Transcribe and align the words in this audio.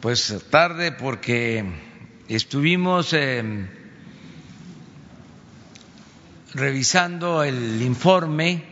pues 0.00 0.44
tarde 0.50 0.92
porque 0.92 1.64
estuvimos 2.28 3.12
eh, 3.14 3.68
revisando 6.54 7.42
el 7.42 7.82
informe 7.82 8.62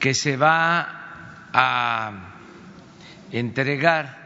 que 0.00 0.14
se 0.14 0.36
va 0.36 1.48
a 1.52 2.12
entregar 3.30 4.18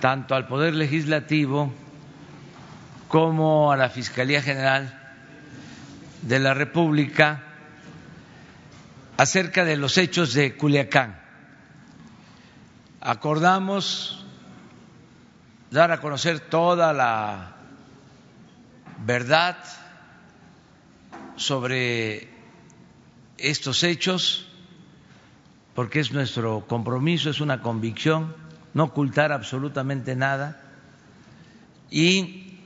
tanto 0.00 0.34
al 0.34 0.46
Poder 0.46 0.74
Legislativo 0.74 1.70
como 3.08 3.70
a 3.72 3.76
la 3.76 3.90
Fiscalía 3.90 4.40
General 4.40 4.98
de 6.22 6.38
la 6.38 6.54
República 6.54 7.42
acerca 9.18 9.66
de 9.66 9.76
los 9.76 9.98
hechos 9.98 10.32
de 10.32 10.56
Culiacán. 10.56 11.20
Acordamos 13.02 14.19
dar 15.70 15.92
a 15.92 16.00
conocer 16.00 16.40
toda 16.40 16.92
la 16.92 17.52
verdad 19.04 19.56
sobre 21.36 22.28
estos 23.38 23.82
hechos, 23.84 24.46
porque 25.74 26.00
es 26.00 26.12
nuestro 26.12 26.66
compromiso, 26.66 27.30
es 27.30 27.40
una 27.40 27.62
convicción, 27.62 28.34
no 28.74 28.84
ocultar 28.84 29.32
absolutamente 29.32 30.16
nada. 30.16 30.60
Y 31.90 32.58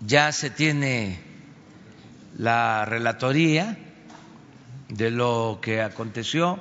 ya 0.00 0.32
se 0.32 0.50
tiene 0.50 1.20
la 2.38 2.84
relatoría 2.84 3.76
de 4.88 5.10
lo 5.10 5.58
que 5.60 5.82
aconteció, 5.82 6.58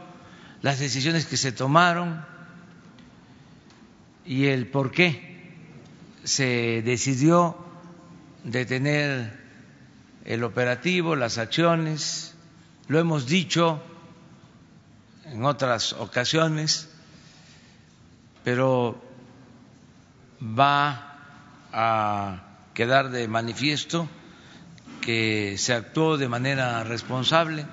las 0.62 0.80
decisiones 0.80 1.26
que 1.26 1.38
se 1.38 1.52
tomaron 1.52 2.26
y 4.26 4.48
el 4.48 4.68
por 4.68 4.92
qué 4.92 5.30
se 6.24 6.82
decidió 6.84 7.58
detener 8.44 9.40
el 10.26 10.44
operativo, 10.44 11.16
las 11.16 11.38
acciones. 11.38 12.36
Lo 12.88 13.00
hemos 13.00 13.26
dicho 13.26 13.82
en 15.26 15.46
otras 15.46 15.94
ocasiones, 15.94 16.90
pero 18.44 19.02
va 20.42 21.18
a 21.72 22.44
quedar 22.74 23.10
de 23.10 23.28
manifiesto 23.28 24.08
que 25.02 25.56
se 25.58 25.74
actuó 25.74 26.18
de 26.18 26.30
manera 26.30 26.84
responsable, 26.84 27.66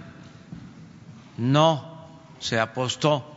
no 1.37 2.09
se 2.39 2.59
apostó 2.59 3.33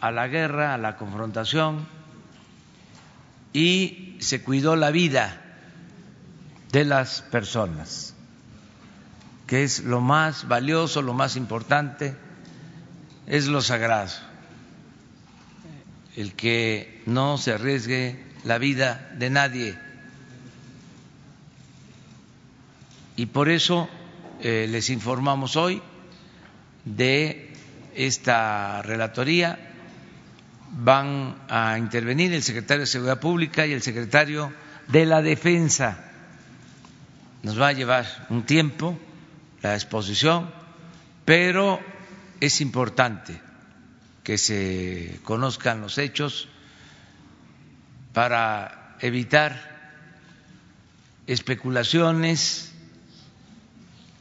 a 0.00 0.10
la 0.10 0.28
guerra, 0.28 0.74
a 0.74 0.78
la 0.78 0.96
confrontación 0.96 1.97
y 3.52 4.16
se 4.20 4.42
cuidó 4.42 4.76
la 4.76 4.90
vida 4.90 5.40
de 6.72 6.84
las 6.84 7.22
personas, 7.22 8.14
que 9.46 9.64
es 9.64 9.84
lo 9.84 10.00
más 10.00 10.48
valioso, 10.48 11.02
lo 11.02 11.14
más 11.14 11.36
importante, 11.36 12.14
es 13.26 13.46
lo 13.46 13.62
sagrado, 13.62 14.12
el 16.16 16.34
que 16.34 17.02
no 17.06 17.38
se 17.38 17.52
arriesgue 17.52 18.24
la 18.44 18.58
vida 18.58 19.10
de 19.18 19.30
nadie. 19.30 19.78
Y 23.16 23.26
por 23.26 23.48
eso 23.48 23.88
eh, 24.40 24.66
les 24.70 24.90
informamos 24.90 25.56
hoy 25.56 25.82
de 26.84 27.52
esta 27.94 28.82
relatoría. 28.82 29.67
Van 30.70 31.36
a 31.48 31.78
intervenir 31.78 32.32
el 32.32 32.42
secretario 32.42 32.82
de 32.82 32.86
Seguridad 32.86 33.20
Pública 33.20 33.66
y 33.66 33.72
el 33.72 33.82
secretario 33.82 34.52
de 34.88 35.06
la 35.06 35.22
Defensa 35.22 36.04
nos 37.42 37.60
va 37.60 37.68
a 37.68 37.72
llevar 37.72 38.26
un 38.30 38.44
tiempo 38.44 38.98
la 39.62 39.74
exposición, 39.74 40.50
pero 41.24 41.80
es 42.40 42.60
importante 42.60 43.40
que 44.22 44.38
se 44.38 45.20
conozcan 45.24 45.80
los 45.80 45.98
hechos 45.98 46.48
para 48.12 48.96
evitar 49.00 49.78
especulaciones. 51.26 52.72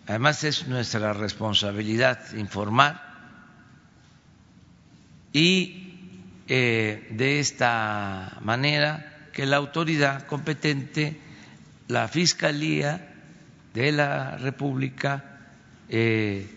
Además 0.07 0.43
es 0.43 0.67
nuestra 0.67 1.13
responsabilidad 1.13 2.33
informar 2.33 3.03
y 5.33 5.86
eh, 6.47 7.07
de 7.11 7.39
esta 7.39 8.37
manera 8.41 9.29
que 9.33 9.45
la 9.45 9.57
autoridad 9.57 10.25
competente 10.25 11.19
la 11.87 12.07
Fiscalía 12.07 13.13
de 13.73 13.91
la 13.91 14.37
República 14.37 15.23
eh, 15.89 16.49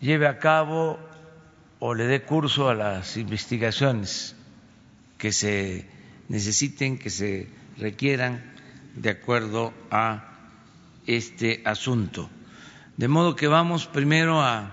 lleve 0.00 0.26
a 0.26 0.38
cabo 0.38 0.98
o 1.78 1.94
le 1.94 2.06
dé 2.06 2.22
curso 2.22 2.68
a 2.68 2.74
las 2.74 3.16
investigaciones 3.16 4.36
que 5.18 5.32
se 5.32 5.86
necesiten, 6.28 6.98
que 6.98 7.10
se 7.10 7.48
requieran 7.78 8.42
de 8.96 9.10
acuerdo 9.10 9.72
a 9.90 10.28
este 11.06 11.62
asunto. 11.64 12.30
De 12.96 13.08
modo 13.08 13.36
que 13.36 13.48
vamos 13.48 13.86
primero 13.86 14.40
a 14.40 14.70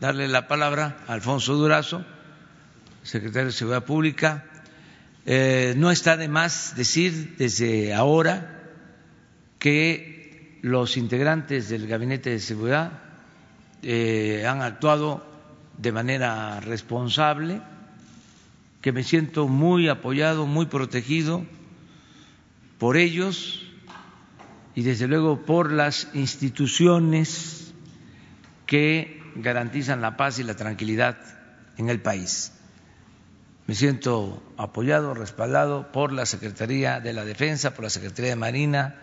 darle 0.00 0.28
la 0.28 0.48
palabra 0.48 0.98
a 1.06 1.12
Alfonso 1.14 1.54
Durazo, 1.54 2.04
secretario 3.02 3.46
de 3.46 3.52
Seguridad 3.52 3.84
Pública, 3.84 4.44
eh, 5.26 5.74
no 5.76 5.90
está 5.90 6.16
de 6.16 6.28
más 6.28 6.74
decir 6.76 7.36
desde 7.36 7.94
ahora 7.94 8.60
que 9.58 10.58
los 10.62 10.96
integrantes 10.96 11.68
del 11.68 11.86
Gabinete 11.86 12.30
de 12.30 12.40
Seguridad 12.40 12.92
eh, 13.82 14.46
han 14.46 14.62
actuado 14.62 15.26
de 15.78 15.92
manera 15.92 16.60
responsable, 16.60 17.62
que 18.82 18.92
me 18.92 19.02
siento 19.02 19.48
muy 19.48 19.88
apoyado, 19.88 20.46
muy 20.46 20.66
protegido 20.66 21.44
por 22.78 22.96
ellos 22.96 23.62
y 24.74 24.82
desde 24.82 25.06
luego 25.06 25.42
por 25.44 25.72
las 25.72 26.08
instituciones 26.14 27.74
que 28.66 29.22
garantizan 29.36 30.00
la 30.00 30.16
paz 30.16 30.38
y 30.38 30.44
la 30.44 30.56
tranquilidad 30.56 31.18
en 31.76 31.88
el 31.88 32.00
país. 32.00 32.52
Me 33.70 33.76
siento 33.76 34.42
apoyado, 34.56 35.14
respaldado 35.14 35.92
por 35.92 36.10
la 36.10 36.26
Secretaría 36.26 36.98
de 36.98 37.12
la 37.12 37.24
Defensa, 37.24 37.72
por 37.72 37.84
la 37.84 37.90
Secretaría 37.90 38.30
de 38.30 38.36
Marina, 38.36 38.96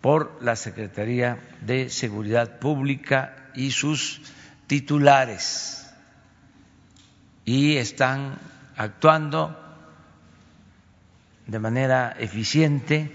por 0.00 0.42
la 0.42 0.56
Secretaría 0.56 1.38
de 1.60 1.90
Seguridad 1.90 2.60
Pública 2.60 3.50
y 3.54 3.72
sus 3.72 4.22
titulares. 4.66 5.92
Y 7.44 7.76
están 7.76 8.38
actuando 8.74 9.54
de 11.46 11.58
manera 11.58 12.16
eficiente, 12.18 13.14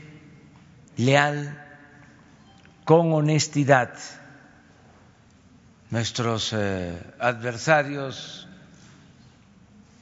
leal, 0.97 1.66
con 2.84 3.12
honestidad. 3.12 3.95
Nuestros 5.90 6.53
eh, 6.53 6.95
adversarios 7.18 8.47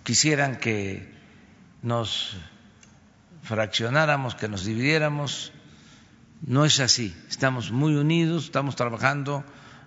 quisieran 0.03 0.57
que 0.57 1.11
nos 1.81 2.37
fraccionáramos, 3.41 4.35
que 4.35 4.47
nos 4.47 4.65
dividiéramos. 4.65 5.51
No 6.41 6.65
es 6.65 6.79
así. 6.79 7.15
Estamos 7.29 7.71
muy 7.71 7.95
unidos, 7.95 8.45
estamos 8.45 8.75
trabajando 8.75 9.43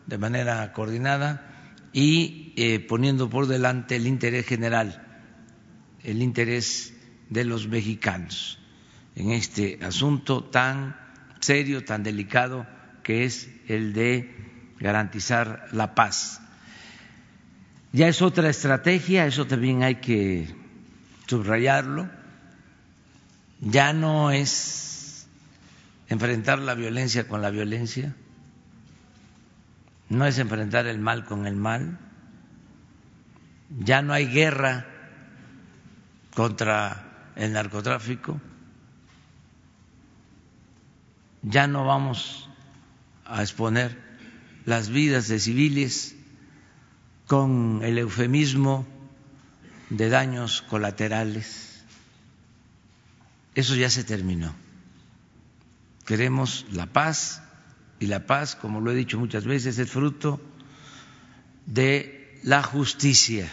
de 0.06 0.18
manera 0.18 0.72
coordinada 0.72 1.78
y 1.92 2.52
eh, 2.56 2.80
poniendo 2.80 3.28
por 3.28 3.46
delante 3.46 3.96
el 3.96 4.06
interés 4.06 4.46
general, 4.46 5.02
el 6.02 6.22
interés 6.22 6.94
de 7.30 7.44
los 7.44 7.68
mexicanos 7.68 8.58
en 9.16 9.32
este 9.32 9.78
asunto 9.82 10.44
tan 10.44 10.96
serio, 11.40 11.84
tan 11.84 12.02
delicado 12.02 12.66
que 13.02 13.24
es 13.24 13.48
el 13.66 13.92
de 13.94 14.74
garantizar 14.78 15.68
la 15.72 15.94
paz 15.94 16.40
ya 17.96 18.08
es 18.08 18.20
otra 18.20 18.50
estrategia, 18.50 19.24
eso 19.24 19.46
también 19.46 19.82
hay 19.82 19.94
que 19.94 20.54
subrayarlo. 21.26 22.10
Ya 23.62 23.94
no 23.94 24.30
es 24.30 25.26
enfrentar 26.10 26.58
la 26.58 26.74
violencia 26.74 27.26
con 27.26 27.40
la 27.40 27.48
violencia, 27.48 28.14
no 30.10 30.26
es 30.26 30.38
enfrentar 30.38 30.86
el 30.86 30.98
mal 30.98 31.24
con 31.24 31.46
el 31.46 31.56
mal, 31.56 31.98
ya 33.78 34.02
no 34.02 34.12
hay 34.12 34.26
guerra 34.26 34.84
contra 36.34 37.32
el 37.34 37.54
narcotráfico, 37.54 38.38
ya 41.40 41.66
no 41.66 41.86
vamos 41.86 42.50
a 43.24 43.40
exponer 43.40 43.96
las 44.66 44.90
vidas 44.90 45.28
de 45.28 45.38
civiles 45.38 46.16
con 47.26 47.80
el 47.82 47.98
eufemismo 47.98 48.86
de 49.90 50.08
daños 50.08 50.62
colaterales. 50.62 51.82
Eso 53.54 53.74
ya 53.74 53.90
se 53.90 54.04
terminó. 54.04 54.54
Queremos 56.04 56.66
la 56.72 56.86
paz 56.86 57.42
y 57.98 58.06
la 58.06 58.26
paz, 58.26 58.54
como 58.54 58.80
lo 58.80 58.92
he 58.92 58.94
dicho 58.94 59.18
muchas 59.18 59.44
veces, 59.44 59.78
es 59.78 59.90
fruto 59.90 60.40
de 61.66 62.38
la 62.42 62.62
justicia. 62.62 63.50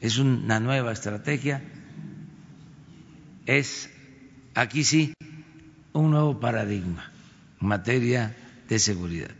Es 0.00 0.18
una 0.18 0.60
nueva 0.60 0.92
estrategia. 0.92 1.62
Es 3.46 3.90
aquí 4.54 4.84
sí 4.84 5.12
un 5.92 6.10
nuevo 6.10 6.40
paradigma 6.40 7.12
en 7.60 7.68
materia 7.68 8.34
de 8.68 8.78
seguridad. 8.78 9.34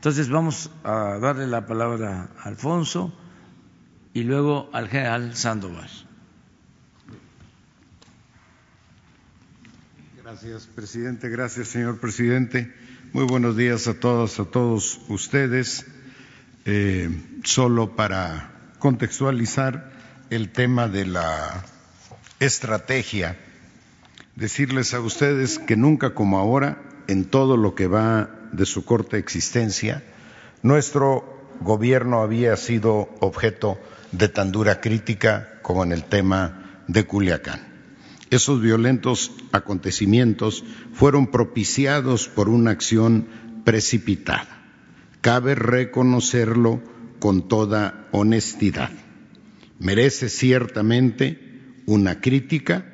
Entonces 0.00 0.30
vamos 0.30 0.70
a 0.82 1.18
darle 1.18 1.46
la 1.46 1.66
palabra 1.66 2.30
a 2.38 2.48
Alfonso 2.48 3.12
y 4.14 4.22
luego 4.22 4.70
al 4.72 4.88
general 4.88 5.36
Sandoval. 5.36 5.90
Gracias, 10.22 10.66
presidente. 10.74 11.28
Gracias, 11.28 11.68
señor 11.68 11.98
presidente. 11.98 12.74
Muy 13.12 13.24
buenos 13.26 13.58
días 13.58 13.88
a 13.88 14.00
todas, 14.00 14.40
a 14.40 14.46
todos 14.46 15.02
ustedes. 15.08 15.84
Eh, 16.64 17.10
solo 17.44 17.94
para 17.94 18.72
contextualizar 18.78 19.92
el 20.30 20.50
tema 20.50 20.88
de 20.88 21.04
la 21.04 21.62
estrategia, 22.38 23.38
decirles 24.34 24.94
a 24.94 25.00
ustedes 25.00 25.58
que 25.58 25.76
nunca 25.76 26.14
como 26.14 26.38
ahora, 26.38 26.80
en 27.06 27.26
todo 27.26 27.58
lo 27.58 27.74
que 27.74 27.86
va 27.86 28.39
de 28.52 28.66
su 28.66 28.84
corta 28.84 29.16
existencia, 29.16 30.02
nuestro 30.62 31.40
gobierno 31.60 32.22
había 32.22 32.56
sido 32.56 33.08
objeto 33.20 33.78
de 34.12 34.28
tan 34.28 34.52
dura 34.52 34.80
crítica 34.80 35.60
como 35.62 35.84
en 35.84 35.92
el 35.92 36.04
tema 36.04 36.82
de 36.88 37.04
Culiacán. 37.04 37.70
Esos 38.30 38.60
violentos 38.60 39.32
acontecimientos 39.52 40.64
fueron 40.92 41.28
propiciados 41.28 42.28
por 42.28 42.48
una 42.48 42.70
acción 42.70 43.26
precipitada. 43.64 44.62
Cabe 45.20 45.54
reconocerlo 45.54 46.80
con 47.18 47.48
toda 47.48 48.08
honestidad. 48.12 48.90
Merece 49.78 50.28
ciertamente 50.28 51.82
una 51.86 52.20
crítica, 52.20 52.86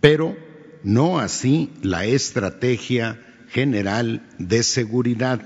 pero 0.00 0.36
no 0.84 1.18
así 1.18 1.72
la 1.82 2.04
estrategia 2.04 3.20
general 3.56 4.20
de 4.38 4.62
seguridad. 4.62 5.40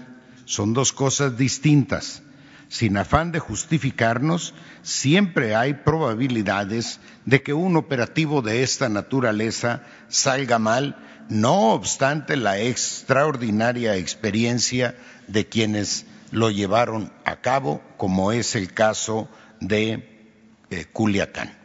Son 0.44 0.74
dos 0.74 0.92
cosas 0.92 1.38
distintas 1.38 2.24
sin 2.68 2.96
afán 2.96 3.30
de 3.30 3.38
justificarnos, 3.38 4.52
siempre 4.82 5.54
hay 5.54 5.74
probabilidades 5.74 6.98
de 7.24 7.40
que 7.42 7.52
un 7.52 7.76
operativo 7.76 8.42
de 8.42 8.64
esta 8.64 8.88
naturaleza 8.88 9.84
salga 10.08 10.58
mal, 10.58 10.96
no 11.28 11.72
obstante 11.72 12.36
la 12.36 12.58
extraordinaria 12.58 13.94
experiencia 13.94 14.96
de 15.28 15.46
quienes 15.46 16.06
lo 16.32 16.50
llevaron 16.50 17.12
a 17.24 17.40
cabo, 17.40 17.80
como 17.96 18.32
es 18.32 18.56
el 18.56 18.72
caso 18.72 19.28
de 19.60 20.34
eh, 20.70 20.84
Culiacán. 20.92 21.56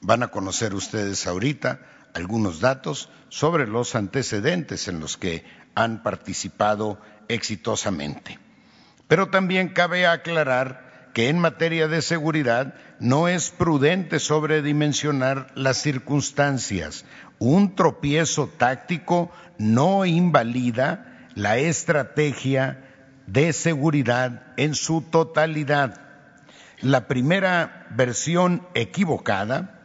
Van 0.00 0.22
a 0.22 0.28
conocer 0.28 0.74
ustedes 0.74 1.26
ahorita 1.26 1.80
algunos 2.14 2.60
datos 2.60 3.10
sobre 3.28 3.66
los 3.66 3.94
antecedentes 3.94 4.88
en 4.88 5.00
los 5.00 5.16
que 5.16 5.44
han 5.74 6.02
participado 6.02 7.00
exitosamente. 7.28 8.38
Pero 9.08 9.28
también 9.28 9.68
cabe 9.68 10.06
aclarar 10.06 11.10
que 11.12 11.28
en 11.28 11.38
materia 11.38 11.88
de 11.88 12.02
seguridad 12.02 12.74
no 12.98 13.28
es 13.28 13.50
prudente 13.50 14.18
sobredimensionar 14.18 15.48
las 15.54 15.78
circunstancias. 15.78 17.04
Un 17.38 17.74
tropiezo 17.74 18.48
táctico 18.48 19.30
no 19.58 20.06
invalida 20.06 21.28
la 21.34 21.58
estrategia 21.58 22.84
de 23.26 23.52
seguridad 23.52 24.42
en 24.56 24.74
su 24.74 25.02
totalidad. 25.02 26.00
La 26.80 27.06
primera 27.06 27.86
versión 27.90 28.66
equivocada 28.74 29.80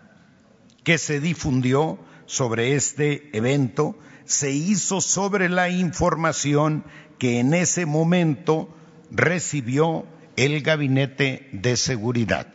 que 0.83 0.97
se 0.97 1.19
difundió 1.19 1.99
sobre 2.25 2.75
este 2.75 3.35
evento 3.37 3.97
se 4.27 4.51
hizo 4.51 5.01
sobre 5.01 5.49
la 5.49 5.69
información 5.69 6.83
que 7.17 7.39
en 7.39 7.53
ese 7.53 7.85
momento 7.85 8.75
recibió 9.09 10.05
el 10.35 10.61
Gabinete 10.61 11.49
de 11.53 11.77
Seguridad 11.77 12.47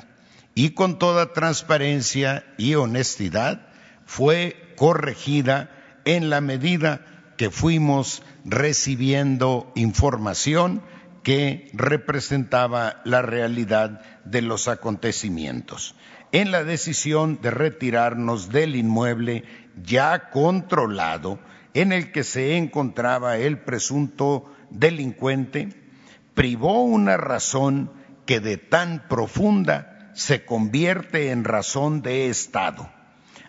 y 0.54 0.70
con 0.70 0.98
toda 0.98 1.32
transparencia 1.32 2.44
y 2.58 2.74
honestidad 2.74 3.68
fue 4.04 4.74
corregida 4.76 5.70
en 6.04 6.30
la 6.30 6.40
medida 6.40 7.34
que 7.36 7.50
fuimos 7.50 8.22
recibiendo 8.44 9.72
información 9.74 10.82
que 11.22 11.70
representaba 11.72 13.00
la 13.04 13.22
realidad 13.22 14.02
de 14.24 14.42
los 14.42 14.68
acontecimientos. 14.68 15.94
En 16.32 16.50
la 16.50 16.64
decisión 16.64 17.40
de 17.40 17.50
retirarnos 17.50 18.50
del 18.50 18.76
inmueble 18.76 19.44
ya 19.82 20.30
controlado 20.30 21.38
en 21.74 21.92
el 21.92 22.12
que 22.12 22.24
se 22.24 22.56
encontraba 22.56 23.38
el 23.38 23.58
presunto 23.58 24.52
delincuente, 24.70 25.68
privó 26.34 26.82
una 26.82 27.16
razón 27.16 27.90
que 28.26 28.40
de 28.40 28.56
tan 28.56 29.08
profunda 29.08 30.10
se 30.14 30.44
convierte 30.44 31.30
en 31.30 31.44
razón 31.44 32.02
de 32.02 32.28
Estado, 32.28 32.90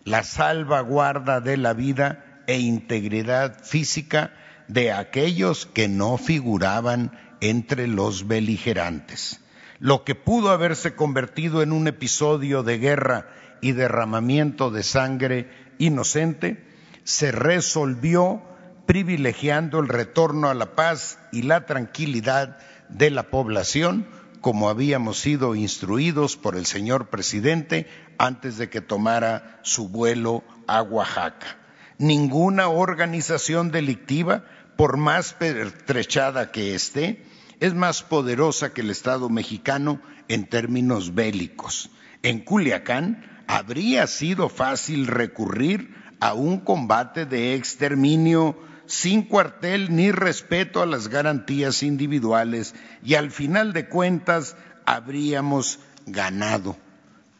la 0.05 0.23
salvaguarda 0.23 1.41
de 1.41 1.57
la 1.57 1.73
vida 1.73 2.43
e 2.47 2.59
integridad 2.59 3.63
física 3.63 4.33
de 4.67 4.91
aquellos 4.91 5.65
que 5.65 5.87
no 5.87 6.17
figuraban 6.17 7.11
entre 7.41 7.87
los 7.87 8.27
beligerantes. 8.27 9.41
Lo 9.79 10.05
que 10.05 10.15
pudo 10.15 10.51
haberse 10.51 10.95
convertido 10.95 11.61
en 11.61 11.73
un 11.73 11.87
episodio 11.87 12.63
de 12.63 12.77
guerra 12.77 13.27
y 13.61 13.73
derramamiento 13.73 14.71
de 14.71 14.83
sangre 14.83 15.49
inocente, 15.77 16.65
se 17.03 17.31
resolvió 17.31 18.41
privilegiando 18.85 19.79
el 19.79 19.87
retorno 19.87 20.49
a 20.49 20.53
la 20.53 20.75
paz 20.75 21.19
y 21.31 21.43
la 21.43 21.65
tranquilidad 21.65 22.57
de 22.89 23.11
la 23.11 23.23
población, 23.23 24.07
como 24.41 24.69
habíamos 24.69 25.19
sido 25.19 25.55
instruidos 25.55 26.35
por 26.35 26.55
el 26.55 26.65
señor 26.65 27.09
presidente 27.09 27.87
antes 28.17 28.57
de 28.57 28.69
que 28.69 28.81
tomara 28.81 29.59
su 29.63 29.87
vuelo 29.87 30.43
a 30.67 30.81
Oaxaca. 30.81 31.57
Ninguna 31.97 32.67
organización 32.67 33.71
delictiva, 33.71 34.45
por 34.75 34.97
más 34.97 35.33
pertrechada 35.33 36.51
que 36.51 36.75
esté, 36.75 37.23
es 37.59 37.73
más 37.73 38.03
poderosa 38.03 38.73
que 38.73 38.81
el 38.81 38.89
Estado 38.89 39.29
mexicano 39.29 40.01
en 40.27 40.45
términos 40.45 41.13
bélicos. 41.15 41.89
En 42.21 42.39
Culiacán 42.39 43.45
habría 43.47 44.07
sido 44.07 44.49
fácil 44.49 45.07
recurrir 45.07 46.02
a 46.23 46.33
un 46.33 46.61
combate 46.61 47.25
de 47.25 47.53
exterminio 47.53 48.57
sin 48.85 49.23
cuartel 49.23 49.93
ni 49.93 50.09
respeto 50.13 50.81
a 50.81 50.85
las 50.85 51.09
garantías 51.09 51.83
individuales 51.83 52.75
y 53.03 53.15
al 53.15 53.29
final 53.29 53.73
de 53.73 53.89
cuentas 53.89 54.55
habríamos 54.85 55.81
ganado. 56.05 56.77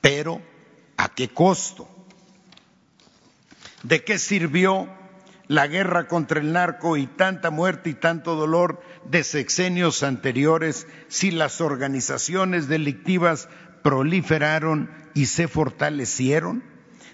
Pero, 0.01 0.41
¿a 0.97 1.07
qué 1.07 1.29
costo? 1.29 1.87
¿De 3.83 4.03
qué 4.03 4.19
sirvió 4.19 4.89
la 5.47 5.67
guerra 5.67 6.09
contra 6.09 6.41
el 6.41 6.51
narco 6.51 6.97
y 6.97 7.07
tanta 7.07 7.51
muerte 7.51 7.91
y 7.91 7.93
tanto 7.93 8.35
dolor 8.35 8.81
de 9.05 9.23
sexenios 9.23 10.03
anteriores 10.03 10.87
si 11.07 11.31
las 11.31 11.61
organizaciones 11.61 12.67
delictivas 12.67 13.47
proliferaron 13.81 14.91
y 15.13 15.27
se 15.27 15.47
fortalecieron? 15.47 16.72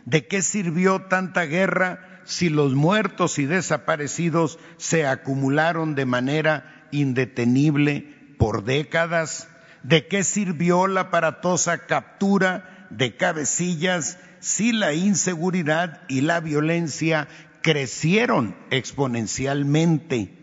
¿De 0.09 0.25
qué 0.25 0.41
sirvió 0.41 1.03
tanta 1.03 1.43
guerra 1.43 2.21
si 2.25 2.49
los 2.49 2.73
muertos 2.73 3.37
y 3.37 3.45
desaparecidos 3.45 4.57
se 4.77 5.05
acumularon 5.05 5.93
de 5.93 6.07
manera 6.07 6.87
indetenible 6.89 8.33
por 8.39 8.63
décadas? 8.63 9.47
¿De 9.83 10.07
qué 10.07 10.23
sirvió 10.23 10.87
la 10.87 11.01
aparatosa 11.01 11.85
captura 11.85 12.87
de 12.89 13.17
cabecillas 13.17 14.17
si 14.39 14.71
la 14.71 14.93
inseguridad 14.93 16.01
y 16.07 16.21
la 16.21 16.39
violencia 16.39 17.27
crecieron 17.61 18.55
exponencialmente? 18.71 20.33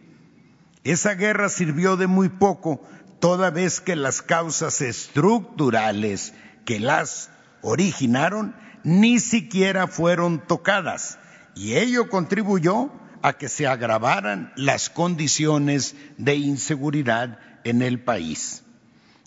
Esa 0.85 1.15
guerra 1.15 1.49
sirvió 1.49 1.97
de 1.97 2.07
muy 2.07 2.29
poco, 2.29 2.87
toda 3.19 3.51
vez 3.51 3.81
que 3.81 3.97
las 3.97 4.23
causas 4.23 4.81
estructurales 4.81 6.35
que 6.65 6.79
las 6.79 7.31
originaron 7.63 8.55
ni 8.87 9.19
siquiera 9.19 9.89
fueron 9.89 10.39
tocadas 10.47 11.19
y 11.57 11.75
ello 11.75 12.09
contribuyó 12.09 12.93
a 13.21 13.33
que 13.33 13.49
se 13.49 13.67
agravaran 13.67 14.53
las 14.55 14.91
condiciones 14.91 15.97
de 16.19 16.37
inseguridad 16.37 17.41
en 17.65 17.83
el 17.83 17.99
país. 17.99 18.63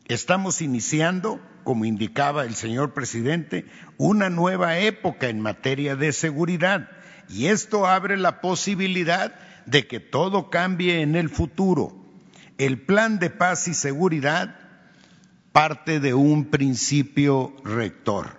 Estamos 0.07 0.61
iniciando 0.61 1.41
como 1.65 1.83
indicaba 1.83 2.45
el 2.45 2.55
señor 2.55 2.93
presidente, 2.93 3.65
una 3.97 4.29
nueva 4.29 4.79
época 4.79 5.27
en 5.27 5.41
materia 5.41 5.97
de 5.97 6.13
seguridad. 6.13 6.89
Y 7.27 7.47
esto 7.47 7.85
abre 7.85 8.15
la 8.15 8.39
posibilidad 8.39 9.35
de 9.65 9.87
que 9.87 9.99
todo 9.99 10.49
cambie 10.49 11.01
en 11.01 11.17
el 11.17 11.29
futuro. 11.29 11.93
El 12.57 12.81
plan 12.81 13.19
de 13.19 13.29
paz 13.29 13.67
y 13.67 13.73
seguridad 13.73 14.55
parte 15.51 15.99
de 15.99 16.13
un 16.13 16.45
principio 16.45 17.53
rector. 17.65 18.38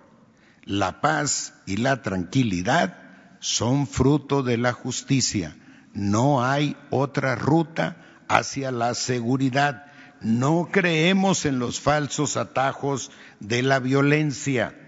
La 0.70 1.00
paz 1.00 1.54
y 1.66 1.78
la 1.78 2.00
tranquilidad 2.00 2.96
son 3.40 3.88
fruto 3.88 4.44
de 4.44 4.56
la 4.56 4.72
justicia. 4.72 5.56
No 5.94 6.44
hay 6.44 6.76
otra 6.90 7.34
ruta 7.34 7.96
hacia 8.28 8.70
la 8.70 8.94
seguridad. 8.94 9.86
No 10.20 10.68
creemos 10.70 11.44
en 11.44 11.58
los 11.58 11.80
falsos 11.80 12.36
atajos 12.36 13.10
de 13.40 13.64
la 13.64 13.80
violencia. 13.80 14.78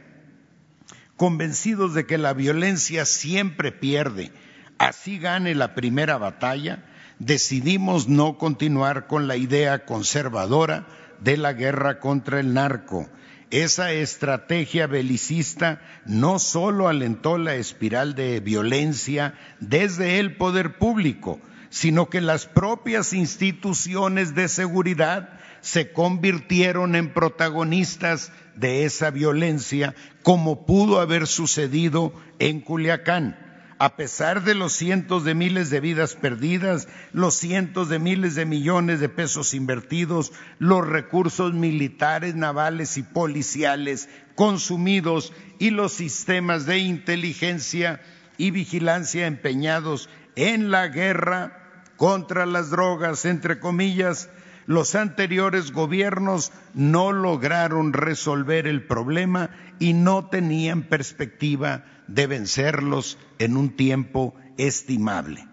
Convencidos 1.17 1.95
de 1.95 2.07
que 2.07 2.17
la 2.17 2.33
violencia 2.33 3.05
siempre 3.05 3.73
pierde, 3.73 4.31
así 4.79 5.19
gane 5.19 5.57
la 5.57 5.75
primera 5.75 6.17
batalla, 6.17 6.85
decidimos 7.19 8.07
no 8.07 8.39
continuar 8.39 9.09
con 9.09 9.27
la 9.27 9.35
idea 9.35 9.85
conservadora 9.85 10.87
de 11.19 11.37
la 11.39 11.55
guerra 11.55 11.99
contra 11.99 12.39
el 12.39 12.55
narco. 12.55 13.09
Esa 13.52 13.92
estrategia 13.92 14.87
belicista 14.87 15.82
no 16.06 16.38
solo 16.38 16.88
alentó 16.88 17.37
la 17.37 17.54
espiral 17.54 18.14
de 18.14 18.40
violencia 18.40 19.35
desde 19.61 20.18
el 20.21 20.38
poder 20.38 20.78
público, 20.78 21.38
sino 21.68 22.09
que 22.09 22.23
las 22.23 22.47
propias 22.47 23.12
instituciones 23.12 24.35
de 24.35 24.49
seguridad 24.49 25.38
se 25.61 25.92
convirtieron 25.92 26.97
en 26.97 27.12
protagonistas 27.12 28.32
de 28.56 28.87
esa 28.87 29.11
violencia, 29.11 29.94
como 30.23 30.64
pudo 30.64 30.99
haber 30.99 31.26
sucedido 31.26 32.14
en 32.38 32.62
Culiacán 32.62 33.51
a 33.83 33.97
pesar 33.97 34.45
de 34.45 34.55
los 34.55 34.73
cientos 34.75 35.25
de 35.25 35.35
miles 35.35 35.69
de 35.69 35.81
vidas 35.81 36.15
perdidas, 36.15 36.87
los 37.12 37.35
cientos 37.35 37.89
de 37.89 37.99
miles 37.99 38.37
de 38.37 38.47
millones 38.47 39.01
de 39.01 39.09
pesos 39.09 39.55
invertidos, 39.55 40.31
los 40.61 40.87
recursos 40.87 41.53
militares, 41.53 42.37
navales 42.37 42.97
y 42.97 43.03
policiales 43.03 44.09
consumidos 44.37 45.33
y 45.59 45.71
los 45.71 45.95
sistemas 45.95 46.65
de 46.65 46.79
inteligencia 46.79 48.01
y 48.39 48.53
vigilancia 48.53 49.27
empeñados 49.27 50.09
en 50.37 50.71
la 50.71 50.87
guerra 50.87 51.83
contra 51.97 52.47
las 52.47 52.71
drogas, 52.71 53.25
entre 53.25 53.59
comillas, 53.59 54.31
los 54.67 54.95
anteriores 54.95 55.73
gobiernos 55.73 56.53
no 56.73 57.11
lograron 57.11 57.93
resolver 57.93 58.69
el 58.69 58.87
problema 58.87 59.51
y 59.81 59.93
no 59.93 60.29
tenían 60.29 60.85
perspectiva 60.85 61.85
de 62.14 62.26
vencerlos 62.26 63.19
en 63.38 63.57
un 63.57 63.76
tiempo 63.76 64.35
estimable. 64.59 65.47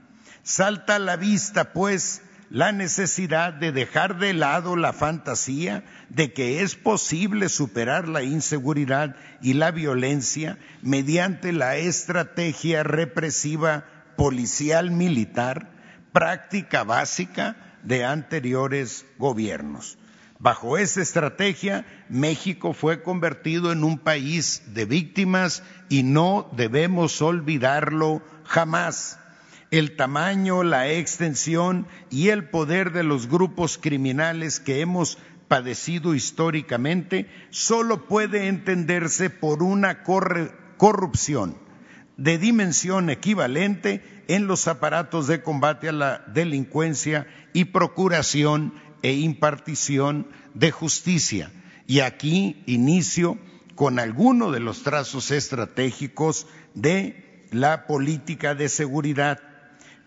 Salta 0.44 0.96
a 0.96 1.00
la 1.00 1.16
vista, 1.16 1.74
pues, 1.74 2.22
la 2.50 2.72
necesidad 2.72 3.54
de 3.54 3.72
dejar 3.72 4.18
de 4.18 4.34
lado 4.34 4.76
la 4.76 4.92
fantasía 4.92 5.84
de 6.10 6.34
que 6.34 6.64
es 6.64 6.76
posible 6.76 7.48
superar 7.48 8.08
la 8.08 8.24
inseguridad 8.24 9.16
y 9.42 9.54
la 9.54 9.70
violencia 9.70 10.58
mediante 10.82 11.54
la 11.54 11.78
estrategia 11.78 12.82
represiva 12.82 13.86
policial 14.18 14.90
militar, 14.90 15.70
práctica 16.12 16.84
básica 16.84 17.78
de 17.84 18.04
anteriores 18.04 19.06
gobiernos. 19.20 19.99
Bajo 20.42 20.78
esa 20.78 21.02
estrategia, 21.02 21.86
México 22.08 22.72
fue 22.72 23.04
convertido 23.04 23.74
en 23.74 23.84
un 23.84 24.00
país 24.00 24.64
de 24.68 24.86
víctimas 24.86 25.64
y 25.90 26.04
no 26.04 26.50
debemos 26.56 27.22
olvidarlo 27.22 28.22
jamás. 28.46 29.20
El 29.70 29.98
tamaño, 29.98 30.64
la 30.64 30.88
extensión 30.88 31.88
y 32.10 32.30
el 32.30 32.50
poder 32.50 32.94
de 32.94 33.04
los 33.04 33.28
grupos 33.28 33.78
criminales 33.78 34.62
que 34.62 34.80
hemos 34.80 35.18
padecido 35.50 36.16
históricamente 36.16 37.30
solo 37.50 38.08
puede 38.08 38.48
entenderse 38.48 39.30
por 39.30 39.62
una 39.62 40.04
corrupción 40.04 41.58
de 42.16 42.38
dimensión 42.38 43.10
equivalente 43.10 44.24
en 44.30 44.48
los 44.48 44.70
aparatos 44.70 45.28
de 45.28 45.44
combate 45.44 45.90
a 45.90 45.94
la 45.94 46.20
delincuencia 46.28 47.28
y 47.52 47.66
procuración 47.66 48.74
e 49.02 49.14
impartición 49.14 50.28
de 50.54 50.72
justicia. 50.72 51.52
Y 51.88 52.02
aquí 52.02 52.64
inicio 52.66 53.38
con 53.76 54.00
alguno 54.00 54.52
de 54.52 54.60
los 54.60 54.84
trazos 54.84 55.32
estratégicos 55.32 56.48
de 56.74 57.48
la 57.52 57.88
política 57.88 58.56
de 58.56 58.70
seguridad. 58.70 59.40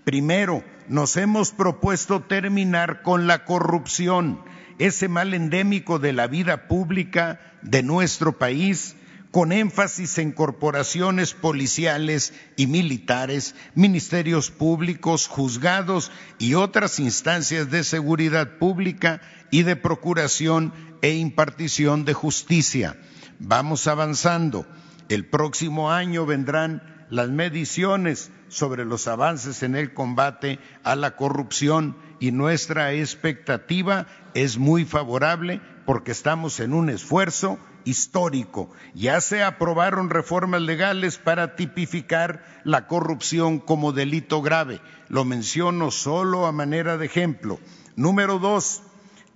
Primero, 0.05 0.63
nos 0.89 1.17
hemos 1.17 1.53
propuesto 1.53 2.23
terminar 2.23 3.03
con 3.03 3.27
la 3.27 3.45
corrupción, 3.45 4.43
ese 4.79 5.09
mal 5.09 5.33
endémico 5.35 5.99
de 5.99 6.13
la 6.13 6.27
vida 6.27 6.69
pública 6.69 7.41
de 7.63 7.83
nuestro 7.83 8.39
país 8.39 8.97
con 9.33 9.51
énfasis 9.51 10.19
en 10.19 10.31
corporaciones 10.31 11.33
policiales 11.33 12.35
y 12.55 12.67
militares, 12.67 13.55
ministerios 13.75 14.51
públicos, 14.51 15.27
juzgados 15.27 16.13
y 16.39 16.53
otras 16.53 17.01
instancias 17.01 17.71
de 17.71 17.83
seguridad 17.83 18.59
pública 18.59 19.23
y 19.51 19.63
de 19.63 19.75
procuración 19.75 20.75
e 21.01 21.15
impartición 21.15 22.05
de 22.05 22.13
justicia. 22.13 23.01
Vamos 23.39 23.87
avanzando. 23.87 24.67
El 25.09 25.27
próximo 25.27 25.91
año 25.91 26.27
vendrán 26.27 27.07
las 27.09 27.31
mediciones 27.31 28.31
sobre 28.49 28.85
los 28.85 29.09
avances 29.09 29.63
en 29.63 29.77
el 29.77 29.95
combate 29.95 30.59
a 30.85 30.95
la 30.95 31.17
corrupción 31.17 31.97
y 32.21 32.33
nuestra 32.33 32.93
expectativa 32.93 34.07
es 34.35 34.59
muy 34.59 34.85
favorable 34.85 35.63
porque 35.87 36.13
estamos 36.13 36.61
en 36.61 36.75
un 36.75 36.91
esfuerzo 36.91 37.59
histórico. 37.85 38.71
Ya 38.95 39.21
se 39.21 39.43
aprobaron 39.43 40.11
reformas 40.11 40.63
legales 40.63 41.19
para 41.19 41.57
tipificar 41.57 42.45
la 42.65 42.87
corrupción 42.87 43.59
como 43.59 43.93
delito 43.93 44.43
grave. 44.43 44.81
Lo 45.09 45.25
menciono 45.25 45.91
solo 45.91 46.47
a 46.47 46.53
manera 46.53 46.97
de 46.97 47.07
ejemplo. 47.07 47.59
Número 47.97 48.39
dos, 48.39 48.83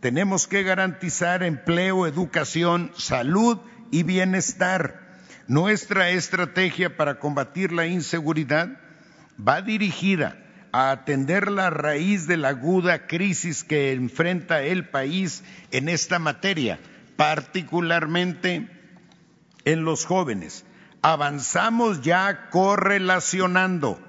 tenemos 0.01 0.47
que 0.47 0.63
garantizar 0.63 1.43
empleo, 1.43 2.07
educación, 2.07 2.93
salud 2.97 3.59
y 3.91 4.03
bienestar. 4.03 5.21
Nuestra 5.49 6.11
estrategia 6.11 6.97
para 6.97 7.19
combatir 7.19 7.73
la 7.73 7.87
inseguridad 7.87 8.81
va 9.39 9.63
dirigida 9.63 10.43
a 10.73 10.91
atender 10.91 11.51
la 11.51 11.71
raíz 11.71 12.27
de 12.27 12.37
la 12.37 12.49
aguda 12.49 13.07
crisis 13.07 13.65
que 13.65 13.93
enfrenta 13.93 14.63
el 14.63 14.89
país 14.89 15.45
en 15.71 15.89
esta 15.89 16.19
materia 16.19 16.79
particularmente 17.17 18.69
en 19.65 19.85
los 19.85 20.07
jóvenes. 20.07 20.65
Avanzamos 21.03 22.03
ya 22.03 22.49
correlacionando, 22.51 24.01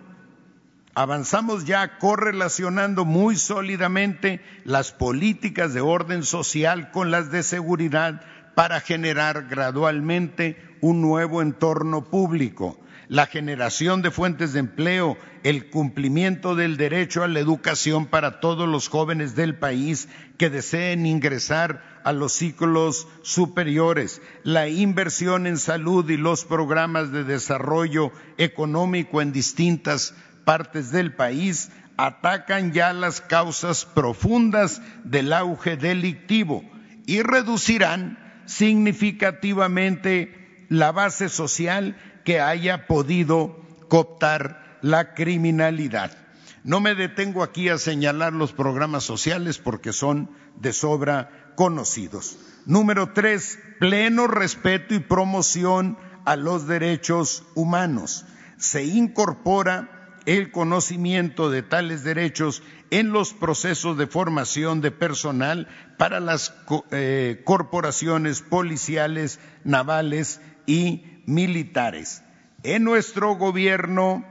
avanzamos 0.96 1.66
ya 1.66 1.98
correlacionando 2.00 3.06
muy 3.06 3.36
sólidamente 3.36 4.42
las 4.64 4.92
políticas 4.92 5.74
de 5.74 5.82
orden 5.82 6.24
social 6.24 6.92
con 6.92 7.12
las 7.12 7.32
de 7.32 7.44
seguridad 7.44 8.22
para 8.56 8.80
generar 8.80 9.48
gradualmente 9.48 10.60
un 10.82 11.02
nuevo 11.02 11.42
entorno 11.42 12.06
público 12.06 12.80
la 13.10 13.26
generación 13.26 14.02
de 14.02 14.12
fuentes 14.12 14.54
de 14.54 14.60
empleo, 14.60 15.18
el 15.44 15.70
cumplimiento 15.70 16.56
del 16.56 16.78
derecho 16.78 17.24
a 17.24 17.28
la 17.28 17.40
educación 17.40 18.08
para 18.08 18.40
todos 18.40 18.68
los 18.68 18.90
jóvenes 18.90 19.36
del 19.36 19.56
país 19.56 20.10
que 20.38 20.50
deseen 20.50 21.06
ingresar 21.06 21.97
a 22.08 22.14
los 22.14 22.32
ciclos 22.32 23.06
superiores, 23.22 24.22
la 24.44 24.70
inversión 24.70 25.46
en 25.46 25.58
salud 25.58 26.10
y 26.10 26.16
los 26.16 26.46
programas 26.46 27.12
de 27.12 27.26
desarrollo 27.26 28.14
económico 28.38 29.22
en 29.22 29.34
distintas 29.34 30.16
partes 30.46 30.92
del 30.92 31.14
país 31.14 31.70
atacan 31.98 32.72
ya 32.72 32.94
las 32.94 33.20
causas 33.20 33.84
profundas 33.84 34.82
del 35.04 35.34
auge 35.34 35.76
delictivo 35.76 36.64
y 37.06 37.24
reducirán 37.24 38.18
significativamente 38.46 40.66
la 40.70 40.94
base 40.94 41.28
social 41.28 41.98
que 42.24 42.40
haya 42.40 42.88
podido 42.88 43.60
cooptar 43.90 44.78
la 44.82 45.14
criminalidad. 45.14 46.18
No 46.64 46.80
me 46.80 46.96
detengo 46.96 47.44
aquí 47.44 47.68
a 47.68 47.78
señalar 47.78 48.32
los 48.32 48.54
programas 48.54 49.04
sociales 49.04 49.58
porque 49.58 49.92
son 49.92 50.32
de 50.56 50.72
sobra 50.72 51.37
conocidos. 51.58 52.38
Número 52.68 53.14
tres, 53.14 53.58
pleno 53.80 54.28
respeto 54.28 54.94
y 54.94 55.00
promoción 55.00 55.98
a 56.24 56.36
los 56.36 56.68
derechos 56.68 57.44
humanos. 57.56 58.26
Se 58.58 58.86
incorpora 58.86 60.20
el 60.28 60.52
conocimiento 60.52 61.50
de 61.50 61.64
tales 61.64 62.04
derechos 62.04 62.62
en 62.92 63.12
los 63.12 63.34
procesos 63.34 63.98
de 63.98 64.06
formación 64.06 64.82
de 64.82 64.92
personal 64.92 65.68
para 65.98 66.20
las 66.20 66.54
eh, 66.92 67.42
corporaciones 67.44 68.42
policiales, 68.44 69.40
navales 69.64 70.40
y 70.68 71.24
militares. 71.26 72.22
En 72.62 72.84
nuestro 72.84 73.36
gobierno 73.36 74.24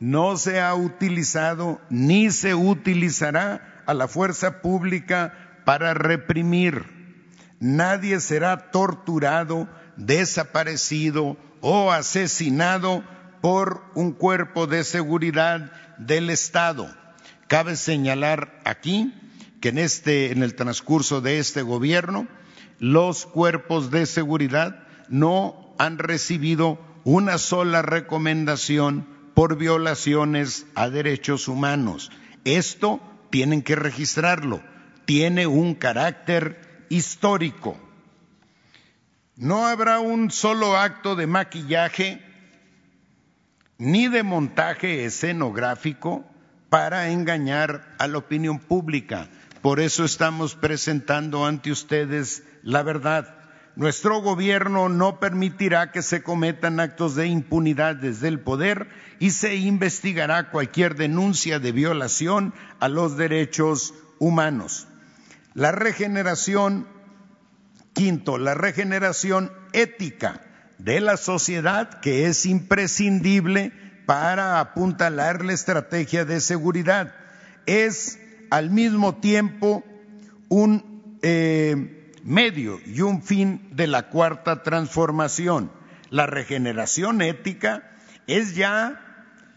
no 0.00 0.38
se 0.38 0.60
ha 0.60 0.74
utilizado 0.74 1.82
ni 1.90 2.30
se 2.30 2.54
utilizará 2.54 3.82
a 3.84 3.94
la 3.94 4.08
fuerza 4.08 4.62
pública 4.62 5.41
para 5.64 5.94
reprimir. 5.94 6.84
Nadie 7.60 8.20
será 8.20 8.70
torturado, 8.70 9.68
desaparecido 9.96 11.36
o 11.60 11.92
asesinado 11.92 13.04
por 13.40 13.82
un 13.94 14.12
cuerpo 14.12 14.66
de 14.66 14.84
seguridad 14.84 15.72
del 15.98 16.30
Estado. 16.30 16.88
Cabe 17.48 17.76
señalar 17.76 18.60
aquí 18.64 19.14
que 19.60 19.68
en 19.68 19.78
este 19.78 20.32
en 20.32 20.42
el 20.42 20.54
transcurso 20.54 21.20
de 21.20 21.38
este 21.38 21.62
gobierno 21.62 22.26
los 22.78 23.26
cuerpos 23.26 23.90
de 23.90 24.06
seguridad 24.06 24.84
no 25.08 25.74
han 25.78 25.98
recibido 25.98 26.80
una 27.04 27.38
sola 27.38 27.82
recomendación 27.82 29.06
por 29.34 29.56
violaciones 29.56 30.66
a 30.74 30.88
derechos 30.88 31.48
humanos. 31.48 32.10
Esto 32.44 33.00
tienen 33.30 33.62
que 33.62 33.76
registrarlo, 33.76 34.62
tiene 35.04 35.46
un 35.46 35.74
carácter 35.74 36.86
histórico. 36.88 37.78
No 39.36 39.66
habrá 39.66 40.00
un 40.00 40.30
solo 40.30 40.76
acto 40.76 41.16
de 41.16 41.26
maquillaje 41.26 42.22
ni 43.78 44.08
de 44.08 44.22
montaje 44.22 45.04
escenográfico 45.04 46.24
para 46.68 47.08
engañar 47.10 47.94
a 47.98 48.06
la 48.06 48.18
opinión 48.18 48.58
pública. 48.58 49.28
Por 49.60 49.80
eso 49.80 50.04
estamos 50.04 50.54
presentando 50.54 51.46
ante 51.46 51.70
ustedes 51.70 52.42
la 52.62 52.82
verdad. 52.82 53.34
Nuestro 53.74 54.20
gobierno 54.20 54.88
no 54.88 55.18
permitirá 55.18 55.90
que 55.92 56.02
se 56.02 56.22
cometan 56.22 56.78
actos 56.78 57.14
de 57.14 57.26
impunidad 57.26 57.96
desde 57.96 58.28
el 58.28 58.38
poder 58.38 58.88
y 59.18 59.30
se 59.30 59.56
investigará 59.56 60.50
cualquier 60.50 60.94
denuncia 60.94 61.58
de 61.58 61.72
violación 61.72 62.54
a 62.80 62.88
los 62.88 63.16
derechos 63.16 63.94
humanos. 64.18 64.88
La 65.54 65.72
regeneración, 65.72 66.86
quinto, 67.92 68.38
la 68.38 68.54
regeneración 68.54 69.52
ética 69.72 70.40
de 70.78 71.00
la 71.00 71.16
sociedad 71.16 72.00
que 72.00 72.26
es 72.26 72.46
imprescindible 72.46 73.72
para 74.06 74.60
apuntalar 74.60 75.44
la 75.44 75.52
estrategia 75.52 76.24
de 76.24 76.40
seguridad. 76.40 77.14
Es 77.66 78.18
al 78.50 78.70
mismo 78.70 79.16
tiempo 79.16 79.84
un 80.48 81.18
eh, 81.22 82.10
medio 82.24 82.80
y 82.86 83.02
un 83.02 83.22
fin 83.22 83.68
de 83.72 83.86
la 83.86 84.08
cuarta 84.08 84.62
transformación. 84.62 85.70
La 86.10 86.26
regeneración 86.26 87.22
ética 87.22 87.90
es 88.26 88.54
ya 88.54 89.00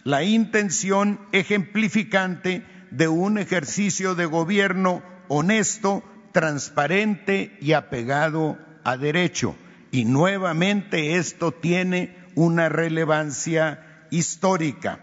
la 0.03 0.23
intención 0.23 1.19
ejemplificante 1.31 2.65
de 2.91 3.07
un 3.07 3.37
ejercicio 3.37 4.13
de 4.13 4.25
gobierno 4.25 5.01
honesto, 5.27 6.03
transparente 6.31 7.57
y 7.61 7.73
apegado 7.73 8.57
a 8.83 8.97
derecho. 8.97 9.55
Y 9.91 10.05
nuevamente 10.05 11.15
esto 11.15 11.51
tiene 11.51 12.17
una 12.35 12.69
relevancia 12.69 14.07
histórica. 14.11 14.99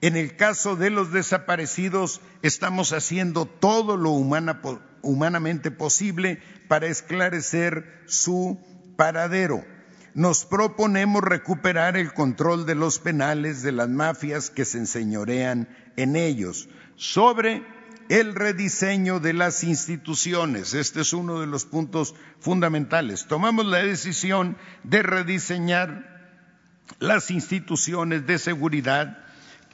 En 0.00 0.16
el 0.16 0.36
caso 0.36 0.76
de 0.76 0.90
los 0.90 1.12
desaparecidos, 1.12 2.20
estamos 2.42 2.92
haciendo 2.92 3.46
todo 3.46 3.96
lo 3.96 4.10
humanamente 5.02 5.70
posible 5.70 6.42
para 6.68 6.88
esclarecer 6.88 8.02
su 8.06 8.58
paradero. 8.96 9.64
Nos 10.14 10.44
proponemos 10.44 11.22
recuperar 11.22 11.96
el 11.96 12.12
control 12.12 12.66
de 12.66 12.74
los 12.74 12.98
penales 12.98 13.62
de 13.62 13.72
las 13.72 13.88
mafias 13.88 14.50
que 14.50 14.64
se 14.64 14.78
enseñorean 14.78 15.68
en 15.96 16.16
ellos. 16.16 16.68
Sobre 16.96 17.64
el 18.08 18.34
rediseño 18.34 19.20
de 19.20 19.32
las 19.32 19.64
instituciones. 19.64 20.74
Este 20.74 21.00
es 21.00 21.12
uno 21.12 21.40
de 21.40 21.46
los 21.46 21.64
puntos 21.64 22.14
fundamentales. 22.40 23.26
Tomamos 23.26 23.66
la 23.66 23.78
decisión 23.78 24.56
de 24.82 25.02
rediseñar 25.02 26.14
las 26.98 27.30
instituciones 27.30 28.26
de 28.26 28.38
seguridad 28.38 29.18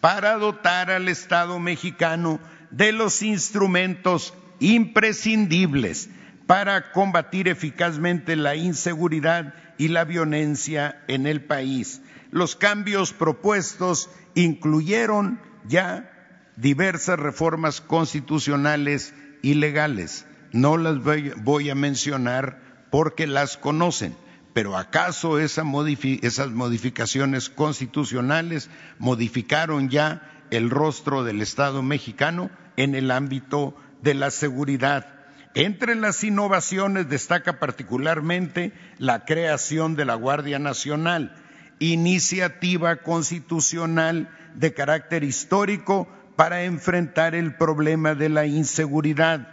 para 0.01 0.37
dotar 0.37 0.91
al 0.91 1.09
Estado 1.09 1.59
mexicano 1.59 2.41
de 2.71 2.93
los 2.93 3.23
instrumentos 3.23 4.35
imprescindibles 4.61 6.09
para 6.47 6.93
combatir 6.93 7.49
eficazmente 7.49 8.37
la 8.37 8.57
inseguridad 8.57 9.55
y 9.79 9.89
la 9.89 10.05
violencia 10.05 11.03
en 11.09 11.27
el 11.27 11.45
país. 11.45 12.03
Los 12.31 12.57
cambios 12.57 13.13
propuestos 13.13 14.11
incluyeron 14.35 15.41
ya 15.67 16.20
diversas 16.61 17.19
reformas 17.19 17.81
constitucionales 17.81 19.15
y 19.43 19.55
legales. 19.55 20.27
No 20.53 20.77
las 20.77 20.99
voy, 21.03 21.71
a 21.71 21.75
mencionar 21.75 22.87
porque 22.91 23.27
las 23.27 23.57
conocen 23.57 24.15
pero 24.53 24.77
¿acaso 24.77 25.39
esas 25.39 25.65
modificaciones 25.65 27.51
constitucionales 27.51 28.69
modificaron 28.99 29.89
ya 29.91 30.29
el 30.51 30.71
rostro 30.71 31.23
del 31.23 31.41
Estado 31.41 31.83
mexicano 31.83 32.51
en 32.77 32.97
el 32.97 33.13
ámbito 33.13 33.77
de 34.03 34.15
la 34.15 34.31
seguridad? 34.31 35.07
Entre 35.55 35.95
las 35.95 36.23
innovaciones 36.25 37.09
destaca 37.09 37.59
particularmente 37.59 38.73
la 38.99 39.25
creación 39.25 39.95
de 39.95 40.05
la 40.05 40.15
Guardia 40.15 40.59
Nacional, 40.59 41.35
iniciativa 41.79 42.97
constitucional 42.97 44.31
de 44.57 44.75
carácter 44.75 45.23
histórico 45.23 46.09
para 46.41 46.65
enfrentar 46.65 47.35
el 47.35 47.55
problema 47.55 48.15
de 48.15 48.31
la 48.31 48.47
inseguridad. 48.47 49.47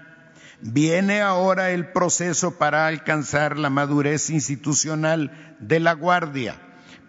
Viene 0.62 1.20
ahora 1.20 1.72
el 1.72 1.92
proceso 1.92 2.58
para 2.58 2.88
alcanzar 2.88 3.58
la 3.58 3.70
madurez 3.70 4.30
institucional 4.30 5.58
de 5.60 5.82
la 5.82 5.92
Guardia, 5.92 6.56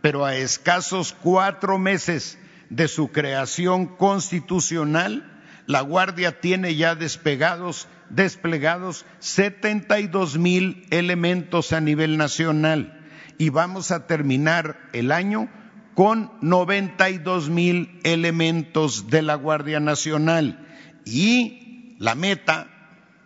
pero 0.01 0.25
a 0.25 0.35
escasos 0.35 1.15
cuatro 1.23 1.79
meses 1.79 2.41
de 2.71 2.89
su 2.89 3.13
creación 3.13 3.87
constitucional, 3.87 5.41
la 5.67 5.83
Guardia 5.83 6.41
tiene 6.41 6.75
ya 6.75 6.97
despegados, 6.97 7.87
desplegados 8.11 9.07
72 9.21 10.39
mil 10.39 10.89
elementos 10.91 11.73
a 11.73 11.81
nivel 11.81 12.17
nacional. 12.17 13.01
Y 13.39 13.51
vamos 13.51 13.93
a 13.93 14.09
terminar 14.09 14.77
el 14.93 15.13
año 15.13 15.49
con 15.99 16.31
92 16.43 17.51
mil 17.51 17.99
elementos 18.05 19.11
de 19.11 19.21
la 19.21 19.35
Guardia 19.35 19.81
Nacional 19.81 20.65
y 21.05 21.97
la 21.99 22.15
meta 22.15 22.69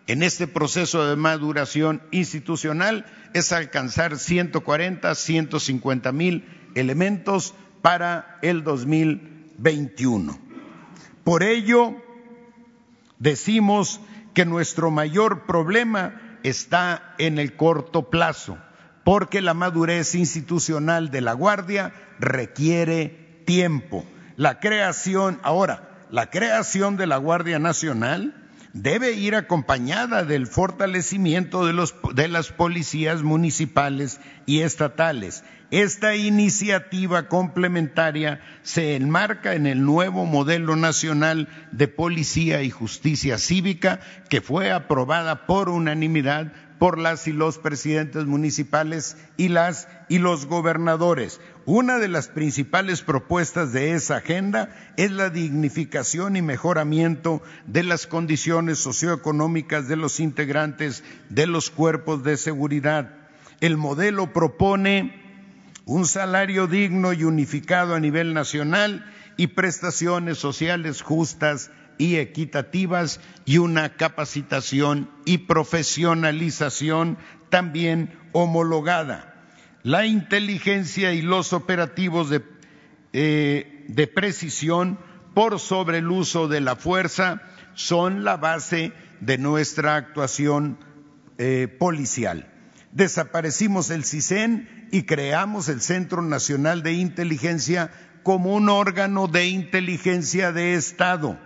en 0.07 0.23
este 0.23 0.47
proceso 0.47 1.07
de 1.07 1.15
maduración 1.15 2.01
institucional 2.09 3.05
es 3.35 3.51
alcanzar 3.51 4.17
140, 4.17 5.13
150 5.13 6.11
mil 6.13 6.45
elementos 6.73 7.53
para 7.83 8.39
el 8.41 8.63
2021. 8.63 10.39
Por 11.23 11.43
ello, 11.43 11.93
decimos 13.19 14.01
que 14.33 14.45
nuestro 14.45 14.89
mayor 14.89 15.45
problema 15.45 16.39
está 16.41 17.13
en 17.19 17.37
el 17.37 17.55
corto 17.55 18.09
plazo, 18.09 18.57
porque 19.03 19.41
la 19.41 19.53
madurez 19.53 20.15
institucional 20.15 21.11
de 21.11 21.21
la 21.21 21.33
Guardia 21.33 21.93
requiere 22.19 23.41
tiempo. 23.45 24.05
La 24.35 24.59
creación, 24.59 25.39
ahora, 25.43 25.89
la 26.09 26.29
creación 26.29 26.97
de 26.97 27.07
la 27.07 27.17
Guardia 27.17 27.59
Nacional 27.59 28.33
debe 28.73 29.11
ir 29.11 29.35
acompañada 29.35 30.23
del 30.23 30.47
fortalecimiento 30.47 31.65
de, 31.65 32.27
las 32.27 32.51
policías 32.51 33.21
municipales 33.21 34.19
y 34.47 34.61
estatales. 34.61 35.43
Esta 35.69 36.15
iniciativa 36.15 37.27
complementaria 37.27 38.41
se 38.63 38.95
enmarca 38.95 39.53
en 39.53 39.67
el 39.67 39.83
nuevo 39.85 40.25
modelo 40.25 40.75
nacional 40.75 41.47
de 41.71 41.87
policía 41.87 42.63
y 42.63 42.71
justicia 42.71 43.37
cívica 43.37 43.99
que 44.29 44.41
fue 44.41 44.71
aprobada 44.71 45.45
por 45.45 45.69
unanimidad 45.69 46.51
por 46.83 46.99
las 46.99 47.29
y 47.29 47.31
los 47.31 47.59
presidentes 47.59 48.25
municipales 48.25 49.15
y 49.37 49.47
las 49.47 49.87
y 50.09 50.19
los 50.19 50.47
gobernadores. 50.47 51.39
Una 51.63 51.97
de 51.97 52.09
las 52.09 52.27
principales 52.27 53.03
propuestas 53.03 53.71
de 53.71 53.93
esa 53.93 54.17
agenda 54.17 54.67
es 54.97 55.09
la 55.09 55.29
dignificación 55.29 56.35
y 56.35 56.41
mejoramiento 56.41 57.41
de 57.67 57.83
las 57.83 58.05
condiciones 58.05 58.79
socioeconómicas 58.79 59.87
de 59.87 59.95
los 59.95 60.19
integrantes 60.19 61.05
de 61.29 61.47
los 61.47 61.69
cuerpos 61.69 62.21
de 62.25 62.35
seguridad. 62.35 63.15
El 63.61 63.77
modelo 63.77 64.33
propone 64.33 65.21
un 65.85 66.05
salario 66.05 66.67
digno 66.67 67.13
y 67.13 67.23
unificado 67.23 67.95
a 67.95 68.01
nivel 68.01 68.33
nacional 68.33 69.09
y 69.37 69.47
prestaciones 69.47 70.37
sociales 70.37 71.01
justas 71.01 71.71
y 71.97 72.17
equitativas 72.17 73.19
y 73.45 73.57
una 73.57 73.95
capacitación 73.95 75.09
y 75.25 75.39
profesionalización 75.39 77.17
también 77.49 78.17
homologada. 78.31 79.33
La 79.83 80.05
inteligencia 80.05 81.13
y 81.13 81.21
los 81.21 81.53
operativos 81.53 82.29
de, 82.29 82.41
eh, 83.11 83.85
de 83.87 84.07
precisión 84.07 84.97
por 85.33 85.59
sobre 85.59 85.99
el 85.99 86.09
uso 86.09 86.47
de 86.47 86.61
la 86.61 86.75
fuerza 86.75 87.41
son 87.73 88.23
la 88.23 88.37
base 88.37 88.93
de 89.19 89.37
nuestra 89.37 89.95
actuación 89.95 90.77
eh, 91.37 91.67
policial. 91.79 92.49
Desaparecimos 92.91 93.89
el 93.89 94.05
CISEN 94.05 94.87
y 94.91 95.03
creamos 95.03 95.67
el 95.67 95.81
Centro 95.81 96.21
Nacional 96.21 96.83
de 96.83 96.93
Inteligencia 96.93 97.89
como 98.21 98.53
un 98.53 98.69
órgano 98.69 99.27
de 99.27 99.47
inteligencia 99.47 100.51
de 100.51 100.75
Estado. 100.75 101.39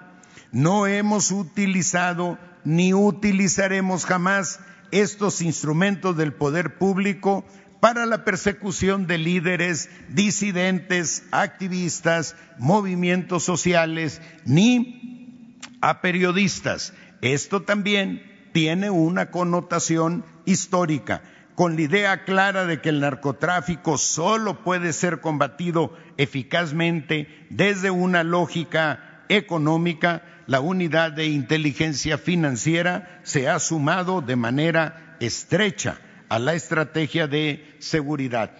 No 0.51 0.87
hemos 0.87 1.31
utilizado 1.31 2.37
ni 2.63 2.93
utilizaremos 2.93 4.05
jamás 4.05 4.59
estos 4.91 5.41
instrumentos 5.41 6.15
del 6.15 6.33
poder 6.33 6.77
público 6.77 7.45
para 7.79 8.05
la 8.05 8.23
persecución 8.23 9.07
de 9.07 9.17
líderes, 9.17 9.89
disidentes, 10.09 11.23
activistas, 11.31 12.35
movimientos 12.57 13.43
sociales, 13.43 14.21
ni 14.45 15.59
a 15.81 16.01
periodistas. 16.01 16.93
Esto 17.21 17.63
también 17.63 18.23
tiene 18.53 18.89
una 18.89 19.29
connotación 19.29 20.25
histórica, 20.45 21.21
con 21.55 21.75
la 21.75 21.81
idea 21.81 22.23
clara 22.23 22.65
de 22.65 22.81
que 22.81 22.89
el 22.89 22.99
narcotráfico 22.99 23.97
solo 23.97 24.63
puede 24.63 24.93
ser 24.93 25.21
combatido 25.21 25.95
eficazmente 26.17 27.47
desde 27.49 27.89
una 27.91 28.23
lógica 28.23 29.23
económica, 29.29 30.23
la 30.47 30.61
unidad 30.61 31.11
de 31.11 31.27
inteligencia 31.27 32.17
financiera 32.17 33.19
se 33.23 33.49
ha 33.49 33.59
sumado 33.59 34.21
de 34.21 34.35
manera 34.35 35.17
estrecha 35.19 35.99
a 36.29 36.39
la 36.39 36.53
estrategia 36.53 37.27
de 37.27 37.75
seguridad. 37.79 38.51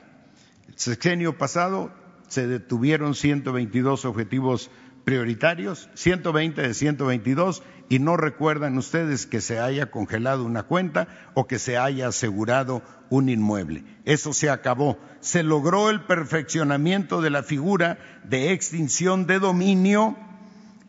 El 0.68 0.78
sexenio 0.78 1.38
pasado 1.38 1.92
se 2.28 2.46
detuvieron 2.46 3.16
122 3.16 4.06
objetivos 4.06 4.70
prioritarios, 5.06 5.90
120 5.94 6.62
de 6.62 6.74
122, 6.74 7.64
y 7.88 8.00
no 8.00 8.18
recuerdan 8.18 8.78
ustedes 8.78 9.26
que 9.26 9.40
se 9.40 9.60
haya 9.60 9.90
congelado 9.90 10.44
una 10.44 10.64
cuenta 10.64 11.08
o 11.34 11.48
que 11.48 11.58
se 11.58 11.78
haya 11.78 12.10
asegurado 12.10 12.84
un 13.10 13.30
inmueble. 13.30 13.86
Eso 14.04 14.34
se 14.34 14.50
acabó. 14.50 15.00
Se 15.22 15.44
logró 15.44 15.90
el 15.90 16.02
perfeccionamiento 16.02 17.22
de 17.22 17.30
la 17.30 17.44
figura 17.44 17.98
de 18.26 18.52
extinción 18.52 19.26
de 19.26 19.40
dominio 19.40 20.18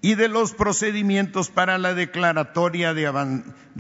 y 0.01 0.15
de 0.15 0.29
los 0.29 0.55
procedimientos 0.55 1.51
para 1.51 1.79
la 1.79 1.95
declaratoria 1.95 2.95
de, 2.95 3.07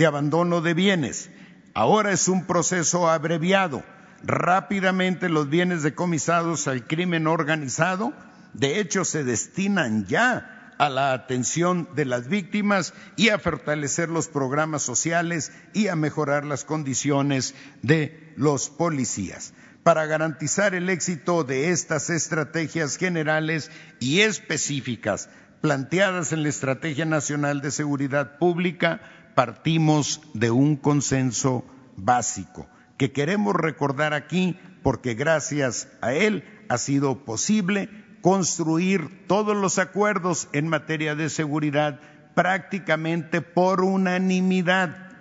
abandono 0.07 0.61
de 0.61 0.74
bienes. 0.74 1.31
Ahora 1.74 2.12
es 2.12 2.28
un 2.28 2.46
proceso 2.46 3.09
abreviado. 3.09 3.85
Rápidamente 4.24 5.28
los 5.28 5.48
bienes 5.48 5.83
decomisados 5.83 6.66
al 6.66 6.87
crimen 6.87 7.28
organizado, 7.28 8.12
de 8.52 8.81
hecho, 8.81 9.04
se 9.04 9.22
destinan 9.22 10.07
ya 10.07 10.74
a 10.78 10.88
la 10.88 11.12
atención 11.12 11.88
de 11.94 12.04
las 12.04 12.28
víctimas 12.28 12.94
y 13.16 13.28
a 13.28 13.38
fortalecer 13.38 14.09
los 14.09 14.28
programas 14.28 14.83
sociales 14.83 15.52
y 15.72 15.88
a 15.88 15.96
mejorar 15.96 16.44
las 16.44 16.64
condiciones 16.64 17.54
de 17.83 18.33
los 18.37 18.70
policías. 18.70 19.54
Para 19.85 20.07
garantizar 20.07 20.74
el 20.74 20.88
éxito 20.88 21.44
de 21.44 21.70
estas 21.70 22.11
estrategias 22.11 22.96
generales 22.96 23.70
y 24.00 24.20
específicas 24.20 25.28
planteadas 25.61 26.33
en 26.33 26.42
la 26.42 26.49
Estrategia 26.49 27.05
Nacional 27.05 27.61
de 27.61 27.71
Seguridad 27.71 28.38
Pública, 28.38 29.01
partimos 29.35 30.21
de 30.35 30.51
un 30.51 30.77
consenso 30.77 31.64
básico 31.97 32.66
que 32.97 33.12
queremos 33.12 33.55
recordar 33.55 34.12
aquí 34.12 34.59
porque 34.83 35.14
gracias 35.14 35.88
a 36.01 36.12
él 36.12 36.44
ha 36.68 36.79
sido 36.79 37.25
posible 37.25 37.88
construir 38.21 39.27
todos 39.27 39.57
los 39.57 39.79
acuerdos 39.79 40.49
en 40.53 40.68
materia 40.68 41.14
de 41.14 41.31
seguridad 41.31 42.01
prácticamente 42.35 43.40
por 43.40 43.83
unanimidad. 43.83 45.12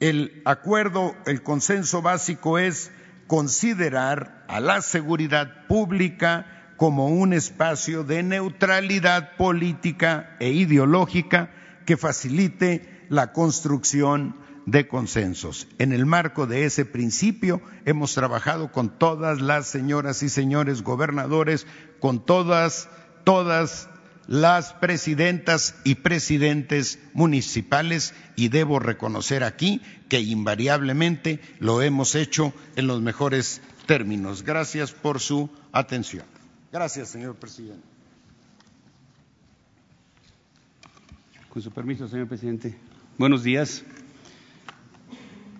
El 0.00 0.42
acuerdo, 0.44 1.14
el 1.26 1.42
consenso 1.42 2.02
básico 2.02 2.58
es 2.58 2.90
considerar 3.26 4.44
a 4.48 4.60
la 4.60 4.82
seguridad 4.82 5.66
pública 5.66 6.55
como 6.76 7.08
un 7.08 7.32
espacio 7.32 8.04
de 8.04 8.22
neutralidad 8.22 9.36
política 9.36 10.36
e 10.40 10.50
ideológica 10.50 11.50
que 11.84 11.96
facilite 11.96 13.06
la 13.08 13.32
construcción 13.32 14.36
de 14.66 14.88
consensos. 14.88 15.68
En 15.78 15.92
el 15.92 16.06
marco 16.06 16.46
de 16.46 16.64
ese 16.64 16.84
principio 16.84 17.62
hemos 17.84 18.14
trabajado 18.14 18.72
con 18.72 18.98
todas 18.98 19.40
las 19.40 19.66
señoras 19.68 20.22
y 20.22 20.28
señores 20.28 20.82
gobernadores, 20.82 21.66
con 22.00 22.24
todas, 22.24 22.88
todas 23.24 23.88
las 24.26 24.72
presidentas 24.72 25.76
y 25.84 25.96
presidentes 25.96 26.98
municipales 27.14 28.12
y 28.34 28.48
debo 28.48 28.80
reconocer 28.80 29.44
aquí 29.44 29.80
que 30.08 30.20
invariablemente 30.20 31.40
lo 31.60 31.80
hemos 31.80 32.16
hecho 32.16 32.52
en 32.74 32.88
los 32.88 33.00
mejores 33.00 33.62
términos. 33.86 34.42
Gracias 34.42 34.90
por 34.90 35.20
su 35.20 35.48
atención. 35.72 36.35
Gracias, 36.76 37.08
señor 37.08 37.36
presidente. 37.36 37.82
Con 41.48 41.62
su 41.62 41.70
permiso, 41.70 42.06
señor 42.06 42.28
presidente. 42.28 42.76
Buenos 43.16 43.42
días. 43.42 43.82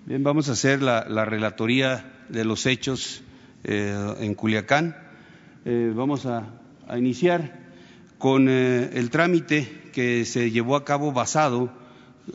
Bien, 0.05 0.23
vamos 0.23 0.51
a 0.51 0.53
hacer 0.53 0.83
la, 0.83 1.25
relatoría 1.25 2.27
de 2.29 2.45
los 2.45 2.67
hechos 2.67 3.23
eh, 3.65 4.15
en 4.21 4.35
Culiacán. 4.35 4.95
Eh, 5.65 5.91
vamos 5.97 6.27
a, 6.27 6.51
iniciar 6.99 7.61
con 8.19 8.51
eh, 8.51 8.91
el 8.93 9.09
trámite 9.09 9.91
que 9.95 10.27
se 10.27 10.51
llevó 10.51 10.77
a 10.77 10.85
cabo 10.85 11.13
basado 11.13 11.73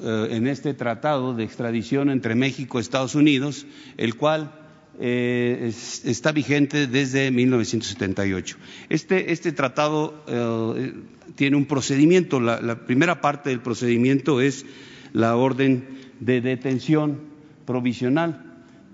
en 0.02 0.48
este 0.48 0.74
tratado 0.74 1.36
de 1.36 1.44
extradición 1.44 2.10
entre 2.10 2.34
México 2.34 2.80
y 2.80 2.82
Estados 2.82 3.14
Unidos, 3.14 3.68
el 3.98 4.16
cual 4.16 4.61
eh, 5.04 5.74
está 6.04 6.32
vigente 6.32 6.86
desde 6.86 7.32
1978. 7.32 8.58
Este, 8.88 9.32
este 9.32 9.52
tratado 9.52 10.24
eh, 10.28 10.94
tiene 11.34 11.58
un 11.58 11.66
procedimiento. 11.66 12.40
La, 12.40 12.86
primera 12.86 13.20
parte 13.20 13.50
del 13.50 13.62
procedimiento 13.62 14.42
es 14.42 14.64
la 15.12 15.36
orden 15.36 15.88
de 16.20 16.42
detención 16.42 17.20
provisional 17.66 18.46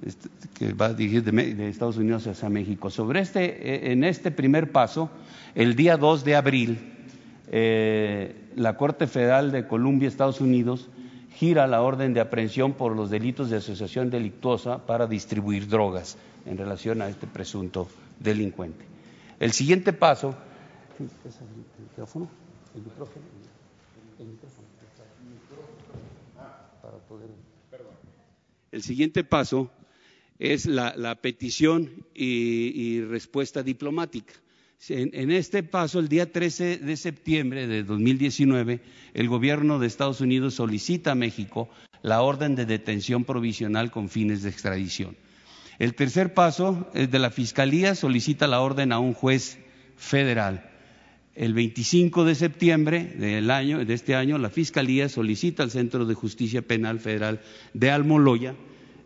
este, 0.06 0.30
que 0.58 0.72
va 0.72 0.86
a 0.86 0.94
dirigir 0.94 1.24
de, 1.26 1.68
Estados 1.68 1.98
Unidos 1.98 2.26
hacia 2.26 2.48
México. 2.48 2.90
Sobre 2.90 3.20
este, 3.20 3.44
eh, 3.44 3.92
en 3.92 4.06
este 4.06 4.32
primer 4.32 4.72
paso, 4.72 5.12
el 5.56 5.76
día 5.76 5.98
2 5.98 6.24
de 6.24 6.36
abril, 6.38 6.80
la 8.56 8.78
Corte 8.78 9.08
Federal 9.08 9.52
de 9.52 9.68
Columbia, 9.68 10.08
Estados 10.08 10.40
Unidos, 10.40 10.88
gira 11.40 11.68
la 11.68 11.82
orden 11.84 12.14
de 12.14 12.20
aprehensión 12.20 12.74
por 12.74 12.96
los 12.96 13.12
delitos 13.12 13.50
de 13.50 13.58
asociación 13.58 14.10
delictuosa 14.10 14.86
para 14.86 15.06
distribuir 15.06 15.68
drogas 15.68 16.18
en 16.48 16.58
relación 16.58 17.02
a 17.02 17.10
este 17.10 17.28
presunto 17.28 17.88
delincuente. 18.20 18.84
El 19.40 19.52
siguiente 19.52 19.94
paso. 19.94 20.36
El 28.72 28.82
siguiente 28.82 29.24
paso 29.24 29.70
es 30.40 30.66
la, 30.66 31.16
petición 31.22 32.04
y 32.16 33.02
respuesta 33.02 33.62
diplomática. 33.62 34.34
En, 34.90 35.32
este 35.32 35.64
paso, 35.64 36.00
el 36.00 36.08
día 36.08 36.32
13 36.32 36.78
de 36.78 36.98
septiembre 36.98 37.68
de 37.68 37.84
2019, 37.84 38.80
el 39.14 39.28
gobierno 39.28 39.80
de 39.80 39.88
Estados 39.88 40.22
Unidos 40.22 40.54
solicita 40.54 41.12
a 41.12 41.16
México 41.16 41.68
la 42.04 42.22
orden 42.22 42.56
de 42.56 42.66
detención 42.66 43.26
provisional 43.26 43.92
con 43.92 44.08
fines 44.08 44.44
de 44.44 44.50
extradición. 44.50 45.18
El 45.80 45.94
tercer 45.94 46.34
paso 46.34 46.90
es 46.94 47.12
de 47.12 47.20
la 47.20 47.32
Fiscalía 47.32 47.96
solicita 47.96 48.48
la 48.48 48.62
orden 48.62 48.92
a 48.92 49.00
un 49.00 49.14
juez 49.14 49.58
federal. 49.98 50.70
El 51.36 51.54
25 51.54 52.24
de 52.24 52.36
septiembre 52.36 53.04
de 53.04 53.94
este 53.94 54.16
año, 54.16 54.38
la 54.38 54.50
Fiscalía 54.50 55.10
solicita 55.10 55.64
al 55.64 55.72
Centro 55.72 56.06
de 56.06 56.14
Justicia 56.14 56.62
Penal 56.62 57.00
Federal 57.00 57.42
de 57.74 57.92
Almoloya, 57.92 58.56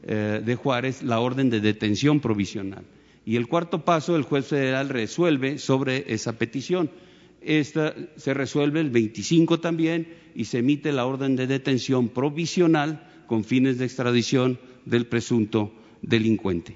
eh, 0.04 0.42
de 0.46 0.56
Juárez, 0.56 1.02
la 1.02 1.20
orden 1.20 1.50
de 1.50 1.60
detención 1.60 2.20
provisional. 2.20 2.84
Y 3.32 3.38
el 3.38 3.48
cuarto 3.48 3.86
paso, 3.86 4.18
el 4.18 4.24
juez 4.24 4.48
federal 4.48 4.90
resuelve 4.90 5.58
sobre 5.58 6.04
esa 6.14 6.34
petición. 6.34 6.92
Esta 7.40 7.96
se 8.18 8.34
resuelve 8.34 8.82
el 8.82 8.90
25 8.90 9.62
también 9.62 10.10
y 10.36 10.44
se 10.44 10.58
emite 10.58 10.92
la 10.92 11.06
orden 11.06 11.38
de 11.38 11.48
detención 11.48 12.10
provisional 12.10 13.08
con 13.28 13.46
fines 13.46 13.78
de 13.78 13.86
extradición 13.86 14.60
del 14.84 15.06
presunto 15.06 15.72
delincuente. 16.02 16.76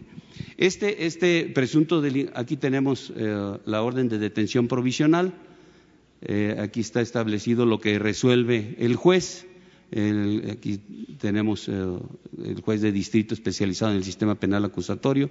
Este, 0.56 1.06
este 1.06 1.52
presunto 1.54 2.02
aquí 2.36 2.56
tenemos 2.56 3.12
eh, 3.18 3.58
la 3.66 3.84
orden 3.84 4.08
de 4.08 4.18
detención 4.18 4.70
provisional. 4.70 5.34
Eh, 6.22 6.56
aquí 6.58 6.80
está 6.80 7.02
establecido 7.02 7.66
lo 7.66 7.82
que 7.82 8.00
resuelve 8.00 8.78
el 8.80 8.96
juez. 8.96 9.46
aquí 10.50 10.80
tenemos 11.20 11.68
el 11.68 12.62
juez 12.64 12.80
de 12.80 12.94
distrito 12.94 13.34
especializado 13.34 13.92
en 13.92 13.98
el 13.98 14.06
sistema 14.06 14.36
penal 14.36 14.64
acusatorio. 14.64 15.30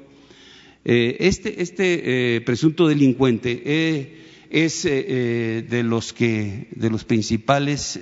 Este, 0.84 1.62
este 1.62 2.40
presunto 2.42 2.86
delincuente 2.86 4.18
es 4.50 4.82
de 4.84 5.82
los 5.82 7.04
principales 7.04 7.98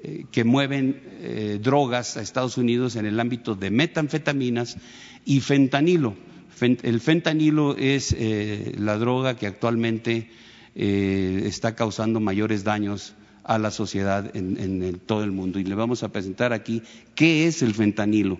eh, 0.00 0.24
que 0.30 0.44
mueven 0.44 1.00
eh, 1.20 1.58
drogas 1.60 2.16
a 2.16 2.22
Estados 2.22 2.56
Unidos 2.56 2.94
en 2.94 3.04
el 3.04 3.18
ámbito 3.18 3.56
de 3.56 3.70
metanfetaminas 3.70 4.76
y 5.24 5.40
fentanilo. 5.40 6.14
el 6.60 7.00
fentanilo 7.00 7.76
es 7.76 8.14
eh, 8.16 8.74
la 8.78 8.96
droga 8.96 9.36
que 9.36 9.48
actualmente 9.48 10.30
está 10.74 11.74
causando 11.74 12.20
mayores 12.20 12.62
daños 12.62 13.16
a 13.42 13.58
la 13.58 13.72
sociedad 13.72 14.30
en, 14.36 15.00
todo 15.04 15.24
el 15.24 15.32
mundo. 15.32 15.58
Y 15.58 15.64
le 15.64 15.74
vamos 15.74 16.04
a 16.04 16.12
presentar 16.12 16.52
aquí 16.52 16.82
qué 17.16 17.48
es 17.48 17.62
el 17.62 17.74
fentanilo. 17.74 18.38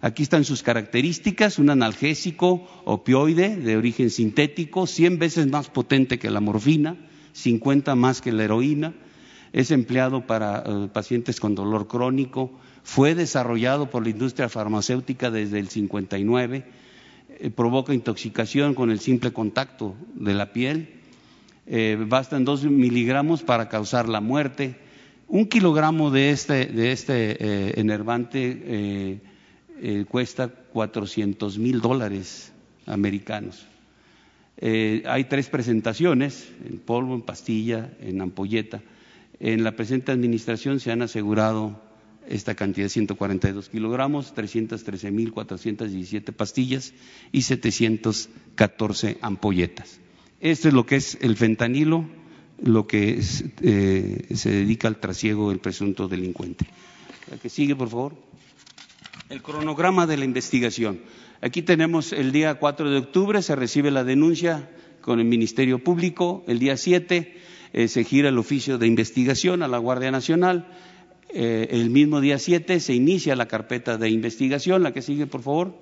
Aquí 0.00 0.22
están 0.22 0.44
sus 0.44 0.62
características, 0.62 1.58
un 1.58 1.70
analgésico 1.70 2.64
opioide 2.84 3.56
de 3.56 3.76
origen 3.76 4.10
sintético, 4.10 4.86
100 4.86 5.18
veces 5.18 5.48
más 5.48 5.70
potente 5.70 6.20
que 6.20 6.30
la 6.30 6.40
morfina, 6.40 6.96
50 7.32 7.96
más 7.96 8.20
que 8.20 8.30
la 8.30 8.44
heroína, 8.44 8.94
es 9.52 9.72
empleado 9.72 10.24
para 10.24 10.62
eh, 10.64 10.88
pacientes 10.92 11.40
con 11.40 11.56
dolor 11.56 11.88
crónico, 11.88 12.52
fue 12.84 13.16
desarrollado 13.16 13.90
por 13.90 14.04
la 14.04 14.10
industria 14.10 14.48
farmacéutica 14.48 15.32
desde 15.32 15.58
el 15.58 15.68
59, 15.68 16.64
eh, 17.28 17.50
provoca 17.50 17.92
intoxicación 17.92 18.74
con 18.74 18.92
el 18.92 19.00
simple 19.00 19.32
contacto 19.32 19.96
de 20.14 20.34
la 20.34 20.52
piel, 20.52 21.00
eh, 21.66 21.98
bastan 22.08 22.44
dos 22.44 22.62
miligramos 22.62 23.42
para 23.42 23.68
causar 23.68 24.08
la 24.08 24.20
muerte. 24.20 24.76
Un 25.26 25.46
kilogramo 25.46 26.10
de 26.10 26.30
este, 26.30 26.66
de 26.66 26.92
este 26.92 27.78
enervante 27.78 29.20
cuesta 30.08 30.48
400 30.48 31.58
mil 31.58 31.80
dólares 31.80 32.52
americanos. 32.86 33.66
hay 34.60 35.24
tres 35.24 35.48
presentaciones, 35.48 36.48
en 36.68 36.78
polvo, 36.78 37.14
en 37.14 37.22
pastilla, 37.22 37.90
en 38.00 38.20
ampolleta. 38.20 38.82
En 39.40 39.62
la 39.62 39.76
presente 39.76 40.10
administración 40.12 40.80
se 40.80 40.90
han 40.90 41.02
asegurado 41.02 41.80
esta 42.28 42.54
cantidad 42.54 42.84
de 42.86 42.90
142 42.90 43.68
kilogramos, 43.68 44.34
313.417 44.34 46.32
pastillas 46.32 46.92
y 47.32 47.42
714 47.42 49.18
ampolletas. 49.20 50.00
Esto 50.40 50.68
es 50.68 50.74
lo 50.74 50.86
que 50.86 50.96
es 50.96 51.18
el 51.20 51.36
fentanilo, 51.36 52.04
lo 52.62 52.86
que 52.86 53.20
eh, 53.62 54.26
se 54.34 54.50
dedica 54.50 54.88
al 54.88 55.00
trasiego 55.00 55.50
del 55.50 55.58
presunto 55.58 56.08
delincuente. 56.08 56.66
La 57.30 57.38
que 57.38 57.48
sigue, 57.48 57.74
por 57.74 57.88
favor. 57.88 58.27
El 59.28 59.42
cronograma 59.42 60.06
de 60.06 60.16
la 60.16 60.24
investigación. 60.24 61.00
Aquí 61.42 61.60
tenemos 61.60 62.14
el 62.14 62.32
día 62.32 62.54
4 62.54 62.90
de 62.90 62.96
octubre, 62.96 63.42
se 63.42 63.56
recibe 63.56 63.90
la 63.90 64.02
denuncia 64.02 64.70
con 65.02 65.18
el 65.20 65.26
Ministerio 65.26 65.84
Público, 65.84 66.44
el 66.46 66.58
día 66.58 66.78
7 66.78 67.36
eh, 67.74 67.88
se 67.88 68.04
gira 68.04 68.30
el 68.30 68.38
oficio 68.38 68.78
de 68.78 68.86
investigación 68.86 69.62
a 69.62 69.68
la 69.68 69.76
Guardia 69.76 70.10
Nacional. 70.10 70.66
Eh, 71.28 71.68
el 71.72 71.90
mismo 71.90 72.22
día 72.22 72.38
7 72.38 72.80
se 72.80 72.94
inicia 72.94 73.36
la 73.36 73.48
carpeta 73.48 73.98
de 73.98 74.08
investigación, 74.08 74.82
la 74.82 74.94
que 74.94 75.02
sigue, 75.02 75.26
por 75.26 75.42
favor. 75.42 75.74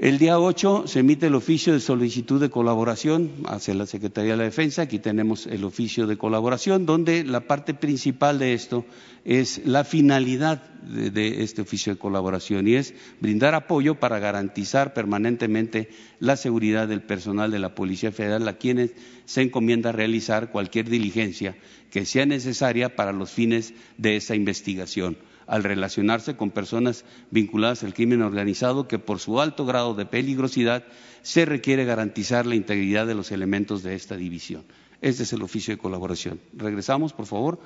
El 0.00 0.16
día 0.16 0.40
8 0.40 0.84
se 0.86 1.00
emite 1.00 1.26
el 1.26 1.34
oficio 1.34 1.74
de 1.74 1.80
solicitud 1.80 2.40
de 2.40 2.48
colaboración 2.48 3.32
hacia 3.44 3.74
la 3.74 3.84
Secretaría 3.84 4.30
de 4.30 4.38
la 4.38 4.44
Defensa. 4.44 4.80
Aquí 4.80 4.98
tenemos 4.98 5.46
el 5.46 5.62
oficio 5.62 6.06
de 6.06 6.16
colaboración, 6.16 6.86
donde 6.86 7.22
la 7.22 7.40
parte 7.40 7.74
principal 7.74 8.38
de 8.38 8.54
esto 8.54 8.86
es 9.26 9.60
la 9.66 9.84
finalidad 9.84 10.62
de, 10.80 11.42
este 11.42 11.60
oficio 11.60 11.92
de 11.92 11.98
colaboración 11.98 12.66
y 12.66 12.76
es 12.76 12.94
brindar 13.20 13.54
apoyo 13.54 14.00
para 14.00 14.18
garantizar 14.18 14.94
permanentemente 14.94 15.90
la 16.18 16.36
seguridad 16.36 16.88
del 16.88 17.02
personal 17.02 17.50
de 17.50 17.58
la 17.58 17.74
Policía 17.74 18.10
Federal 18.10 18.48
a 18.48 18.56
quienes 18.56 18.92
se 19.26 19.42
encomienda 19.42 19.92
realizar 19.92 20.50
cualquier 20.50 20.88
diligencia 20.88 21.58
que 21.90 22.06
sea 22.06 22.24
necesaria 22.24 22.96
para 22.96 23.12
los 23.12 23.30
fines 23.30 23.74
de 23.98 24.16
esa 24.16 24.34
investigación 24.34 25.18
al 25.50 25.64
relacionarse 25.64 26.36
con 26.36 26.52
personas 26.52 27.04
vinculadas 27.32 27.82
al 27.82 27.92
crimen 27.92 28.22
organizado 28.22 28.86
que 28.86 29.00
por 29.00 29.18
su 29.18 29.40
alto 29.40 29.66
grado 29.66 29.94
de 29.94 30.06
peligrosidad 30.06 30.84
se 31.22 31.44
requiere 31.44 31.84
garantizar 31.84 32.46
la 32.46 32.54
integridad 32.54 33.04
de 33.04 33.16
los 33.16 33.32
elementos 33.32 33.82
de 33.82 33.96
esta 33.96 34.16
división. 34.16 34.62
Este 35.02 35.24
es 35.24 35.32
el 35.32 35.42
oficio 35.42 35.74
de 35.74 35.78
colaboración. 35.78 36.38
Regresamos, 36.56 37.12
por 37.12 37.26
favor. 37.26 37.58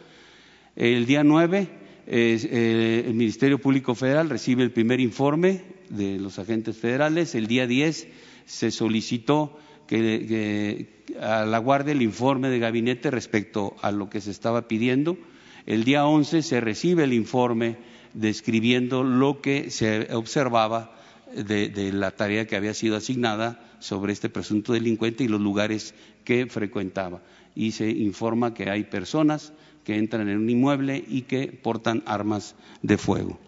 El 0.76 1.04
día 1.04 1.24
9, 1.24 1.68
eh, 2.06 3.04
el 3.06 3.12
Ministerio 3.12 3.60
Público 3.60 3.94
Federal 3.94 4.30
recibe 4.30 4.62
el 4.62 4.72
primer 4.72 4.98
informe 4.98 5.62
de 5.90 6.18
los 6.18 6.38
agentes 6.38 6.78
federales. 6.78 7.34
El 7.34 7.46
día 7.46 7.66
10 7.66 8.08
se 8.46 8.70
solicitó 8.70 9.58
que 9.86 11.04
a 11.20 11.44
la 11.44 11.58
Guardia 11.58 11.92
el 11.92 12.00
informe 12.00 12.48
de 12.48 12.60
gabinete 12.60 13.10
respecto 13.10 13.76
a 13.82 13.92
lo 13.92 14.08
que 14.08 14.22
se 14.22 14.30
estaba 14.30 14.68
pidiendo 14.68 15.18
el 15.66 15.84
día 15.84 16.06
11 16.06 16.42
se 16.42 16.60
recibe 16.60 17.04
el 17.04 17.12
informe 17.12 17.76
describiendo 18.12 19.02
lo 19.02 19.40
que 19.40 19.70
se 19.70 20.12
observaba 20.14 20.94
de, 21.34 21.92
la 21.92 22.10
tarea 22.12 22.46
que 22.46 22.56
había 22.56 22.74
sido 22.74 22.96
asignada 22.96 23.60
sobre 23.80 24.12
este 24.12 24.28
presunto 24.28 24.72
delincuente 24.72 25.24
y 25.24 25.28
los 25.28 25.40
lugares 25.40 25.94
que 26.24 26.46
frecuentaba. 26.46 27.22
Y 27.54 27.72
se 27.72 27.90
informa 27.90 28.54
que 28.54 28.70
hay 28.70 28.84
personas 28.84 29.52
que 29.84 29.96
entran 29.96 30.28
en 30.28 30.38
un 30.38 30.50
inmueble 30.50 31.04
y 31.06 31.22
que 31.22 31.48
portan 31.48 32.02
armas 32.06 32.54
de 32.82 32.98
fuego. 32.98 33.38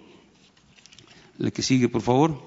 El 1.38 1.52
que 1.52 1.62
sigue, 1.62 1.88
por 1.88 2.02
favor. 2.02 2.42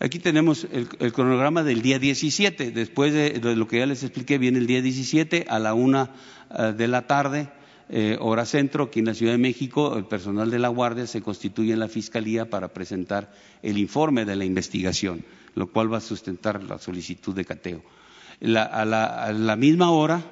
Aquí 0.00 0.18
tenemos 0.18 0.66
el, 0.70 1.12
cronograma 1.12 1.62
del 1.62 1.82
día 1.82 1.98
17. 1.98 2.70
Después 2.70 3.12
de, 3.12 3.30
de, 3.30 3.56
lo 3.56 3.66
que 3.66 3.78
ya 3.78 3.86
les 3.86 4.02
expliqué, 4.02 4.38
viene 4.38 4.58
el 4.58 4.66
día 4.66 4.80
17 4.80 5.46
a 5.48 5.58
la 5.58 5.74
una 5.74 6.10
eh, 6.56 6.72
de 6.76 6.88
la 6.88 7.06
tarde 7.06 7.48
eh, 7.90 8.18
hora 8.20 8.44
centro, 8.44 8.84
aquí 8.84 8.98
en 8.98 9.06
la 9.06 9.14
Ciudad 9.14 9.32
de 9.32 9.38
México, 9.38 9.96
el 9.96 10.04
personal 10.04 10.50
de 10.50 10.58
la 10.58 10.68
Guardia 10.68 11.06
se 11.06 11.22
constituye 11.22 11.72
en 11.72 11.80
la 11.80 11.88
Fiscalía 11.88 12.50
para 12.50 12.68
presentar 12.68 13.32
el 13.62 13.78
informe 13.78 14.26
de 14.26 14.36
la 14.36 14.44
investigación, 14.44 15.24
lo 15.54 15.72
cual 15.72 15.92
va 15.92 15.98
a 15.98 16.02
sustentar 16.02 16.62
la 16.62 16.78
solicitud 16.78 17.34
de 17.34 17.46
cateo. 17.46 17.82
a, 18.42 18.84
la, 18.84 19.56
misma 19.56 19.90
hora, 19.90 20.22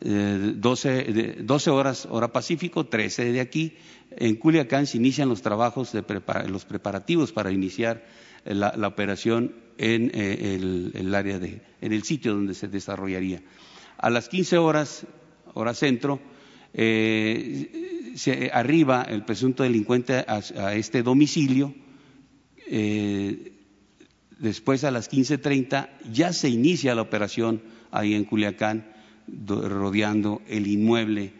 eh, 0.00 0.54
12, 0.56 1.70
horas 1.70 2.08
hora 2.10 2.28
Pacífico, 2.28 2.86
13 2.86 3.32
de 3.32 3.40
aquí, 3.40 3.76
en 4.16 4.36
Culiacán 4.36 4.86
se 4.86 4.96
inician 4.96 5.28
los 5.28 5.42
trabajos, 5.42 5.92
de 5.92 6.02
los 6.48 6.64
preparativos 6.64 7.32
para 7.32 7.52
iniciar 7.52 8.02
la, 8.44 8.88
operación 8.88 9.54
en 9.76 10.10
eh, 10.14 10.58
el, 10.94 11.14
área 11.14 11.38
de, 11.38 11.60
en 11.82 11.92
el 11.92 12.02
sitio 12.02 12.32
donde 12.32 12.54
se 12.54 12.68
desarrollaría. 12.68 13.42
A 13.98 14.08
las 14.08 14.28
15 14.28 14.56
horas, 14.58 15.06
hora 15.52 15.74
centro, 15.74 16.20
eh, 16.74 18.12
se 18.16 18.50
arriba 18.52 19.02
el 19.08 19.24
presunto 19.24 19.62
delincuente 19.62 20.24
a, 20.26 20.74
este 20.74 21.02
domicilio. 21.02 21.72
Eh, 22.66 23.52
después 24.38 24.82
a 24.84 24.90
las 24.90 25.10
15.30 25.10 25.88
ya 26.12 26.32
se 26.32 26.48
inicia 26.48 26.94
la 26.94 27.02
operación 27.02 27.62
ahí 27.92 28.14
en 28.14 28.24
Culiacán, 28.24 28.92
rodeando 29.46 30.42
el 30.48 30.66
inmueble, 30.66 31.32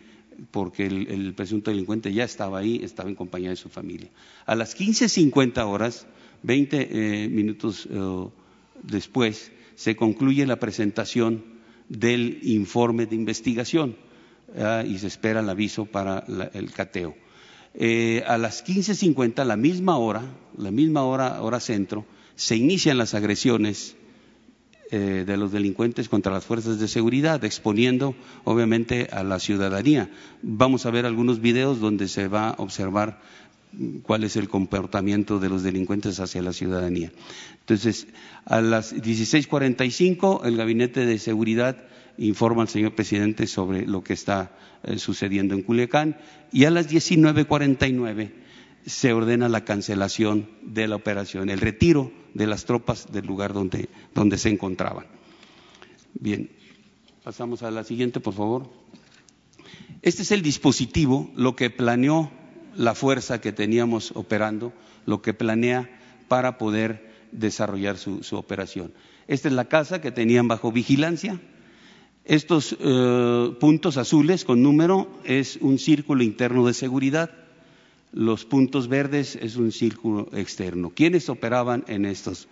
porque 0.50 0.86
el, 0.86 1.34
presunto 1.34 1.70
delincuente 1.70 2.12
ya 2.12 2.24
estaba 2.24 2.60
ahí, 2.60 2.80
estaba 2.82 3.08
en 3.08 3.16
compañía 3.16 3.50
de 3.50 3.56
su 3.56 3.68
familia. 3.68 4.10
A 4.46 4.54
las 4.54 4.78
15.50 4.78 5.66
horas, 5.66 6.06
20 6.42 7.24
eh, 7.24 7.28
minutos 7.28 7.88
después, 8.82 9.50
se 9.74 9.96
concluye 9.96 10.46
la 10.46 10.60
presentación 10.60 11.44
del 11.88 12.38
informe 12.42 13.06
de 13.06 13.16
investigación 13.16 13.96
y 14.86 14.98
se 14.98 15.06
espera 15.06 15.40
el 15.40 15.48
aviso 15.48 15.86
para 15.86 16.24
el 16.52 16.72
cateo. 16.72 17.14
Eh, 17.74 18.22
a 18.26 18.38
las 18.38 18.64
15.50, 18.64 19.44
la 19.44 19.56
misma 19.56 19.98
hora, 19.98 20.22
la 20.56 20.70
misma 20.70 21.02
hora, 21.02 21.42
hora 21.42 21.58
centro, 21.58 22.06
se 22.36 22.56
inician 22.56 22.98
las 22.98 23.14
agresiones 23.14 23.96
eh, 24.92 25.24
de 25.26 25.36
los 25.36 25.50
delincuentes 25.50 26.08
contra 26.08 26.32
las 26.32 26.44
fuerzas 26.44 26.78
de 26.78 26.86
seguridad, 26.86 27.44
exponiendo 27.44 28.14
obviamente 28.44 29.08
a 29.10 29.24
la 29.24 29.40
ciudadanía. 29.40 30.08
Vamos 30.42 30.86
a 30.86 30.92
ver 30.92 31.04
algunos 31.04 31.40
videos 31.40 31.80
donde 31.80 32.06
se 32.06 32.28
va 32.28 32.50
a 32.50 32.54
observar 32.58 33.20
cuál 34.04 34.22
es 34.22 34.36
el 34.36 34.48
comportamiento 34.48 35.40
de 35.40 35.48
los 35.48 35.64
delincuentes 35.64 36.20
hacia 36.20 36.42
la 36.42 36.52
ciudadanía. 36.52 37.10
Entonces, 37.58 38.06
a 38.44 38.60
las 38.60 38.94
16.45, 38.94 40.46
el 40.46 40.56
Gabinete 40.56 41.06
de 41.06 41.18
Seguridad 41.18 41.76
informa 42.18 42.62
al 42.62 42.68
señor 42.68 42.94
presidente 42.94 43.46
sobre 43.46 43.86
lo 43.86 44.02
que 44.02 44.12
está 44.12 44.56
eh, 44.82 44.98
sucediendo 44.98 45.54
en 45.54 45.62
Culiacán 45.62 46.16
y 46.52 46.64
a 46.64 46.70
las 46.70 46.90
19.49 46.90 48.32
se 48.86 49.12
ordena 49.12 49.48
la 49.48 49.64
cancelación 49.64 50.48
de 50.62 50.88
la 50.88 50.96
operación, 50.96 51.48
el 51.48 51.60
retiro 51.60 52.12
de 52.34 52.46
las 52.46 52.66
tropas 52.66 53.10
del 53.12 53.26
lugar 53.26 53.52
donde, 53.54 53.88
donde 54.14 54.36
se 54.36 54.50
encontraban. 54.50 55.06
Bien, 56.14 56.50
Pasamos 57.24 57.62
a 57.62 57.70
la 57.70 57.84
siguiente, 57.84 58.20
por 58.20 58.34
favor. 58.34 58.68
Este 60.02 60.20
es 60.20 60.30
el 60.30 60.42
dispositivo, 60.42 61.30
lo 61.34 61.56
que 61.56 61.70
planeó 61.70 62.30
la 62.76 62.94
fuerza 62.94 63.40
que 63.40 63.50
teníamos 63.50 64.12
operando, 64.14 64.74
lo 65.06 65.22
que 65.22 65.32
planea 65.32 65.88
para 66.28 66.58
poder 66.58 67.14
desarrollar 67.32 67.96
su, 67.96 68.20
operación. 68.32 68.92
Esta 69.26 69.48
es 69.48 69.54
la 69.54 69.64
casa 69.64 70.02
que 70.02 70.10
tenían 70.10 70.48
bajo 70.48 70.70
vigilancia. 70.70 71.40
Estos 72.24 72.76
eh, 72.80 73.52
puntos 73.60 73.96
azules 73.96 74.44
con 74.44 74.62
número 74.62 75.08
es 75.24 75.58
un 75.60 75.78
círculo 75.78 76.22
interno 76.22 76.66
de 76.66 76.74
seguridad. 76.74 77.30
Los 78.12 78.44
puntos 78.44 78.88
verdes 78.88 79.36
es 79.36 79.56
un 79.56 79.72
círculo 79.72 80.28
externo. 80.32 80.92
¿Quiénes 80.94 81.28
operaban 81.28 81.84
en 81.88 82.06
estos? 82.06 82.48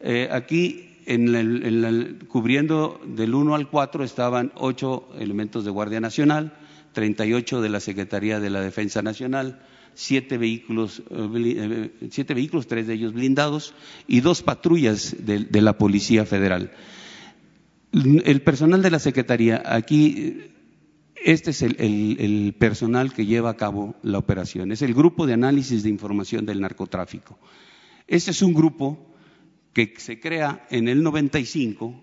Eh, 0.00 0.28
aquí, 0.30 0.90
en 1.06 2.26
cubriendo 2.28 3.00
del 3.04 3.34
1 3.34 3.54
al 3.54 3.68
4, 3.68 4.04
estaban 4.04 4.52
ocho 4.54 5.08
elementos 5.18 5.64
de 5.64 5.70
Guardia 5.70 6.00
Nacional, 6.00 6.54
38 6.92 7.60
de 7.60 7.68
la 7.68 7.80
Secretaría 7.80 8.40
de 8.40 8.50
la 8.50 8.60
Defensa 8.60 9.02
Nacional, 9.02 9.60
siete 9.94 10.38
vehículos, 10.38 11.02
eh, 11.10 11.90
eh, 12.00 12.08
siete 12.10 12.34
vehículos, 12.34 12.66
tres 12.66 12.86
de 12.86 12.94
ellos 12.94 13.12
blindados 13.12 13.74
y 14.06 14.20
dos 14.20 14.42
patrullas 14.42 15.16
de, 15.18 15.62
la 15.62 15.78
Policía 15.78 16.24
Federal. 16.24 16.72
El 17.94 18.42
personal 18.42 18.82
de 18.82 18.90
la 18.90 18.98
Secretaría, 18.98 19.62
aquí, 19.64 20.42
este 21.14 21.50
es 21.50 21.62
el, 21.62 22.54
personal 22.58 23.12
que 23.12 23.26
lleva 23.26 23.50
a 23.50 23.56
cabo 23.56 23.94
la 24.02 24.18
operación, 24.18 24.72
es 24.72 24.82
el 24.82 24.94
Grupo 24.94 25.26
de 25.26 25.34
Análisis 25.34 25.82
de 25.82 25.90
Información 25.90 26.44
del 26.44 26.60
Narcotráfico. 26.60 27.38
Este 28.08 28.32
es 28.32 28.42
un 28.42 28.52
grupo 28.52 29.14
que 29.72 29.94
se 29.98 30.20
crea 30.20 30.66
en 30.70 30.88
el 30.88 31.02
95 31.02 32.02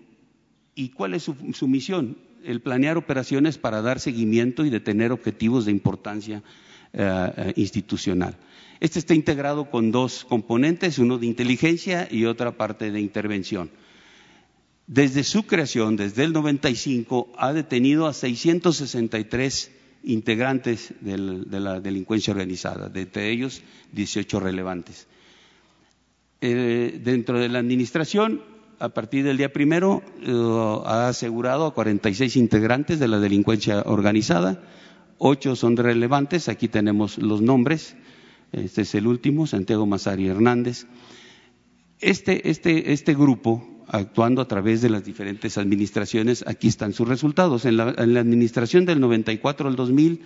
y 0.74 0.88
¿cuál 0.90 1.14
es 1.14 1.24
su 1.24 1.68
misión? 1.68 2.16
el 2.44 2.60
planear 2.60 2.96
operaciones 2.96 3.58
para 3.58 3.82
dar 3.82 4.00
seguimiento 4.00 4.64
y 4.64 4.70
detener 4.70 5.12
objetivos 5.12 5.64
de 5.64 5.72
importancia 5.72 6.42
eh, 6.92 7.32
eh, 7.36 7.52
institucional. 7.56 8.36
Este 8.80 8.98
está 8.98 9.14
integrado 9.14 9.70
con 9.70 9.92
dos 9.92 10.24
componentes, 10.24 10.98
uno 10.98 11.18
de 11.18 11.26
inteligencia 11.26 12.08
y 12.10 12.24
otra 12.24 12.56
parte 12.56 12.90
de 12.90 13.00
intervención. 13.00 13.70
Desde 14.92 15.24
su 15.24 15.44
creación, 15.44 15.96
desde 15.96 16.22
el 16.22 16.34
95, 16.34 17.32
ha 17.38 17.54
detenido 17.54 18.06
a 18.06 18.12
663 18.12 19.72
integrantes 20.02 20.92
de 21.00 21.60
la 21.60 21.80
delincuencia 21.80 22.32
organizada, 22.32 22.90
de 22.90 23.00
entre 23.00 23.30
ellos 23.30 23.62
18 23.92 24.38
relevantes. 24.38 25.06
Eh, 26.42 27.00
dentro 27.02 27.38
de 27.38 27.48
la 27.48 27.60
administración 27.60 28.42
a 28.80 28.90
partir 28.90 29.24
del 29.24 29.38
día 29.38 29.50
primero 29.50 30.02
ha 30.84 31.08
asegurado 31.08 31.64
a 31.64 31.72
46 31.72 32.36
integrantes 32.36 32.98
de 32.98 33.08
la 33.08 33.18
delincuencia 33.18 33.80
organizada, 33.86 34.62
ocho 35.16 35.56
son 35.56 35.74
relevantes, 35.78 36.50
aquí 36.50 36.68
tenemos 36.68 37.16
los 37.16 37.40
nombres, 37.40 37.96
este 38.52 38.82
es 38.82 38.94
el 38.94 39.06
último, 39.06 39.46
Santiago 39.46 39.86
Mazari 39.86 40.28
Hernández. 40.28 40.84
Este, 41.98 42.50
este, 42.50 42.92
este 42.92 43.14
grupo, 43.14 43.71
actuando 43.92 44.40
a 44.40 44.48
través 44.48 44.80
de 44.80 44.90
las 44.90 45.04
diferentes 45.04 45.58
administraciones, 45.58 46.44
aquí 46.46 46.66
están 46.66 46.94
sus 46.94 47.06
resultados. 47.06 47.66
En 47.66 47.76
la, 47.76 47.84
administración 47.90 48.86
del 48.86 49.00
94 49.00 49.68
al 49.68 49.76
2000 49.76 50.22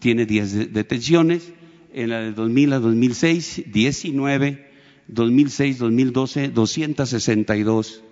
tiene 0.00 0.24
10 0.26 0.72
detenciones, 0.72 1.52
en 1.92 2.10
la 2.10 2.20
del 2.20 2.34
2000 2.34 2.72
al 2.72 2.82
2006 2.82 3.64
19 3.72 4.74
2006-2012 5.12 6.52
262, 6.52 8.02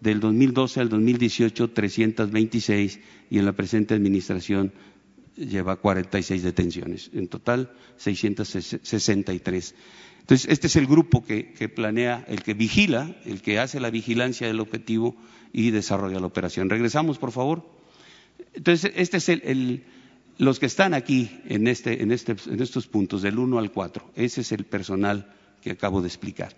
del 0.00 0.20
2012 0.20 0.80
al 0.80 0.88
2018 0.88 1.70
326 1.70 3.00
y 3.30 3.38
en 3.38 3.44
la 3.44 3.52
presente 3.52 3.94
administración 3.94 4.72
lleva 5.36 5.76
46 5.76 6.42
detenciones. 6.42 7.10
En 7.12 7.28
total 7.28 7.70
663. 7.96 9.74
Entonces, 10.28 10.50
este 10.50 10.66
es 10.66 10.76
el 10.76 10.86
grupo 10.86 11.24
que, 11.24 11.72
planea, 11.74 12.22
el 12.28 12.42
que 12.42 12.52
vigila, 12.52 13.16
el 13.24 13.40
que 13.40 13.58
hace 13.58 13.80
la 13.80 13.88
vigilancia 13.88 14.46
del 14.46 14.60
objetivo 14.60 15.16
y 15.54 15.70
desarrolla 15.70 16.20
la 16.20 16.26
operación. 16.26 16.68
Regresamos, 16.68 17.16
por 17.16 17.32
favor. 17.32 17.66
Entonces, 18.52 18.92
este 18.94 19.16
es 19.16 19.30
el, 19.30 19.84
los 20.36 20.58
que 20.58 20.66
están 20.66 20.92
aquí 20.92 21.30
en, 21.46 21.66
este, 21.66 22.02
en, 22.02 22.12
este, 22.12 22.36
en 22.46 22.60
estos 22.60 22.86
puntos, 22.88 23.22
del 23.22 23.38
1 23.38 23.58
al 23.58 23.72
4. 23.72 24.10
Ese 24.16 24.42
es 24.42 24.52
el 24.52 24.64
personal 24.64 25.32
que 25.62 25.70
acabo 25.70 26.02
de 26.02 26.08
explicar. 26.08 26.54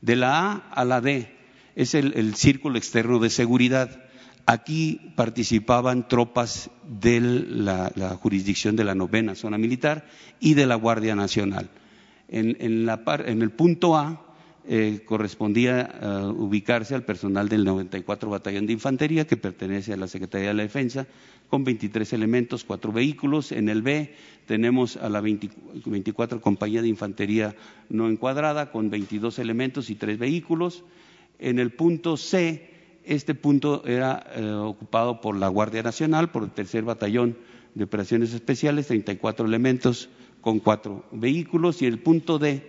De 0.00 0.16
la 0.16 0.52
A 0.52 0.56
a 0.70 0.86
la 0.86 1.02
D 1.02 1.30
es 1.76 1.94
el, 1.94 2.34
círculo 2.36 2.78
externo 2.78 3.18
de 3.18 3.28
seguridad. 3.28 4.02
Aquí 4.46 5.12
participaban 5.14 6.08
tropas 6.08 6.70
de 6.88 7.20
la, 7.20 7.90
jurisdicción 8.18 8.76
de 8.76 8.84
la 8.84 8.94
novena 8.94 9.34
zona 9.34 9.58
militar 9.58 10.08
y 10.40 10.54
de 10.54 10.64
la 10.64 10.76
Guardia 10.76 11.14
Nacional. 11.14 11.68
En, 12.32 12.56
el 13.42 13.50
punto 13.50 13.96
A 13.96 14.24
eh, 14.64 15.02
correspondía 15.04 15.80
eh, 16.00 16.06
ubicarse 16.26 16.94
al 16.94 17.02
personal 17.02 17.48
del 17.48 17.64
94 17.64 18.30
Batallón 18.30 18.66
de 18.66 18.72
Infantería, 18.72 19.26
que 19.26 19.36
pertenece 19.36 19.92
a 19.92 19.96
la 19.96 20.06
Secretaría 20.06 20.48
de 20.48 20.54
la 20.54 20.62
Defensa, 20.62 21.08
con 21.48 21.64
23 21.64 22.12
elementos, 22.12 22.62
cuatro 22.62 22.92
vehículos. 22.92 23.50
En 23.50 23.68
el 23.68 23.82
B 23.82 24.14
tenemos 24.46 24.96
a 24.96 25.08
la 25.08 25.20
24 25.20 26.40
Compañía 26.40 26.82
de 26.82 26.88
Infantería 26.88 27.56
no 27.88 28.08
encuadrada, 28.08 28.70
con 28.70 28.90
22 28.90 29.40
elementos 29.40 29.90
y 29.90 29.96
tres 29.96 30.16
vehículos. 30.16 30.84
En 31.40 31.58
el 31.58 31.72
punto 31.72 32.16
C, 32.16 32.70
este 33.04 33.34
punto 33.34 33.84
era 33.86 34.24
eh, 34.36 34.52
ocupado 34.52 35.20
por 35.20 35.36
la 35.36 35.48
Guardia 35.48 35.82
Nacional, 35.82 36.30
por 36.30 36.44
el 36.44 36.50
tercer 36.50 36.84
Batallón 36.84 37.36
de 37.74 37.84
Operaciones 37.84 38.32
Especiales, 38.34 38.86
34 38.86 39.46
elementos 39.46 40.10
con 40.40 40.58
cuatro 40.58 41.04
vehículos. 41.12 41.82
Y 41.82 41.86
el 41.86 41.98
punto 41.98 42.38
D, 42.38 42.62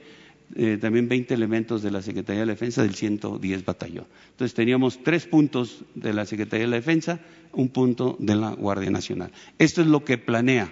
eh, 0.56 0.78
también 0.80 1.08
20 1.08 1.34
elementos 1.34 1.82
de 1.82 1.92
la 1.92 2.02
Secretaría 2.02 2.42
de 2.42 2.48
Defensa 2.48 2.82
del 2.82 2.96
110 2.96 3.66
Batallón. 3.66 4.06
Entonces 4.32 4.54
teníamos 4.54 5.02
tres 5.04 5.26
puntos 5.26 5.84
de 5.96 6.14
la 6.14 6.26
Secretaría 6.26 6.66
de 6.66 6.72
la 6.72 6.78
Defensa, 6.78 7.20
un 7.54 7.70
punto 7.70 8.18
de 8.20 8.36
la 8.36 8.52
Guardia 8.52 8.92
Nacional. 8.92 9.32
Esto 9.60 9.82
es 9.82 9.88
lo 9.88 10.04
que 10.04 10.18
planea, 10.18 10.72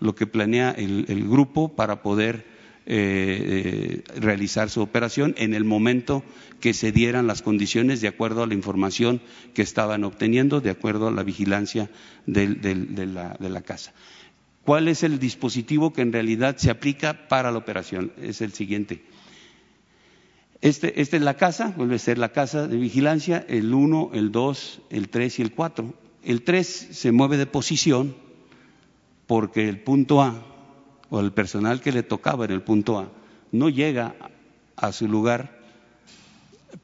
lo 0.00 0.14
que 0.14 0.26
planea 0.26 0.70
el, 0.72 1.28
grupo 1.28 1.74
para 1.74 2.02
poder 2.02 2.46
eh, 2.84 4.02
eh, 4.04 4.20
realizar 4.20 4.70
su 4.70 4.80
operación 4.80 5.34
en 5.38 5.54
el 5.54 5.64
momento 5.64 6.24
que 6.60 6.74
se 6.74 6.90
dieran 6.90 7.28
las 7.28 7.42
condiciones 7.42 8.00
de 8.00 8.08
acuerdo 8.08 8.42
a 8.42 8.46
la 8.48 8.54
información 8.54 9.20
que 9.54 9.62
estaban 9.62 10.02
obteniendo, 10.02 10.60
de 10.60 10.70
acuerdo 10.70 11.08
a 11.08 11.12
la 11.12 11.22
vigilancia 11.22 11.90
de, 12.26 12.48
la, 13.06 13.36
de 13.38 13.50
la 13.50 13.62
casa. 13.62 13.92
¿Cuál 14.64 14.88
es 14.88 15.02
el 15.02 15.18
dispositivo 15.18 15.92
que 15.92 16.02
en 16.02 16.12
realidad 16.12 16.56
se 16.56 16.70
aplica 16.70 17.28
para 17.28 17.50
la 17.50 17.58
operación? 17.58 18.12
Es 18.16 18.40
el 18.40 18.52
siguiente. 18.52 19.04
Este, 20.60 21.00
es 21.00 21.12
la 21.12 21.34
casa, 21.34 21.74
vuelve 21.76 21.96
a 21.96 21.98
ser 21.98 22.18
la 22.18 22.30
casa 22.30 22.68
de 22.68 22.76
vigilancia, 22.76 23.44
el 23.48 23.74
1, 23.74 24.10
el 24.14 24.30
2, 24.30 24.82
el 24.90 25.08
3 25.08 25.38
y 25.40 25.42
el 25.42 25.52
4. 25.52 25.94
El 26.22 26.42
3 26.42 26.66
se 26.92 27.10
mueve 27.10 27.36
de 27.36 27.46
posición 27.46 28.14
porque 29.26 29.68
el 29.68 29.80
punto 29.80 30.22
A 30.22 30.46
o 31.10 31.18
el 31.18 31.32
personal 31.32 31.80
que 31.80 31.90
le 31.90 32.04
tocaba 32.04 32.44
en 32.44 32.52
el 32.52 32.62
punto 32.62 32.98
A 32.98 33.10
no 33.50 33.68
llega 33.68 34.14
a 34.76 34.92
su 34.92 35.08
lugar 35.08 35.60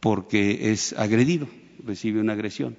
porque 0.01 0.73
es 0.73 0.93
agredido, 0.95 1.49
recibe 1.85 2.21
una 2.21 2.33
agresión. 2.33 2.77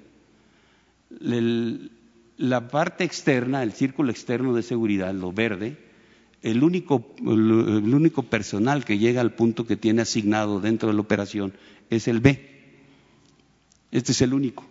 La 2.40 2.68
parte 2.68 3.04
externa, 3.04 3.62
el 3.62 3.72
círculo 3.72 4.10
externo 4.10 4.54
de 4.54 4.62
seguridad, 4.62 5.12
lo 5.12 5.30
verde, 5.30 5.76
el 6.40 6.64
único, 6.64 7.02
personal 8.30 8.82
que 8.86 8.96
llega 8.96 9.20
al 9.20 9.34
punto 9.34 9.66
que 9.66 9.76
tiene 9.76 10.00
asignado 10.00 10.58
dentro 10.58 10.88
de 10.88 10.94
la 10.94 11.02
operación 11.02 11.52
es 11.90 12.08
el 12.08 12.20
B. 12.20 12.40
Este 13.92 14.12
es 14.12 14.22
el 14.22 14.32
único. 14.32 14.66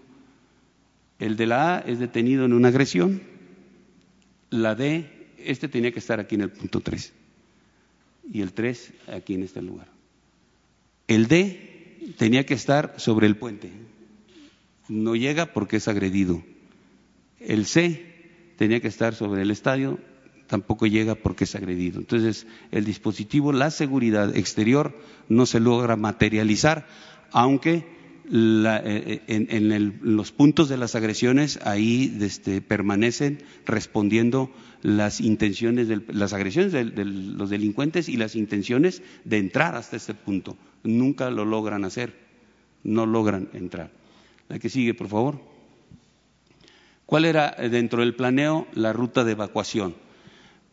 El 1.19 1.37
de 1.37 1.45
la 1.45 1.75
A 1.75 1.79
es 1.81 1.99
detenido 1.99 2.43
en 2.45 2.53
una 2.53 2.69
agresión. 2.69 3.21
La 4.49 4.73
D, 4.73 5.27
este 5.37 5.67
tenía 5.67 5.91
que 5.91 5.99
estar 5.99 6.19
aquí 6.19 6.33
en 6.33 6.41
el 6.41 6.49
punto 6.49 6.79
3. 6.79 7.13
Y 8.33 8.41
el 8.41 8.51
3 8.51 8.93
aquí 9.13 9.35
en 9.35 9.43
este 9.43 9.61
lugar. 9.61 9.89
El 11.07 11.27
D 11.27 12.15
tenía 12.17 12.47
que 12.47 12.55
estar 12.55 12.95
sobre 12.97 13.27
el 13.27 13.37
puente. 13.37 13.69
No 14.87 15.15
llega 15.15 15.53
porque 15.53 15.77
es 15.77 15.87
agredido. 15.87 16.41
El 17.39 17.65
C 17.65 18.53
tenía 18.57 18.79
que 18.79 18.87
estar 18.87 19.15
sobre 19.15 19.41
el 19.41 19.51
estadio 19.51 19.99
tampoco 20.49 20.87
llega 20.87 21.15
porque 21.15 21.43
es 21.45 21.55
agredido. 21.55 21.99
Entonces, 21.99 22.47
el 22.71 22.83
dispositivo, 22.83 23.53
la 23.53 23.69
seguridad 23.69 24.35
exterior 24.35 24.97
no 25.29 25.45
se 25.45 25.59
logra 25.59 25.95
materializar, 25.95 26.87
aunque 27.31 27.85
eh, 28.31 29.21
en, 29.27 29.99
los 30.01 30.31
puntos 30.31 30.69
de 30.69 30.77
las 30.77 30.95
agresiones 30.95 31.59
ahí 31.63 32.17
este, 32.21 32.61
permanecen 32.61 33.43
respondiendo 33.65 34.51
las 34.81 35.21
intenciones, 35.21 35.87
de, 35.87 36.01
las 36.09 36.33
agresiones 36.33 36.71
de, 36.71 36.83
los 37.05 37.49
delincuentes 37.49 38.09
y 38.09 38.17
las 38.17 38.35
intenciones 38.35 39.03
de 39.25 39.37
entrar 39.37 39.75
hasta 39.75 39.97
este 39.97 40.15
punto. 40.15 40.57
Nunca 40.83 41.29
lo 41.29 41.45
logran 41.45 41.85
hacer, 41.85 42.13
no 42.83 43.05
logran 43.05 43.49
entrar. 43.53 43.91
La 44.47 44.57
que 44.57 44.69
sigue, 44.69 44.93
por 44.95 45.07
favor. 45.09 45.58
¿Cuál 47.09 47.25
era 47.25 47.55
eh, 47.57 47.69
dentro 47.69 48.01
del 48.01 48.13
planeo 48.13 48.67
la 48.75 48.93
ruta 48.93 49.23
de 49.23 49.31
evacuación? 49.31 49.95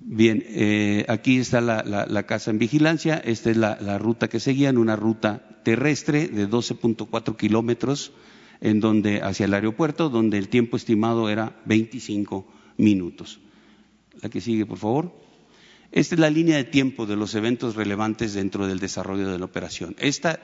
Bien, 0.00 0.44
eh, 0.46 1.06
aquí 1.08 1.38
está 1.38 1.62
la, 1.62 2.26
casa 2.26 2.50
en 2.50 2.58
vigilancia, 2.58 3.16
esta 3.16 3.50
es 3.50 3.56
la, 3.56 3.96
ruta 3.96 4.28
que 4.28 4.38
seguían, 4.38 4.76
una 4.76 4.96
ruta 4.96 5.62
terrestre 5.64 6.28
de 6.28 6.46
12.4 6.46 7.36
kilómetros 7.38 8.12
en 8.60 8.80
donde, 8.80 9.22
hacia 9.22 9.46
el 9.46 9.54
aeropuerto, 9.54 10.10
donde 10.10 10.36
el 10.36 10.50
tiempo 10.50 10.76
estimado 10.76 11.30
era 11.30 11.58
25 11.64 12.46
minutos. 12.76 13.40
La 14.20 14.28
que 14.28 14.42
sigue, 14.42 14.66
por 14.66 14.76
favor. 14.76 15.18
Esta 15.90 16.16
es 16.16 16.20
la 16.20 16.28
línea 16.28 16.58
de 16.58 16.64
tiempo 16.64 17.06
de 17.06 17.16
los 17.16 17.34
eventos 17.34 17.76
relevantes 17.76 18.34
dentro 18.34 18.66
del 18.66 18.78
desarrollo 18.78 19.32
de 19.32 19.38
la 19.38 19.46
operación. 19.46 19.96
Esta, 19.98 20.40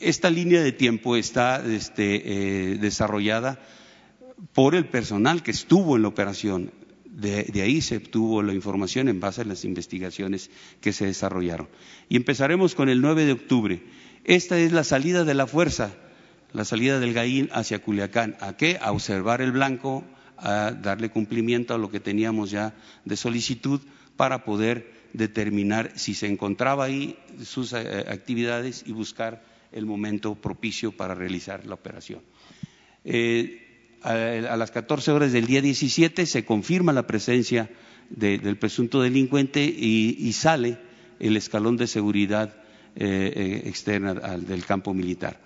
esta 0.00 0.30
línea 0.30 0.62
de 0.62 0.72
tiempo 0.72 1.16
está 1.16 1.62
este, 1.66 2.22
eh, 2.72 2.78
desarrollada 2.78 3.60
por 4.52 4.74
el 4.74 4.86
personal 4.86 5.42
que 5.42 5.50
estuvo 5.50 5.96
en 5.96 6.02
la 6.02 6.08
operación. 6.08 6.72
De, 7.04 7.48
ahí 7.62 7.80
se 7.80 7.98
obtuvo 7.98 8.42
la 8.42 8.54
información 8.54 9.08
en 9.08 9.20
base 9.20 9.42
a 9.42 9.44
las 9.44 9.64
investigaciones 9.64 10.50
que 10.80 10.92
se 10.92 11.06
desarrollaron. 11.06 11.68
Y 12.08 12.16
empezaremos 12.16 12.74
con 12.74 12.88
el 12.88 13.00
9 13.00 13.24
de 13.24 13.32
octubre. 13.32 13.82
Esta 14.24 14.58
es 14.58 14.72
la 14.72 14.82
salida 14.82 15.24
de 15.24 15.34
la 15.34 15.46
fuerza, 15.46 15.94
la 16.52 16.64
salida 16.64 16.98
del 16.98 17.14
Gaín 17.14 17.48
hacia 17.52 17.80
Culiacán. 17.80 18.36
¿A 18.40 18.56
qué? 18.56 18.78
A 18.80 18.90
observar 18.90 19.42
el 19.42 19.52
blanco, 19.52 20.04
a 20.38 20.72
darle 20.72 21.10
cumplimiento 21.10 21.74
a 21.74 21.78
lo 21.78 21.90
que 21.90 22.00
teníamos 22.00 22.50
ya 22.50 22.74
de 23.04 23.16
solicitud 23.16 23.80
para 24.16 24.44
poder 24.44 24.92
determinar 25.12 25.92
si 25.94 26.14
se 26.14 26.26
encontraba 26.26 26.84
ahí 26.84 27.16
sus 27.44 27.72
eh, 27.72 28.04
actividades 28.08 28.82
y 28.86 28.92
buscar 28.92 29.44
el 29.70 29.86
momento 29.86 30.34
propicio 30.34 30.92
para 30.92 31.14
realizar 31.14 31.64
la 31.66 31.74
operación. 31.74 32.20
Eh, 33.04 33.63
a, 34.04 34.56
las 34.56 34.70
14 34.70 35.12
horas 35.12 35.32
del 35.32 35.46
día 35.46 35.62
17 35.62 36.26
se 36.26 36.44
confirma 36.44 36.92
la 36.92 37.06
presencia 37.06 37.70
del 38.10 38.56
presunto 38.58 39.00
delincuente 39.00 39.64
y, 39.64 40.32
sale 40.34 40.78
el 41.20 41.36
escalón 41.36 41.76
de 41.76 41.86
seguridad 41.86 42.54
eh, 42.96 43.32
eh, 43.34 43.62
externa 43.68 44.14
del 44.14 44.64
campo 44.66 44.92
militar. 44.92 45.40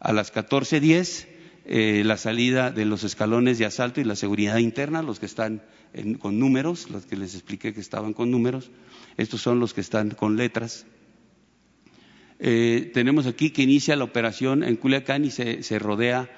A 0.00 0.12
las 0.12 0.34
14.10 0.34 1.28
eh, 1.64 2.02
la 2.04 2.16
salida 2.16 2.72
de 2.72 2.84
los 2.84 3.04
escalones 3.04 3.58
de 3.58 3.66
asalto 3.66 4.00
y 4.00 4.04
la 4.04 4.16
seguridad 4.16 4.58
interna, 4.58 5.00
los 5.00 5.20
que 5.20 5.26
están 5.26 5.62
con 6.18 6.40
números, 6.40 6.90
los 6.90 7.06
que 7.06 7.16
les 7.16 7.34
expliqué 7.34 7.72
que 7.72 7.80
estaban 7.80 8.14
con 8.14 8.30
números, 8.32 8.70
estos 9.16 9.42
son 9.42 9.60
los 9.60 9.74
que 9.74 9.82
están 9.82 10.10
con 10.10 10.36
letras. 10.36 10.86
tenemos 12.38 13.26
aquí 13.26 13.50
que 13.50 13.62
inicia 13.62 13.94
la 13.94 14.04
operación 14.04 14.64
en 14.64 14.76
Culiacán 14.76 15.24
y 15.24 15.30
se 15.30 15.78
rodea 15.78 16.28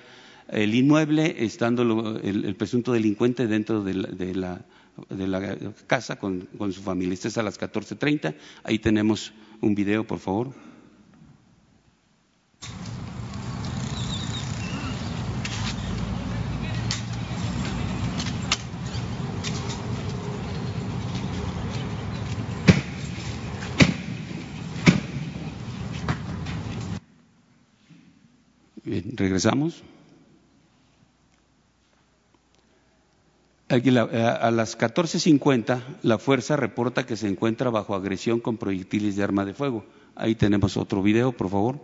el 0.49 0.74
inmueble, 0.74 1.36
estando 1.45 2.18
el, 2.22 2.55
presunto 2.57 2.92
delincuente 2.92 3.47
dentro 3.47 3.82
de 3.82 3.95
la, 3.95 4.64
de 5.09 5.26
la, 5.26 5.57
casa 5.86 6.16
con, 6.16 6.49
su 6.72 6.82
familia. 6.82 7.14
Este 7.14 7.28
es 7.28 7.38
a 7.38 7.42
las 7.42 7.59
14.30. 7.59 8.34
Ahí 8.62 8.78
tenemos 8.78 9.32
un 9.61 9.74
video, 9.74 10.07
por 10.07 10.18
favor. 10.18 10.53
Bien, 28.84 29.16
regresamos. 29.16 29.82
A 33.68 34.50
las 34.50 34.78
14.50 34.78 35.82
la 36.02 36.18
fuerza 36.18 36.56
reporta 36.56 37.06
que 37.06 37.16
se 37.16 37.28
encuentra 37.28 37.70
bajo 37.70 37.94
agresión 37.94 38.40
con 38.40 38.58
proyectiles 38.58 39.16
de 39.16 39.22
arma 39.22 39.44
de 39.44 39.54
fuego. 39.54 39.84
Ahí 40.14 40.34
tenemos 40.34 40.76
otro 40.76 41.02
video, 41.02 41.32
por 41.32 41.48
favor. 41.48 41.80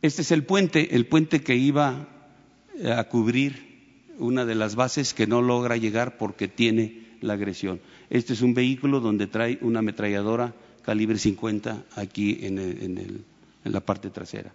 Este 0.00 0.22
es 0.22 0.32
el 0.32 0.44
puente, 0.44 0.96
el 0.96 1.06
puente 1.06 1.42
que 1.42 1.54
iba 1.54 2.08
eh, 2.76 2.90
a 2.90 3.08
cubrir 3.08 4.08
una 4.18 4.44
de 4.44 4.54
las 4.54 4.74
bases 4.74 5.14
que 5.14 5.26
no 5.26 5.42
logra 5.42 5.76
llegar 5.76 6.16
porque 6.16 6.48
tiene 6.48 7.16
la 7.20 7.34
agresión. 7.34 7.80
Este 8.10 8.32
es 8.32 8.42
un 8.42 8.54
vehículo 8.54 9.00
donde 9.00 9.26
trae 9.26 9.58
una 9.60 9.78
ametralladora 9.78 10.54
calibre 10.82 11.18
50 11.18 11.84
aquí 11.94 12.38
en, 12.42 12.58
en 12.58 13.24
la 13.64 13.80
parte 13.80 14.10
trasera. 14.10 14.52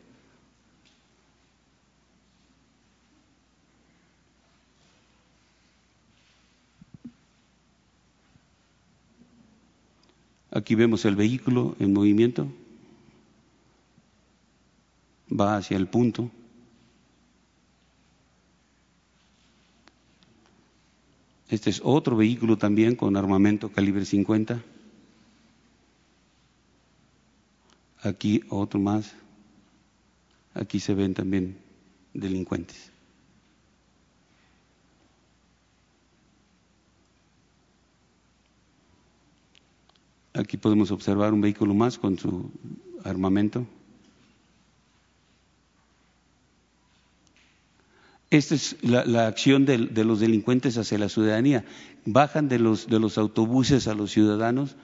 Aquí 10.52 10.76
vemos 10.76 11.06
el 11.06 11.16
vehículo 11.16 11.76
en 11.80 11.94
movimiento. 11.94 12.48
Va 15.30 15.58
hacia 15.58 15.78
el 15.78 15.88
punto. 15.88 16.32
Este 21.50 21.70
es 21.70 21.82
otro 21.84 22.18
vehículo 22.18 22.58
también 22.58 22.96
con 22.96 23.16
armamento 23.16 23.72
calibre 23.72 24.06
50. 24.06 24.64
Aquí 28.04 28.44
otro 28.50 28.80
más. 28.80 29.14
Aquí 30.54 30.80
se 30.80 30.94
ven 30.94 31.14
también 31.14 31.58
delincuentes. 32.14 32.92
Aquí 40.38 40.58
podemos 40.58 40.92
observar 40.92 41.34
un 41.34 41.42
vehículo 41.42 41.74
más 41.74 41.98
con 41.98 42.20
su 42.20 42.52
armamento. 43.04 43.66
Esta 48.30 48.56
es 48.56 48.76
la, 48.84 49.26
acción 49.26 49.66
de, 49.66 49.78
los 50.04 50.20
delincuentes 50.20 50.78
hacia 50.78 51.00
la 51.00 51.10
ciudadanía. 51.10 51.66
Bajan 52.06 52.50
de 52.50 52.60
los, 52.60 53.18
autobuses 53.18 53.88
a 53.88 53.96
los 53.96 54.12
ciudadanos 54.12 54.76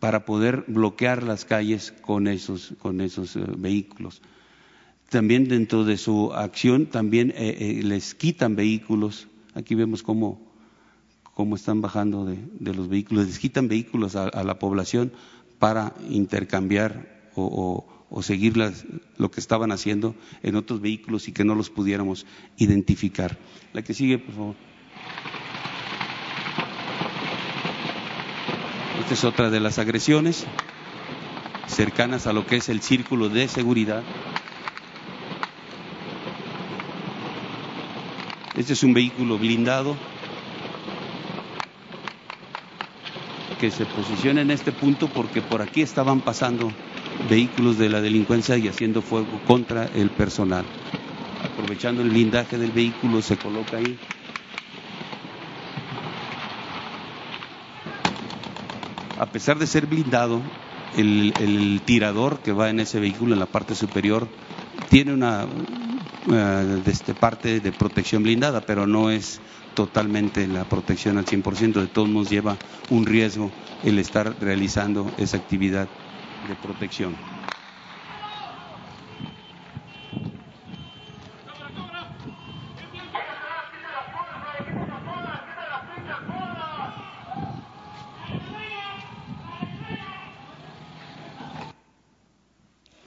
para 0.00 0.24
poder 0.24 0.64
bloquear 0.66 1.24
las 1.24 1.44
calles 1.44 1.92
con 2.00 2.26
esos, 2.26 2.72
con 2.78 3.00
esos 3.00 3.36
eh, 3.36 3.44
vehículos. 3.58 4.22
También 5.10 5.46
dentro 5.46 5.84
de 5.84 5.98
su 5.98 6.32
acción 6.32 6.86
también 6.86 7.30
eh, 7.32 7.56
eh, 7.58 7.82
les 7.82 8.14
quitan 8.14 8.56
vehículos. 8.56 9.28
Aquí 9.54 9.74
vemos 9.74 10.02
cómo 10.02 10.51
cómo 11.34 11.56
están 11.56 11.80
bajando 11.80 12.24
de, 12.24 12.74
los 12.74 12.88
vehículos, 12.88 13.26
les 13.26 13.38
quitan 13.38 13.68
vehículos 13.68 14.16
a, 14.16 14.44
la 14.44 14.58
población 14.58 15.12
para 15.58 15.94
intercambiar 16.08 17.30
o, 17.34 17.86
seguir 18.20 18.54
lo 19.16 19.30
que 19.30 19.40
estaban 19.40 19.72
haciendo 19.72 20.14
en 20.42 20.56
otros 20.56 20.82
vehículos 20.82 21.28
y 21.28 21.32
que 21.32 21.44
no 21.44 21.54
los 21.54 21.70
pudiéramos 21.70 22.26
identificar. 22.58 23.38
La 23.72 23.82
que 23.82 23.94
sigue, 23.94 24.18
por 24.18 24.34
favor. 24.34 24.54
Esta 29.00 29.14
es 29.14 29.24
otra 29.24 29.50
de 29.50 29.60
las 29.60 29.78
agresiones 29.78 30.44
cercanas 31.66 32.26
a 32.26 32.34
lo 32.34 32.46
que 32.46 32.56
es 32.56 32.68
el 32.68 32.82
círculo 32.82 33.30
de 33.30 33.48
seguridad. 33.48 34.02
Este 38.54 38.74
es 38.74 38.82
un 38.82 38.92
vehículo 38.92 39.38
blindado 39.38 39.96
que 43.62 43.70
se 43.70 43.86
posicione 43.86 44.40
en 44.40 44.50
este 44.50 44.72
punto 44.72 45.06
porque 45.06 45.40
por 45.40 45.62
aquí 45.62 45.82
estaban 45.82 46.20
pasando 46.20 46.72
vehículos 47.30 47.78
de 47.78 47.88
la 47.88 48.00
delincuencia 48.00 48.58
y 48.58 48.66
haciendo 48.66 49.02
fuego 49.02 49.40
contra 49.46 49.86
el 49.94 50.10
personal. 50.10 50.64
Aprovechando 51.44 52.02
el 52.02 52.10
blindaje 52.10 52.58
del 52.58 52.72
vehículo 52.72 53.22
se 53.22 53.36
coloca 53.36 53.76
ahí. 53.76 53.96
A 59.20 59.26
pesar 59.26 59.60
de 59.60 59.68
ser 59.68 59.86
blindado, 59.86 60.40
el, 60.96 61.80
tirador 61.84 62.40
que 62.40 62.50
va 62.50 62.68
en 62.68 62.80
ese 62.80 62.98
vehículo 62.98 63.32
en 63.32 63.38
la 63.38 63.46
parte 63.46 63.76
superior 63.76 64.26
tiene 64.90 65.12
una 65.12 65.46
uh, 66.26 66.82
este, 66.86 67.14
parte 67.14 67.60
de 67.60 67.72
protección 67.72 68.22
blindada, 68.22 68.60
pero 68.60 68.86
no 68.86 69.10
es 69.10 69.40
totalmente 69.74 70.46
la 70.46 70.64
protección 70.64 71.18
al 71.18 71.24
100%, 71.24 71.72
de 71.80 71.86
todos 71.86 72.08
modos 72.08 72.30
lleva 72.30 72.56
un 72.90 73.06
riesgo 73.06 73.50
el 73.84 73.98
estar 73.98 74.34
realizando 74.40 75.10
esa 75.18 75.36
actividad 75.36 75.88
de 76.48 76.54
protección. 76.56 77.16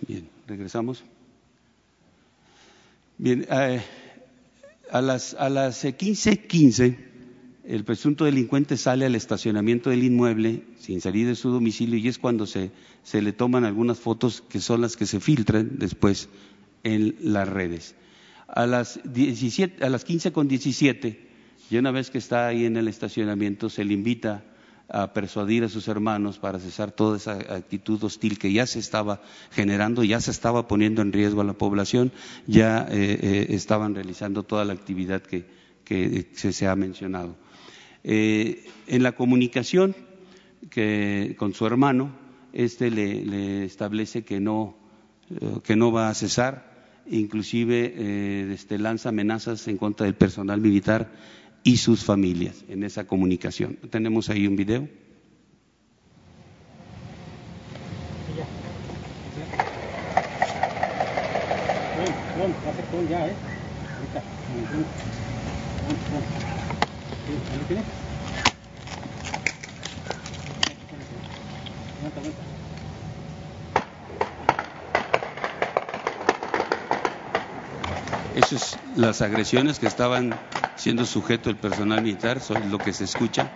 Bien, 0.07 0.29
regresamos. 0.47 1.03
Bien, 3.17 3.45
eh, 3.49 3.81
A 4.91 5.01
las, 5.01 5.33
a 5.35 5.49
las 5.49 5.83
15.15, 5.83 6.97
el 7.63 7.83
presunto 7.85 8.25
delincuente 8.25 8.77
sale 8.77 9.05
al 9.05 9.15
estacionamiento 9.15 9.89
del 9.89 10.03
inmueble 10.03 10.63
sin 10.79 11.01
salir 11.01 11.25
de 11.25 11.35
su 11.35 11.49
domicilio 11.49 11.97
y 11.97 12.07
es 12.07 12.19
cuando 12.19 12.45
se, 12.45 12.71
se 13.03 13.21
le 13.21 13.33
toman 13.33 13.63
algunas 13.63 13.99
fotos 13.99 14.43
que 14.47 14.59
son 14.59 14.81
las 14.81 14.95
que 14.95 15.05
se 15.05 15.19
filtran 15.19 15.79
después 15.79 16.29
en 16.83 17.15
las 17.21 17.47
redes. 17.47 17.95
A 18.47 18.67
las, 18.67 18.99
17, 19.05 19.83
a 19.83 19.89
las 19.89 20.05
15 20.05 20.31
con 20.31 20.47
17, 20.47 21.19
y 21.71 21.77
una 21.77 21.91
vez 21.91 22.11
que 22.11 22.19
está 22.19 22.47
ahí 22.47 22.65
en 22.65 22.77
el 22.77 22.87
estacionamiento, 22.87 23.69
se 23.69 23.85
le 23.85 23.93
invita 23.93 24.43
a 24.87 25.13
persuadir 25.13 25.63
a 25.63 25.69
sus 25.69 25.87
hermanos 25.87 26.37
para 26.37 26.59
cesar 26.59 26.91
toda 26.91 27.17
esa 27.17 27.33
actitud 27.55 28.03
hostil 28.03 28.37
que 28.37 28.53
ya 28.53 28.67
se 28.67 28.79
estaba 28.79 29.21
generando, 29.51 30.03
ya 30.03 30.21
se 30.21 30.31
estaba 30.31 30.67
poniendo 30.67 31.01
en 31.01 31.11
riesgo 31.11 31.41
a 31.41 31.45
la 31.45 31.53
población, 31.53 32.11
ya 32.45 32.87
eh, 32.89 33.19
eh, 33.21 33.45
estaban 33.49 33.95
realizando 33.95 34.43
toda 34.43 34.65
la 34.65 34.73
actividad 34.73 35.21
que, 35.21 35.45
que 35.83 36.27
se, 36.33 36.67
ha 36.67 36.75
mencionado. 36.75 37.35
Eh, 38.03 38.65
en 38.87 39.01
la 39.01 39.13
comunicación 39.13 39.95
que, 40.69 41.35
con 41.39 41.53
su 41.53 41.65
hermano, 41.65 42.11
este 42.53 42.91
le, 42.91 43.25
le 43.25 43.65
establece 43.65 44.23
que 44.23 44.39
no, 44.39 44.77
que 45.63 45.75
no 45.75 45.91
va 45.91 46.09
a 46.09 46.13
cesar, 46.13 46.73
inclusive 47.07 48.53
este, 48.53 48.77
lanza 48.77 49.09
amenazas 49.09 49.67
en 49.67 49.77
contra 49.77 50.05
del 50.05 50.15
personal 50.15 50.61
militar 50.61 51.11
y 51.65 51.77
sus 51.77 52.03
familias 52.03 52.63
en 52.69 52.83
esa 52.83 53.07
comunicación. 53.07 53.77
Tenemos 53.89 54.29
ahí 54.29 54.45
un 54.45 54.55
video. 54.55 54.87
Esas 78.35 78.61
son 78.61 78.79
las 78.97 79.21
agresiones 79.23 79.79
que 79.79 79.87
estaban 79.87 80.35
siendo 80.75 81.05
sujeto 81.05 81.49
el 81.49 81.59
personal 81.59 82.01
militar, 82.01 82.39
son 82.41 82.69
lo 82.69 82.81
que 82.81 82.93
se 82.93 83.03
escucha. 83.05 83.55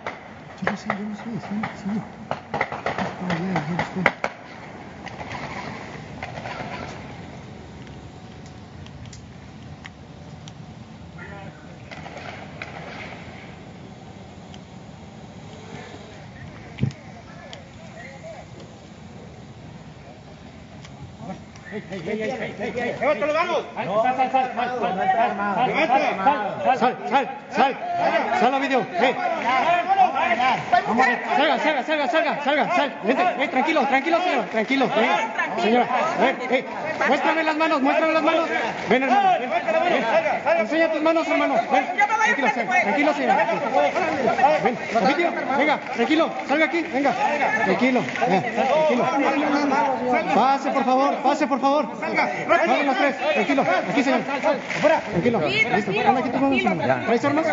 Vamos! 23.32 23.64
¡Sal, 23.74 24.16
sal, 24.16 24.30
sal! 24.32 24.50
¡Sal, 26.78 26.96
sal, 27.08 27.28
sal! 27.50 27.76
¡Sal 28.40 28.54
a 28.54 28.58
video! 28.58 28.86
Salga, 31.36 31.58
salga, 31.58 31.82
salga, 31.84 32.08
salga, 32.08 32.44
salga, 32.44 32.76
sal. 32.76 32.92
Tranquilo, 33.50 33.86
tranquilo, 33.86 34.20
señor, 34.20 34.44
tranquilo. 34.46 34.88
Señora, 35.60 35.86
muéstrame 37.08 37.42
las 37.44 37.56
manos, 37.56 37.82
muéstrame 37.82 38.12
las 38.12 38.22
manos. 38.22 38.48
Ven, 38.88 39.02
hermano. 39.02 39.30
Enseña 40.58 40.88
tus 40.92 41.02
manos, 41.02 41.28
hermano. 41.28 41.54
Tranquilo, 42.34 42.70
tranquilo, 42.82 43.14
señor. 43.14 43.36
Ven, 44.64 44.78
venga, 45.58 45.78
tranquilo, 45.94 46.30
salga 46.48 46.64
aquí, 46.66 46.82
venga. 46.82 47.12
Tranquilo, 47.64 48.02
tranquilo. 48.26 49.04
Pase, 50.34 50.70
por 50.70 50.84
favor, 50.84 51.14
pase, 51.22 51.46
por 51.46 51.60
favor. 51.60 51.86
Vamos 51.90 52.86
los 52.86 52.96
tres, 52.96 53.16
tranquilo, 53.34 53.64
aquí, 53.90 54.02
señor. 54.02 54.20
Tranquilo, 55.10 55.40
listo. 55.48 55.90
Aquí 55.90 56.30
tus 56.30 56.40
manos, 56.40 57.06
¿Traes 57.06 57.24
armas? 57.24 57.46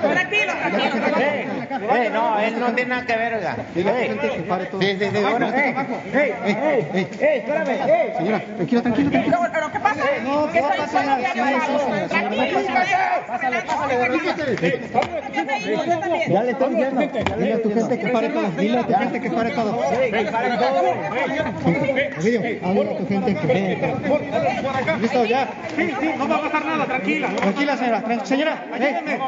Tranquilo, 0.00 0.52
tranquilo. 0.54 2.10
no, 2.12 2.38
él 2.40 2.60
no 2.60 2.72
tiene 2.74 2.90
nada 2.90 3.06
que 3.06 3.16
ver, 3.16 3.34
oiga. 3.34 3.56
Sí, 3.74 3.82
sí, 3.82 5.06
sí, 5.10 5.22
bueno. 5.22 5.46
¡Ey, 5.50 6.34
ey, 6.44 6.56
ey! 6.92 7.08
¡Ey, 7.20 7.44
Señora, 8.16 8.40
tranquilo, 8.40 8.82
tranquilo, 8.82 9.10
tranquilo. 9.10 9.38
¿Pero 9.52 9.72
qué 9.72 9.80
pasa? 9.80 10.04
No, 10.24 10.46
no 10.46 10.52
pasa 10.52 11.02
nada. 11.02 11.99
Ya 16.28 16.42
le 16.42 16.50
estoy 16.52 16.74
diciendo. 16.74 17.00
Dile 17.38 17.52
a 17.54 17.62
tu 17.62 17.74
gente 17.74 17.98
que 17.98 18.08
pare 18.08 18.28
todo. 18.28 18.50
Dile 18.58 18.78
a 18.78 18.86
tu 18.86 18.94
gente 18.94 19.20
que 19.20 19.30
pare 19.30 19.50
todo. 19.50 19.80
Dile 22.22 22.40
a 22.40 22.96
tu 22.96 23.06
gente 23.08 23.34
que 23.34 23.46
pare. 23.46 23.94
Listo, 25.00 25.24
ya. 25.24 25.48
Sí, 25.76 25.90
sí, 26.00 26.10
no 26.18 26.28
va 26.28 26.36
a 26.36 26.40
pasar 26.42 26.64
nada, 26.64 26.84
tranquila. 26.86 27.28
Tranquila, 27.36 27.76
señora. 27.76 28.02
Señora, 28.24 28.64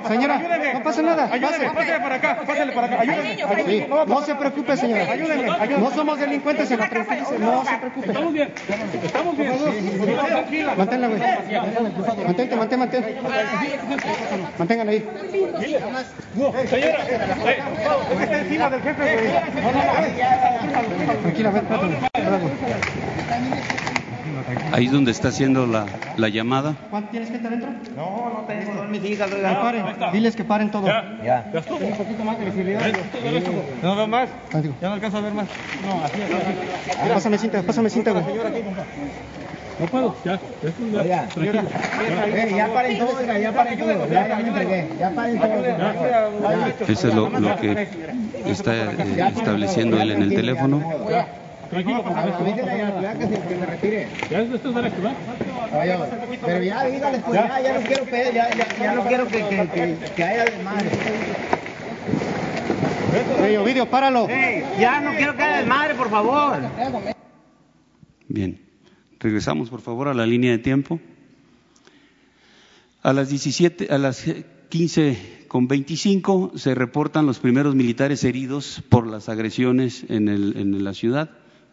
señora, 0.08 0.40
no 0.74 0.82
pasa 0.82 1.02
nada. 1.02 1.28
Ayúdeme, 1.32 1.70
pásale 1.70 2.00
para 2.00 2.14
acá, 2.16 2.42
pásale 2.46 2.72
para 2.72 2.86
acá. 2.86 3.00
Ayúdeme. 3.00 3.88
No 4.06 4.22
se 4.22 4.34
preocupe, 4.34 4.76
señora. 4.76 5.12
Ayúdeme, 5.12 5.78
No 5.78 5.90
somos 5.90 6.18
delincuentes, 6.18 6.68
señora. 6.68 6.88
No 7.38 7.64
se 7.64 7.76
preocupe. 7.78 8.08
Estamos 8.08 8.32
bien, 8.32 8.52
estamos 9.04 9.36
bien. 9.36 9.52
Manténla, 10.76 11.08
güey. 11.08 11.20
Mantén, 12.56 12.78
mantén. 12.78 13.02
Manténganla 14.58 14.92
ahí. 14.92 15.04
Señora, 16.68 16.98
está 18.22 18.38
encima 18.40 18.70
del 18.70 18.82
jefe, 18.82 19.04
Ahí 24.72 24.86
es 24.86 24.92
donde 24.92 25.10
está 25.10 25.28
haciendo 25.28 25.66
la, 25.66 25.86
la 26.16 26.28
llamada. 26.28 26.74
¿Cuánto 26.90 27.10
tienes 27.10 27.30
gente 27.30 27.46
adentro? 27.46 27.70
No, 27.94 28.30
no 28.34 28.44
tengo, 28.46 28.74
son 28.74 28.90
mis 28.90 29.04
hijas, 29.04 29.30
oiga. 29.32 29.48
Que 29.50 29.54
paren, 29.56 29.84
diles 30.12 30.36
que 30.36 30.44
paren 30.44 30.70
todo. 30.70 30.86
Ya. 30.86 31.18
Ya. 31.22 31.50
Ya 31.52 31.58
estuvo. 31.60 31.78
Un 31.78 31.96
poquito 31.96 32.24
más 32.24 32.38
de 32.38 32.44
visibilidad. 32.46 32.80
No 33.82 33.96
veo 33.96 34.06
más. 34.06 34.28
Ya 34.80 34.88
no 34.88 34.94
alcanzo 34.94 35.18
a 35.18 35.20
ver 35.20 35.32
más. 35.34 35.46
No, 35.84 36.04
así, 36.04 36.22
así. 36.22 37.08
Pásame 37.12 37.38
cinta, 37.38 37.62
pásame 37.62 37.90
cinta, 37.90 38.12
güey. 38.12 38.24
No 39.80 39.86
puedo. 39.86 40.14
Ya. 40.24 40.38
Oiga, 41.36 41.64
eh, 42.26 42.52
ya 42.56 42.72
paren 42.72 42.98
todo, 42.98 43.18
oiga, 43.18 43.38
ya 43.38 43.52
paren 43.52 43.78
todo. 43.78 44.08
Ya, 44.08 44.28
ya 44.28 44.36
me 44.36 44.48
entregué. 44.48 44.88
Ya 44.98 45.10
paren 45.10 45.40
todo. 45.40 45.52
Eso 46.88 47.08
es 47.08 47.14
lo, 47.14 47.28
lo 47.30 47.56
que 47.56 47.88
está 48.46 48.74
eh, 48.76 49.32
estableciendo 49.36 50.00
él 50.00 50.10
en 50.12 50.22
el 50.22 50.28
teléfono. 50.30 50.82
Tranquilo, 51.70 52.02
por 52.02 52.12
favor. 52.12 52.30
La 52.30 52.94
placa 52.94 53.18
que 53.18 53.56
me 53.56 53.66
retire. 53.66 54.08
Ya 54.30 54.40
esto 54.40 54.56
es. 54.56 54.64
Oye, 55.74 55.98
Pero 56.44 56.62
ya 56.62 56.84
dígales, 56.84 57.22
pues 57.22 57.34
ya, 57.40 57.60
ya 57.60 57.72
no 57.72 57.80
quiero 57.80 58.04
pedir, 58.04 58.34
ya, 58.34 58.50
ya, 58.54 58.66
ya 58.78 58.94
no 58.94 59.04
quiero 59.04 59.26
que, 59.26 59.38
que, 59.48 59.68
que, 59.68 59.96
que 60.14 60.24
haya 60.24 60.44
desmadre. 60.44 60.90
Ey, 63.42 63.56
Ovidio, 63.56 63.86
páralo. 63.88 64.28
Ey, 64.28 64.64
ya 64.78 65.00
no 65.00 65.12
quiero 65.16 65.34
que 65.34 65.42
haya 65.42 65.56
desmadre, 65.58 65.94
por 65.94 66.10
favor. 66.10 66.58
Bien. 68.28 68.71
Regresamos, 69.22 69.70
por 69.70 69.80
favor, 69.80 70.08
a 70.08 70.14
la 70.14 70.26
línea 70.26 70.50
de 70.50 70.58
tiempo. 70.58 71.00
A 73.02 73.12
las 73.12 73.28
17, 73.28 73.86
a 73.90 73.98
las 73.98 74.24
15 74.68 75.44
con 75.46 75.68
25 75.68 76.52
se 76.56 76.74
reportan 76.74 77.24
los 77.26 77.38
primeros 77.38 77.76
militares 77.76 78.24
heridos 78.24 78.82
por 78.88 79.06
las 79.06 79.28
agresiones 79.28 80.04
en, 80.08 80.28
el, 80.28 80.56
en 80.56 80.82
la 80.82 80.92
ciudad, 80.92 81.30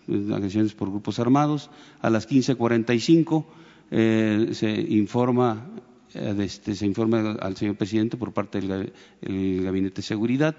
eh, 0.08 0.30
agresiones 0.32 0.74
por 0.76 0.90
grupos 0.92 1.18
armados. 1.18 1.72
A 2.02 2.12
las 2.12 2.30
15.45 2.30 3.46
eh, 3.92 4.50
se 4.54 4.70
informa 4.70 5.66
eh, 6.14 6.36
este, 6.42 6.76
se 6.76 6.86
informa 6.86 7.32
al 7.42 7.58
señor 7.58 7.76
presidente 7.78 8.16
por 8.18 8.32
parte 8.32 8.60
del 8.62 8.70
ga- 8.70 8.92
el 9.24 9.64
gabinete 9.64 9.98
de 9.98 10.02
seguridad. 10.08 10.56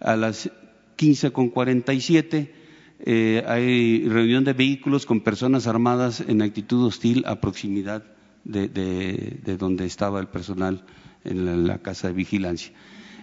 A 0.00 0.16
las 0.16 0.50
15.47 0.96 2.61
eh, 3.04 3.42
hay 3.46 4.08
reunión 4.08 4.44
de 4.44 4.52
vehículos 4.52 5.06
con 5.06 5.20
personas 5.20 5.66
armadas 5.66 6.22
en 6.26 6.40
actitud 6.42 6.84
hostil 6.86 7.24
a 7.26 7.40
proximidad 7.40 8.04
de, 8.44 8.68
de- 8.68 9.40
de 9.44 9.56
donde 9.56 9.84
estaba 9.86 10.20
el 10.20 10.28
personal 10.28 10.84
en 11.24 11.66
la, 11.66 11.78
casa 11.78 12.08
de 12.08 12.14
vigilancia. 12.14 12.72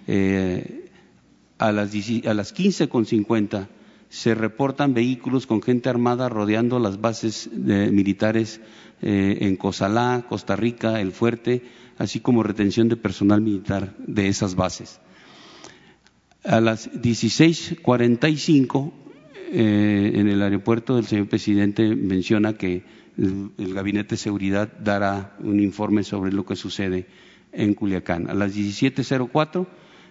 Eh, 0.08 0.90
a 1.58 1.72
las, 1.72 1.92
10 1.92 2.26
a 2.28 2.34
las 2.34 2.54
15.50 2.56 3.68
se 4.10 4.34
reportan 4.36 4.94
vehículos 4.94 5.46
con 5.48 5.62
gente 5.62 5.88
armada 5.90 6.30
rodeando 6.30 6.80
las 6.80 7.00
bases 7.00 7.50
militares 7.54 8.60
eh, 9.02 9.38
en 9.42 9.56
Cozalá, 9.56 10.26
Costa 10.28 10.56
Rica, 10.56 11.00
El 11.00 11.12
Fuerte, 11.12 11.64
así 11.98 12.20
como 12.20 12.44
retención 12.44 12.90
de 12.90 12.96
personal 12.98 13.40
militar 13.42 13.96
de 14.00 14.28
esas 14.28 14.56
bases. 14.56 15.00
A 16.44 16.60
las 16.62 16.90
16.45 16.94 18.92
eh, 19.52 20.12
en 20.16 20.28
el 20.28 20.42
aeropuerto 20.42 20.98
el 20.98 21.06
señor 21.06 21.28
presidente 21.28 21.96
menciona 21.96 22.54
que 22.54 22.84
el, 23.18 23.74
Gabinete 23.74 24.12
de 24.12 24.18
Seguridad 24.18 24.72
dará 24.80 25.36
un 25.40 25.60
informe 25.60 26.04
sobre 26.04 26.32
lo 26.32 26.46
que 26.46 26.56
sucede 26.56 27.08
en 27.52 27.74
Culiacán. 27.74 28.30
A 28.30 28.34
las 28.34 28.56
17.04 28.56 29.68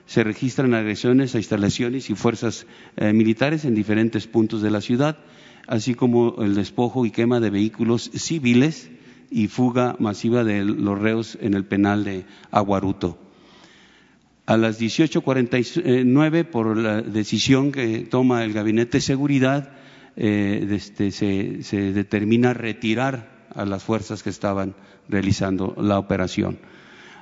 se 0.07 0.25
registran 0.25 0.75
agresiones 0.75 1.35
a 1.35 1.39
instalaciones 1.39 2.11
y 2.11 2.15
fuerzas 2.15 2.67
eh, 2.97 3.13
militares 3.13 3.65
en 3.65 3.75
diferentes 3.75 4.27
puntos 4.27 4.63
de 4.63 4.71
la 4.71 4.81
ciudad, 4.81 5.19
así 5.67 5.95
como 5.95 6.43
el 6.43 6.55
despojo 6.55 7.07
y 7.07 7.11
quema 7.11 7.41
de 7.41 7.51
vehículos 7.51 8.11
civiles 8.15 8.91
y 9.31 9.49
fuga 9.49 9.97
masiva 9.99 10.45
de 10.45 10.65
los 10.65 10.99
reos 10.99 11.39
en 11.41 11.55
el 11.55 11.65
penal 11.65 12.05
de 12.05 12.25
Aguaruto. 12.51 13.28
A 14.49 14.57
las 14.57 14.81
18.49, 14.81 16.47
por 16.47 16.75
la 16.75 17.03
decisión 17.03 17.71
que 17.71 18.07
toma 18.09 18.45
el 18.45 18.55
Gabinete 18.55 18.97
de 18.97 19.03
Seguridad, 19.03 19.73
eh, 20.17 20.67
este, 20.71 21.11
se, 21.11 21.93
determina 21.93 22.55
retirar 22.55 23.47
a 23.55 23.67
las 23.67 23.85
fuerzas 23.85 24.23
que 24.23 24.31
estaban 24.31 24.75
realizando 25.07 25.77
la 25.79 25.99
operación. 25.99 26.61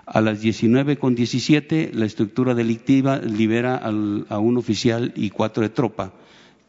A 0.07 0.21
las 0.21 0.41
19 0.41 0.99
con 0.99 1.17
17, 1.17 1.91
la 1.95 2.07
estructura 2.07 2.55
delictiva 2.55 3.19
libera 3.19 3.75
a 3.75 4.39
un 4.39 4.57
oficial 4.57 5.13
y 5.17 5.31
cuatro 5.31 5.65
de 5.65 5.71
tropa, 5.71 6.13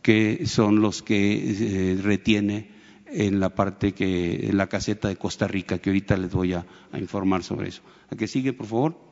que 0.01 0.47
son 0.47 0.81
los 0.81 1.03
que 1.03 1.35
eh, 1.35 1.99
retiene 2.01 2.71
en 3.05 3.39
la 3.39 3.49
parte 3.53 3.91
que, 3.91 4.49
en 4.49 4.57
la 4.57 4.65
caseta 4.65 5.07
de 5.07 5.17
Costa 5.17 5.47
Rica, 5.47 5.77
que 5.77 5.91
ahorita 5.91 6.17
les 6.17 6.31
voy 6.31 6.53
a, 6.53 6.65
a 6.91 6.97
informar 6.97 7.43
sobre 7.43 7.69
eso. 7.69 7.83
¿A 8.09 8.15
qué 8.15 8.27
sigue, 8.27 8.53
por 8.53 8.65
favor? 8.65 9.06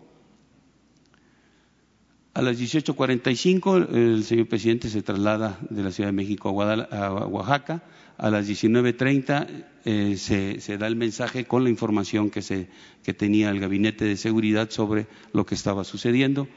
A 2.36 2.42
las 2.42 2.60
18.45 2.60 3.96
el 3.96 4.26
señor 4.26 4.48
presidente 4.50 4.90
se 4.90 5.02
traslada 5.02 5.58
de 5.70 5.82
la 5.84 5.92
Ciudad 5.92 6.10
de 6.10 6.18
México 6.18 6.62
a, 6.62 6.74
a 6.74 7.26
Oaxaca. 7.28 7.82
A 8.18 8.30
las 8.30 8.50
19.30 8.50 9.48
eh, 9.86 10.18
se, 10.18 10.78
da 10.78 10.88
el 10.88 10.98
mensaje 10.98 11.46
con 11.46 11.64
la 11.64 11.70
información 11.70 12.30
que, 12.30 12.42
se, 12.42 12.68
que 13.04 13.14
tenía 13.14 13.52
el 13.52 13.62
Gabinete 13.62 14.04
de 14.04 14.18
Seguridad 14.18 14.70
sobre 14.70 15.08
lo 15.32 15.46
que 15.46 15.56
estaba 15.56 15.86
sucediendo 15.86 16.50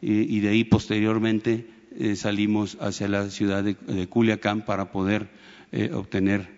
y, 0.00 0.38
de 0.38 0.50
ahí 0.50 0.62
posteriormente 0.62 1.66
eh, 1.98 2.14
salimos 2.14 2.78
hacia 2.80 3.08
la 3.08 3.28
ciudad 3.28 3.64
de, 3.64 3.74
Culiacán 4.06 4.64
para 4.64 4.92
poder 4.92 5.30
eh, 5.72 5.90
obtener, 5.92 6.48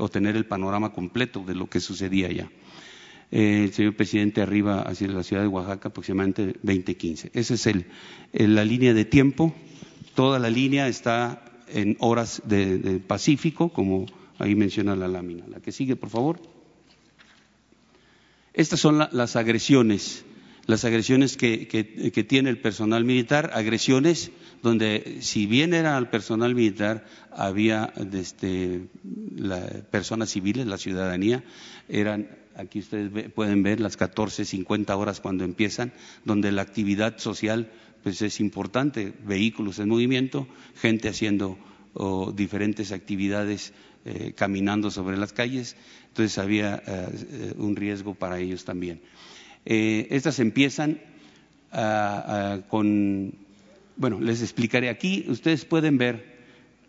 obtener 0.00 0.34
el 0.34 0.46
panorama 0.46 0.92
completo 0.92 1.44
de 1.46 1.54
lo 1.54 1.70
que 1.70 1.78
sucedía 1.78 2.26
allá 2.26 2.50
eh, 3.30 3.64
el 3.64 3.72
señor 3.72 3.96
presidente 3.96 4.42
arriba 4.42 4.82
hacia 4.82 5.08
la 5.08 5.22
ciudad 5.22 5.42
de 5.42 5.48
Oaxaca 5.48 5.88
aproximadamente 5.88 6.54
2015. 6.62 7.30
Esa 7.34 7.54
es 7.54 7.66
el, 7.66 7.86
la 8.32 8.64
línea 8.64 8.94
de 8.94 9.04
tiempo. 9.04 9.54
Toda 10.14 10.38
la 10.38 10.50
línea 10.50 10.88
está 10.88 11.44
en 11.68 11.96
horas 12.00 12.42
de, 12.44 13.00
Pacífico, 13.06 13.70
como 13.70 14.06
ahí 14.38 14.54
menciona 14.54 14.94
la 14.96 15.08
lámina. 15.08 15.44
La 15.48 15.60
que 15.60 15.72
sigue, 15.72 15.96
por 15.96 16.10
favor. 16.10 16.40
Estas 18.52 18.78
son 18.78 18.98
la, 18.98 19.08
las 19.12 19.34
agresiones, 19.34 20.24
las 20.66 20.84
agresiones 20.84 21.36
que, 21.36 22.24
tiene 22.28 22.50
el 22.50 22.58
personal 22.58 23.04
militar, 23.04 23.50
agresiones 23.54 24.30
donde 24.62 25.18
si 25.20 25.46
bien 25.46 25.74
era 25.74 25.96
al 25.96 26.08
personal 26.08 26.54
militar, 26.54 27.04
había 27.30 27.92
este, 28.12 28.86
personas 29.90 30.30
civiles, 30.30 30.66
la 30.66 30.78
ciudadanía, 30.78 31.44
eran 31.88 32.28
aquí 32.56 32.80
ustedes 32.80 33.30
pueden 33.32 33.62
ver 33.62 33.80
las 33.80 33.96
14, 33.96 34.44
50 34.44 34.96
horas 34.96 35.20
cuando 35.20 35.44
empiezan, 35.44 35.92
donde 36.24 36.52
la 36.52 36.62
actividad 36.62 37.18
social 37.18 37.70
pues 38.02 38.20
es 38.20 38.38
importante, 38.40 39.14
vehículos 39.24 39.78
en 39.78 39.88
movimiento, 39.88 40.46
gente 40.76 41.08
haciendo 41.08 41.56
diferentes 42.34 42.92
actividades, 42.92 43.72
eh, 44.04 44.32
caminando 44.36 44.90
sobre 44.90 45.16
las 45.16 45.32
calles, 45.32 45.76
entonces 46.08 46.36
había 46.38 46.82
eh, 46.86 47.54
un 47.56 47.76
riesgo 47.76 48.14
para 48.14 48.38
ellos 48.38 48.64
también. 48.64 49.00
Eh, 49.64 50.08
estas 50.10 50.40
empiezan 50.40 51.00
uh, 51.72 52.58
uh, 52.58 52.62
con, 52.68 53.34
bueno, 53.96 54.20
les 54.20 54.42
explicaré 54.42 54.90
aquí, 54.90 55.24
ustedes 55.28 55.64
pueden 55.64 55.96
ver 55.96 56.33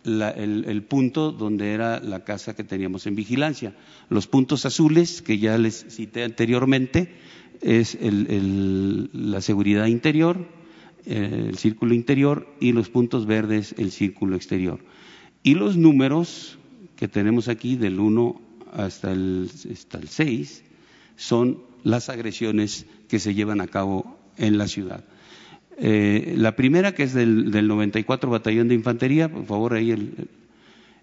la, 0.06 0.30
el, 0.30 0.84
punto 0.84 1.32
donde 1.32 1.74
era 1.74 2.00
la 2.00 2.24
casa 2.24 2.56
que 2.56 2.64
teníamos 2.64 3.08
en 3.08 3.16
vigilancia. 3.16 3.76
Los 4.10 4.28
puntos 4.28 4.66
azules, 4.66 5.22
que 5.22 5.40
ya 5.40 5.58
les 5.58 5.86
cité 5.90 6.24
anteriormente, 6.24 7.16
es 7.62 7.96
el, 7.96 9.10
la 9.14 9.42
seguridad 9.42 9.88
interior, 9.88 10.48
eh, 11.06 11.48
el 11.50 11.58
círculo 11.58 11.94
interior, 11.94 12.48
y 12.60 12.72
los 12.72 12.90
puntos 12.90 13.26
verdes, 13.26 13.76
el 13.78 13.92
círculo 13.92 14.36
exterior. 14.36 14.80
Y 15.44 15.56
los 15.56 15.78
números 15.78 16.58
que 16.96 17.08
tenemos 17.08 17.48
aquí, 17.48 17.76
del 17.76 18.00
1 18.00 18.42
hasta 18.74 19.12
el, 19.12 19.50
hasta 19.72 19.98
el 19.98 20.08
6, 20.08 20.64
son 21.16 21.64
las 21.84 22.10
agresiones 22.10 22.86
que 23.08 23.20
se 23.20 23.34
llevan 23.34 23.62
a 23.62 23.68
cabo 23.68 24.20
en 24.38 24.58
la 24.58 24.68
ciudad. 24.68 25.04
Eh, 25.78 26.36
la 26.38 26.56
primera, 26.56 26.94
que 26.94 27.04
es 27.04 27.14
del, 27.14 27.52
del, 27.52 27.68
94 27.68 28.30
Batallón 28.30 28.68
de 28.68 28.76
Infantería, 28.76 29.30
por 29.30 29.46
favor, 29.46 29.74
ahí 29.74 29.92
el, 29.92 30.30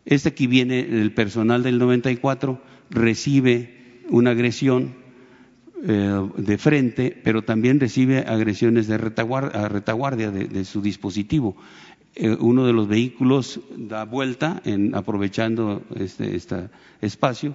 este 0.04 0.30
aquí 0.30 0.46
viene 0.46 0.80
el 0.80 1.12
personal 1.12 1.62
del 1.62 1.78
94, 1.78 2.60
recibe 2.90 4.00
una 4.08 4.30
agresión 4.30 4.94
eh, 5.84 6.28
de 6.36 6.58
frente, 6.58 7.20
pero 7.22 7.42
también 7.42 7.80
recibe 7.80 8.20
agresiones 8.20 8.86
de 8.86 8.98
retaguardia, 8.98 9.68
retaguardia 9.68 10.30
de, 10.30 10.46
de, 10.46 10.64
su 10.64 10.80
dispositivo. 10.80 11.56
Eh, 12.14 12.36
uno 12.38 12.66
de 12.66 12.72
los 12.72 12.88
vehículos 12.88 13.60
da 13.76 14.04
vuelta, 14.04 14.60
en, 14.64 14.94
aprovechando 14.94 15.82
este, 15.96 16.36
este 16.36 16.68
espacio, 17.00 17.54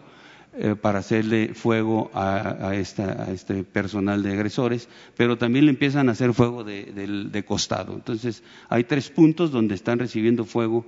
eh, 0.59 0.75
para 0.75 0.99
hacerle 0.99 1.53
fuego 1.53 2.09
a, 2.15 2.73
esta, 2.73 3.25
a, 3.25 3.31
este 3.31 3.63
personal 3.63 4.23
de 4.23 4.31
agresores, 4.31 4.89
pero 5.15 5.37
también 5.37 5.65
le 5.65 5.71
empiezan 5.71 6.09
a 6.09 6.13
hacer 6.13 6.33
fuego 6.33 6.63
de, 6.63 6.85
de, 6.85 7.29
de, 7.29 7.45
costado. 7.45 7.93
Entonces, 7.93 8.41
hay 8.67 8.83
tres 8.85 9.11
puntos 9.11 9.51
donde 9.51 9.75
están 9.75 9.99
recibiendo 9.99 10.45
fuego 10.45 10.83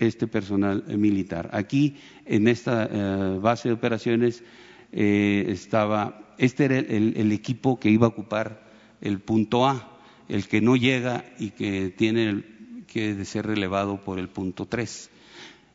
este 0.00 0.26
personal 0.26 0.82
militar. 0.98 1.50
Aquí, 1.52 1.98
en 2.26 2.48
esta 2.48 2.88
eh, 2.90 3.38
base 3.40 3.68
de 3.68 3.74
operaciones, 3.74 4.42
eh, 4.90 5.44
estaba, 5.50 6.34
este 6.38 6.64
era 6.64 6.78
el, 6.78 7.14
el, 7.16 7.30
equipo 7.30 7.78
que 7.78 7.90
iba 7.90 8.06
a 8.06 8.10
ocupar 8.10 8.72
el 9.00 9.20
punto 9.20 9.68
A, 9.68 10.00
el 10.28 10.48
que 10.48 10.60
no 10.60 10.74
llega 10.74 11.24
y 11.38 11.50
que 11.50 11.94
tiene 11.96 12.42
que 12.88 13.24
ser 13.24 13.46
relevado 13.46 14.02
por 14.02 14.18
el 14.18 14.28
punto 14.28 14.66
3 14.66 15.10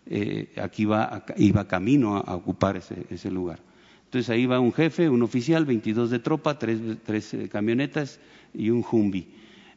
eh, 0.10 0.54
aquí 0.62 0.88
iba 1.38 1.68
camino 1.68 2.18
a, 2.18 2.36
ocupar 2.36 2.78
ese, 2.78 3.32
lugar. 3.32 3.60
Entonces 4.06 4.30
ahí 4.30 4.46
va 4.46 4.60
un 4.60 4.72
jefe, 4.72 5.10
un 5.10 5.22
oficial, 5.22 5.66
22 5.66 6.10
de 6.10 6.20
tropa, 6.20 6.58
tres, 6.58 6.80
tres 7.06 7.34
eh, 7.34 7.50
camionetas 7.50 8.20
y 8.54 8.70
un 8.70 8.86
Humvee. 8.90 9.28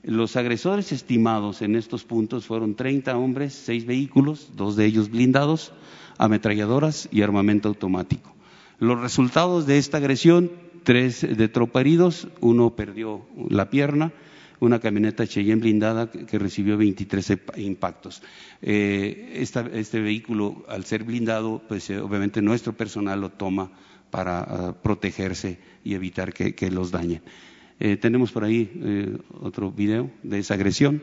Los 0.03 0.37
agresores 0.37 0.93
estimados 0.93 1.61
en 1.63 1.77
estos 1.77 2.05
puntos 2.05 2.47
fueron 2.47 2.75
30 2.75 3.19
hombres, 3.19 3.53
seis 3.53 3.85
vehículos, 3.85 4.53
dos 4.57 4.77
de 4.77 4.87
ellos 4.87 5.11
blindados, 5.11 5.73
ametralladoras 6.17 7.09
y 7.13 7.23
armamento 7.23 7.69
automático. 7.69 8.33
Los 8.79 8.99
resultados 9.01 9.67
de 9.67 9.77
esta 9.77 9.99
agresión, 9.99 10.51
tres 10.85 11.21
de 11.21 11.49
tropa 11.49 11.81
heridos, 11.81 12.29
uno 12.41 12.71
perdió 12.77 13.27
la 13.51 13.69
pierna, 13.69 14.13
una 14.61 14.79
camioneta 14.79 15.27
Cheyenne 15.27 15.61
blindada 15.61 16.11
que 16.11 16.39
recibió 16.39 16.77
23 16.77 17.39
impactos. 17.57 18.23
Eh, 18.63 19.39
este 19.41 20.01
vehículo, 20.01 20.65
al 20.69 20.85
ser 20.85 21.05
blindado, 21.05 21.63
pues 21.67 21.89
eh, 21.91 21.99
obviamente 21.99 22.43
nuestro 22.43 22.75
personal 22.75 23.21
lo 23.21 23.31
toma 23.31 23.73
para 24.11 24.43
uh, 24.43 24.83
protegerse 24.83 25.59
y 25.85 25.95
evitar 25.95 26.33
que, 26.33 26.71
los 26.71 26.91
dañen. 26.91 27.23
Eh, 27.79 27.97
tenemos 27.97 28.33
por 28.33 28.45
ahí 28.45 29.19
otro 29.41 29.71
video 29.71 30.11
de 30.23 30.41
esa 30.41 30.55
agresión. 30.55 31.03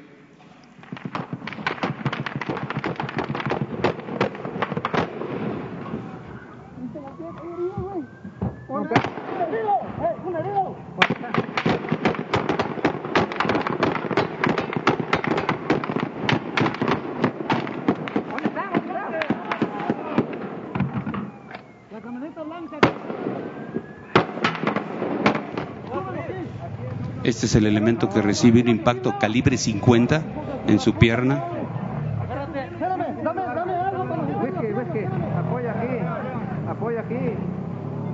Este 27.38 27.46
es 27.46 27.54
el 27.54 27.68
elemento 27.68 28.10
que 28.10 28.24
recibe 28.24 28.62
un 28.62 28.68
impacto 28.68 29.20
calibre 29.20 29.60
50 29.60 30.24
en 30.66 30.80
su 30.80 30.96
pierna. 30.96 31.46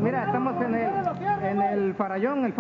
Mira, 0.02 0.30
el, 1.72 1.94
Farallón, 1.94 2.44
el 2.44 2.54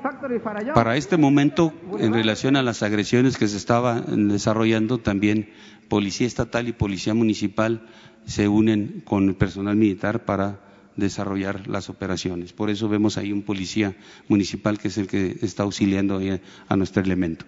Factory 0.00 0.40
Farallón. 0.40 0.74
Para 0.74 0.96
este 0.96 1.16
momento, 1.16 1.72
en 2.00 2.12
relación 2.12 2.56
a 2.56 2.64
las 2.64 2.82
agresiones 2.82 3.38
que 3.38 3.46
se 3.46 3.56
estaban 3.56 4.26
desarrollando, 4.26 4.98
también 4.98 5.50
Policía 5.88 6.26
Estatal 6.26 6.66
y 6.66 6.72
Policía 6.72 7.14
Municipal 7.14 7.86
se 8.24 8.48
unen 8.48 9.04
con 9.06 9.28
el 9.28 9.36
personal 9.36 9.76
militar 9.76 10.24
para 10.24 10.65
desarrollar 10.96 11.68
las 11.68 11.88
operaciones. 11.90 12.52
Por 12.52 12.70
eso 12.70 12.88
vemos 12.88 13.18
ahí 13.18 13.32
un 13.32 13.42
policía 13.42 13.96
municipal 14.28 14.78
que 14.78 14.88
es 14.88 14.98
el 14.98 15.06
que 15.06 15.38
está 15.42 15.62
auxiliando 15.62 16.20
a 16.68 16.76
nuestro 16.76 17.02
elemento. 17.02 17.44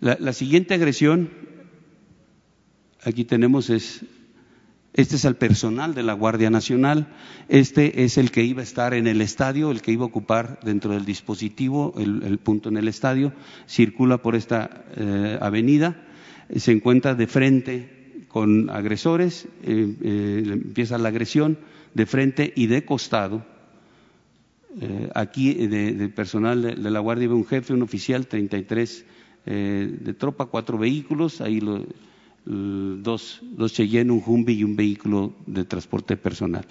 La, 0.00 0.32
siguiente 0.32 0.74
agresión, 0.74 1.30
aquí 3.02 3.24
tenemos 3.24 3.70
es 3.70 4.04
este 4.92 5.16
es 5.16 5.24
el 5.24 5.34
personal 5.34 5.92
de 5.94 6.04
la 6.04 6.12
Guardia 6.12 6.50
Nacional. 6.50 7.08
Este 7.48 8.04
es 8.04 8.16
el 8.16 8.30
que 8.30 8.44
iba 8.44 8.60
a 8.60 8.62
estar 8.62 8.94
en 8.94 9.08
el 9.08 9.20
estadio, 9.20 9.72
el 9.72 9.82
que 9.82 9.90
iba 9.90 10.04
a 10.04 10.06
ocupar 10.06 10.60
dentro 10.62 10.92
del 10.92 11.04
dispositivo 11.04 11.94
el, 11.98 12.22
el 12.22 12.38
punto 12.38 12.68
en 12.68 12.76
el 12.76 12.86
estadio. 12.86 13.32
Circula 13.66 14.18
por 14.18 14.36
esta 14.36 14.84
eh, 14.94 15.36
avenida, 15.40 16.06
se 16.54 16.70
encuentra 16.70 17.16
de 17.16 17.26
frente 17.26 18.26
con 18.34 18.68
agresores, 18.68 19.46
eh, 19.62 19.94
eh, 20.02 20.42
empieza 20.44 20.98
la 20.98 21.08
agresión 21.08 21.56
de 21.94 22.06
frente 22.06 22.52
y 22.54 22.66
de 22.66 22.84
costado. 22.84 23.44
Eh, 24.80 25.08
aquí 25.14 25.54
de, 25.54 25.92
de, 25.94 26.08
personal 26.08 26.62
de, 26.62 26.90
la 26.90 27.00
Guardia 27.00 27.28
un 27.28 27.46
jefe, 27.46 27.72
un 27.72 27.82
oficial, 27.82 28.26
33 28.26 29.06
de 29.46 30.14
tropa, 30.18 30.46
cuatro 30.46 30.78
vehículos, 30.78 31.42
ahí 31.42 31.60
dos, 32.46 33.40
dos 33.42 33.72
Cheyenne, 33.74 34.10
un 34.10 34.22
Humvee 34.24 34.54
y 34.54 34.64
un 34.64 34.74
vehículo 34.74 35.34
de 35.46 35.64
transporte 35.64 36.16
personal. 36.16 36.66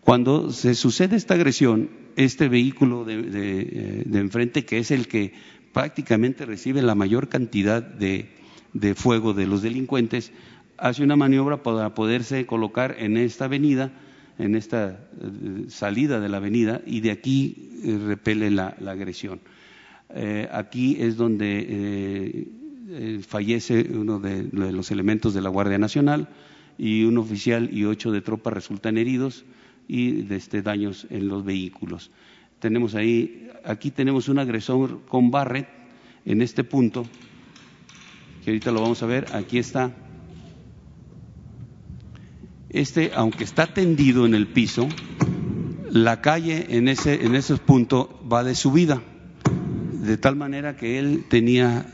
Cuando 0.00 0.50
se 0.50 0.74
sucede 0.74 1.16
esta 1.16 1.34
agresión, 1.34 1.90
este 2.16 2.48
vehículo 2.48 3.04
de, 3.04 3.22
de, 3.22 4.02
de 4.06 4.18
enfrente, 4.20 4.64
que 4.64 4.78
es 4.78 4.90
el 4.90 5.06
que 5.06 5.34
prácticamente 5.72 6.46
recibe 6.46 6.82
la 6.82 6.94
mayor 6.94 7.28
cantidad 7.28 7.82
de, 7.82 8.30
de 8.72 8.94
fuego 8.94 9.34
de 9.34 9.46
los 9.46 9.62
delincuentes, 9.62 10.32
hace 10.76 11.02
una 11.02 11.16
maniobra 11.16 11.62
para 11.62 11.94
poderse 11.94 12.46
colocar 12.46 12.96
en 12.98 13.16
esta 13.16 13.46
avenida, 13.46 13.92
en 14.38 14.54
esta 14.54 14.90
eh, 15.20 15.64
salida 15.68 16.20
de 16.20 16.28
la 16.28 16.36
avenida, 16.38 16.80
y 16.86 17.00
de 17.00 17.10
aquí 17.10 17.70
eh, 17.84 17.98
repele 18.06 18.50
la, 18.50 18.76
la 18.80 18.92
agresión. 18.92 19.40
Eh, 20.10 20.48
aquí 20.50 20.96
es 21.00 21.16
donde 21.16 22.48
fallece 23.28 23.86
uno 23.92 24.18
de, 24.18 24.48
los 24.50 24.90
elementos 24.90 25.34
de 25.34 25.42
la 25.42 25.50
Guardia 25.50 25.76
Nacional 25.76 26.28
y 26.78 27.04
un 27.04 27.18
oficial 27.18 27.68
y 27.70 27.84
ocho 27.84 28.10
de 28.10 28.22
tropa 28.22 28.48
resultan 28.48 28.96
heridos 28.96 29.44
y 29.86 30.22
de 30.22 30.36
este, 30.36 30.62
daños 30.62 31.06
en 31.10 31.28
los 31.28 31.44
vehículos. 31.44 32.10
Tenemos 32.60 32.94
ahí, 32.94 33.50
aquí 33.64 33.90
tenemos 33.90 34.28
un 34.30 34.38
agresor 34.38 35.04
con 35.06 35.30
Barrett 35.30 35.68
en 36.24 36.40
este 36.40 36.64
punto, 36.64 37.04
que 38.42 38.52
ahorita 38.52 38.70
lo 38.70 38.80
vamos 38.80 39.02
a 39.02 39.06
ver, 39.06 39.26
aquí 39.34 39.58
está. 39.58 40.07
Este, 42.70 43.12
aunque 43.14 43.44
está 43.44 43.72
tendido 43.72 44.26
en 44.26 44.34
el 44.34 44.46
piso, 44.46 44.88
la 45.90 46.20
calle 46.20 46.66
en 46.76 46.88
ese, 46.88 47.24
en 47.24 47.34
ese 47.34 47.56
punto 47.56 48.20
va 48.30 48.44
de 48.44 48.54
subida, 48.54 49.02
de 50.02 50.18
tal 50.18 50.36
manera 50.36 50.76
que 50.76 50.98
él 50.98 51.24
tenía 51.28 51.86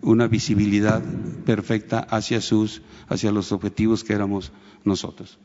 una 0.00 0.26
visibilidad 0.28 1.02
perfecta 1.44 2.00
hacia 2.00 2.40
sus, 2.40 2.82
hacia 3.08 3.30
los 3.30 3.52
objetivos 3.52 4.04
que 4.04 4.14
éramos 4.14 4.52
nosotros. 4.84 5.38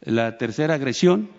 La 0.00 0.36
tercera 0.36 0.74
agresión 0.74 1.30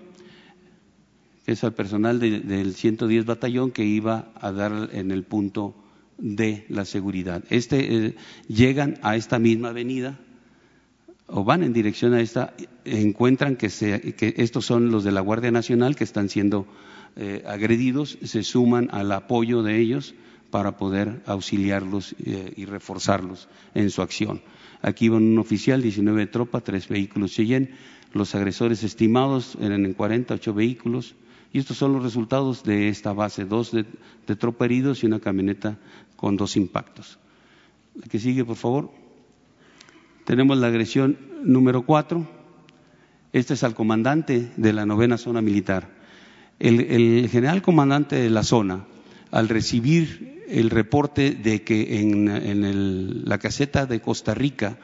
es 1.46 1.66
al 1.66 1.74
personal 1.74 2.20
de, 2.20 2.40
del 2.40 2.76
110 2.76 3.26
batallón 3.26 3.72
que 3.72 3.84
iba 3.84 4.32
a 4.40 4.54
dar 4.54 4.90
en 4.94 5.12
el 5.12 5.24
punto 5.24 5.76
de 6.18 6.66
la 6.70 6.86
seguridad. 6.86 7.44
Este 7.50 8.08
eh, 8.08 8.16
llegan 8.48 9.00
a 9.02 9.16
esta 9.16 9.40
misma 9.40 9.70
avenida 9.70 10.20
o 11.28 11.44
van 11.44 11.64
en 11.64 11.74
dirección 11.74 12.14
a 12.14 12.22
esta, 12.22 12.54
encuentran 12.86 13.56
que, 13.56 13.70
se, 13.70 14.14
que 14.16 14.36
estos 14.38 14.66
son 14.66 14.92
los 14.92 15.04
de 15.04 15.12
la 15.12 15.22
Guardia 15.22 15.52
Nacional 15.52 15.96
que 15.96 16.04
están 16.04 16.30
siendo 16.30 16.68
eh, 17.16 17.44
agredidos 17.46 18.18
se 18.24 18.44
suman 18.44 18.90
al 18.92 19.12
apoyo 19.12 19.62
de 19.62 19.80
ellos 19.80 20.16
para 20.50 20.78
poder 20.78 21.22
auxiliarlos 21.26 22.16
eh, 22.24 22.54
y 22.56 22.66
reforzarlos 22.66 23.50
en 23.74 23.90
su 23.90 24.02
acción. 24.02 24.42
Aquí 24.82 25.10
van 25.10 25.24
un 25.24 25.40
oficial, 25.40 25.82
19 25.82 26.28
tropas, 26.28 26.64
tres 26.64 26.88
vehículos 26.88 27.32
Cheyenne. 27.32 27.72
Los 28.14 28.36
agresores 28.36 28.84
estimados 28.84 29.58
eran 29.62 29.86
en 29.86 29.94
48 29.94 30.54
vehículos. 30.54 31.16
Y 31.54 31.60
estos 31.60 31.78
son 31.78 31.94
los 31.94 32.04
resultados 32.04 32.64
de 32.64 32.90
esta 32.90 33.14
base: 33.14 33.46
dos 33.46 33.72
de, 33.72 33.86
tropa 34.36 34.66
heridos 34.66 35.04
y 35.04 35.06
una 35.06 35.20
camioneta 35.20 35.78
con 36.18 36.36
dos 36.36 36.58
impactos. 36.58 37.20
La 37.96 38.08
que 38.08 38.20
sigue, 38.20 38.44
por 38.44 38.58
favor. 38.58 38.92
Tenemos 40.26 40.58
la 40.58 40.68
agresión 40.68 41.18
número 41.44 41.84
cuatro. 41.84 42.28
Este 43.32 43.54
es 43.54 43.64
al 43.64 43.76
comandante 43.76 44.52
de 44.58 44.74
la 44.74 44.86
novena 44.86 45.18
zona 45.18 45.42
militar 45.42 46.04
el, 46.60 47.30
general 47.30 47.62
comandante 47.62 48.16
de 48.16 48.30
la 48.30 48.44
zona, 48.44 48.86
al 49.32 49.50
recibir 49.50 50.44
el 50.48 50.70
reporte 50.70 51.32
de 51.32 51.64
que 51.64 52.00
en, 52.00 53.28
la 53.28 53.38
caseta 53.38 53.86
de 53.86 54.02
Costa 54.02 54.34
Rica 54.34 54.78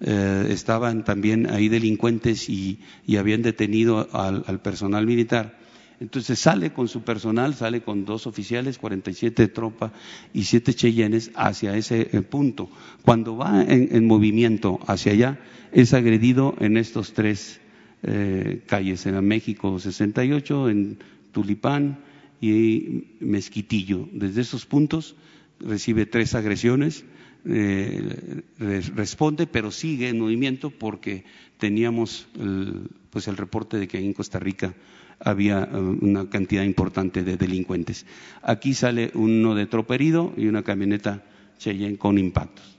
eh, 0.00 0.46
estaban 0.50 1.04
también 1.04 1.50
ahí 1.50 1.68
delincuentes 1.68 2.48
y, 2.48 2.80
habían 3.18 3.42
detenido 3.42 4.08
al, 4.12 4.60
personal 4.60 5.06
militar, 5.06 5.58
entonces 6.00 6.38
sale 6.38 6.72
con 6.72 6.88
su 6.88 7.02
personal, 7.02 7.54
sale 7.54 7.82
con 7.82 8.04
dos 8.04 8.26
oficiales, 8.26 8.78
47 8.78 9.42
de 9.42 9.48
tropa 9.48 9.92
y 10.32 10.44
siete 10.44 10.74
cheyennes 10.74 11.30
hacia 11.34 11.76
ese 11.76 12.08
eh, 12.12 12.22
punto. 12.22 12.68
Cuando 13.02 13.36
va 13.36 13.62
en, 13.62 13.88
en, 13.92 14.06
movimiento 14.06 14.80
hacia 14.86 15.12
allá, 15.12 15.38
es 15.72 15.94
agredido 15.94 16.54
en 16.58 16.76
estos 16.76 17.12
tres 17.12 17.60
eh, 18.02 18.62
calles, 18.66 19.06
en 19.06 19.24
México 19.24 19.78
68, 19.78 20.68
en 20.68 20.98
Tulipán 21.32 21.98
y 22.40 23.04
Mezquitillo. 23.20 24.08
Desde 24.12 24.42
esos 24.42 24.66
puntos 24.66 25.16
recibe 25.60 26.04
tres 26.06 26.34
agresiones, 26.34 27.04
eh, 27.46 28.42
responde, 28.58 29.46
pero 29.46 29.70
sigue 29.70 30.08
en 30.08 30.18
movimiento 30.18 30.70
porque 30.70 31.24
teníamos 31.58 32.26
el, 32.38 32.90
pues 33.10 33.28
el 33.28 33.36
reporte 33.36 33.78
de 33.78 33.88
que 33.88 33.98
en 33.98 34.12
Costa 34.12 34.38
Rica 34.38 34.74
había 35.20 35.68
uh, 35.72 35.98
una 36.00 36.28
cantidad 36.28 36.62
importante 36.62 37.22
de 37.22 37.36
delincuentes. 37.36 38.06
Aquí 38.42 38.74
sale 38.74 39.10
uno 39.14 39.54
de 39.54 39.66
tropa 39.66 39.94
herido 39.94 40.32
y 40.36 40.46
una 40.46 40.62
camioneta 40.62 41.24
Cheyenne 41.58 41.98
con 41.98 42.18
impactos. 42.18 42.76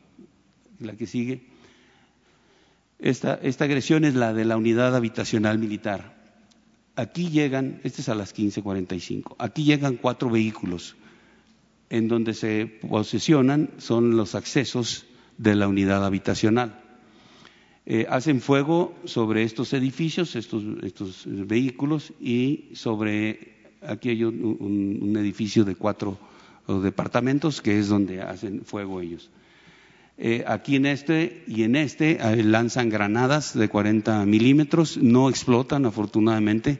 La 0.80 0.94
que 0.94 1.08
sigue. 1.08 1.42
Esta, 3.00 3.36
esta 3.36 3.66
agresión 3.66 4.06
es 4.06 4.16
la 4.16 4.34
de 4.34 4.46
la 4.46 4.58
unidad 4.58 4.96
habitacional 4.96 5.60
militar. 5.60 6.16
Aquí 6.96 7.30
llegan, 7.30 7.82
este 7.84 8.02
es 8.02 8.10
a 8.10 8.16
las 8.16 8.34
15:45, 8.34 9.36
aquí 9.38 9.64
llegan 9.66 9.98
cuatro 9.98 10.30
vehículos 10.30 10.96
en 11.90 12.08
donde 12.08 12.34
se 12.34 12.66
posesionan 12.66 13.70
son 13.78 14.18
los 14.18 14.34
accesos 14.36 15.06
de 15.38 15.56
la 15.56 15.68
unidad 15.68 16.06
habitacional. 16.06 16.85
Eh, 17.88 18.08
hacen 18.10 18.42
fuego 18.42 18.96
sobre 19.06 19.44
estos 19.44 19.72
edificios, 19.74 20.36
estos, 20.36 21.24
vehículos 21.26 22.14
y 22.20 22.72
sobre, 22.74 23.74
aquí 23.82 24.10
hay 24.10 24.24
un, 24.24 25.16
edificio 25.18 25.64
de 25.64 25.76
cuatro 25.76 26.18
departamentos 26.68 27.62
que 27.62 27.78
es 27.78 27.88
donde 27.88 28.22
hacen 28.22 28.66
fuego 28.66 29.02
ellos. 29.02 29.30
Eh, 30.18 30.44
aquí 30.48 30.78
en 30.78 30.88
este 30.88 31.44
y 31.46 31.62
en 31.64 31.76
este 31.76 32.18
lanzan 32.44 32.90
granadas 32.90 33.56
de 33.56 33.70
40 33.70 34.26
milímetros, 34.26 34.98
no 34.98 35.30
explotan 35.30 35.86
afortunadamente, 35.86 36.80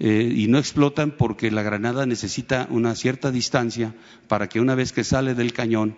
eh, 0.00 0.32
y 0.34 0.46
no 0.46 0.58
explotan 0.58 1.10
porque 1.10 1.50
la 1.50 1.62
granada 1.62 2.06
necesita 2.06 2.68
una 2.70 2.94
cierta 2.94 3.32
distancia 3.32 3.94
para 4.28 4.48
que 4.48 4.60
una 4.60 4.76
vez 4.76 4.92
que 4.92 5.02
sale 5.02 5.34
del 5.34 5.52
cañón 5.52 5.96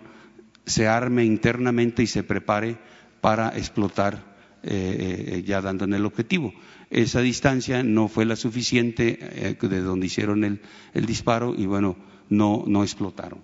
se 0.65 0.87
arme 0.87 1.23
internamente 1.23 2.03
y 2.03 2.07
se 2.07 2.23
prepare 2.23 2.79
para 3.21 3.55
explotar 3.55 4.30
eh, 4.63 5.43
ya 5.45 5.61
dando 5.61 5.85
en 5.85 5.93
el 5.93 6.05
objetivo. 6.05 6.53
Esa 6.89 7.21
distancia 7.21 7.83
no 7.83 8.07
fue 8.07 8.25
la 8.25 8.35
suficiente 8.35 9.17
eh, 9.21 9.57
de 9.59 9.81
donde 9.81 10.07
hicieron 10.07 10.43
el, 10.43 10.59
disparo 11.05 11.55
y 11.57 11.65
bueno, 11.65 11.95
no, 12.29 12.63
no 12.67 12.83
explotaron. 12.83 13.39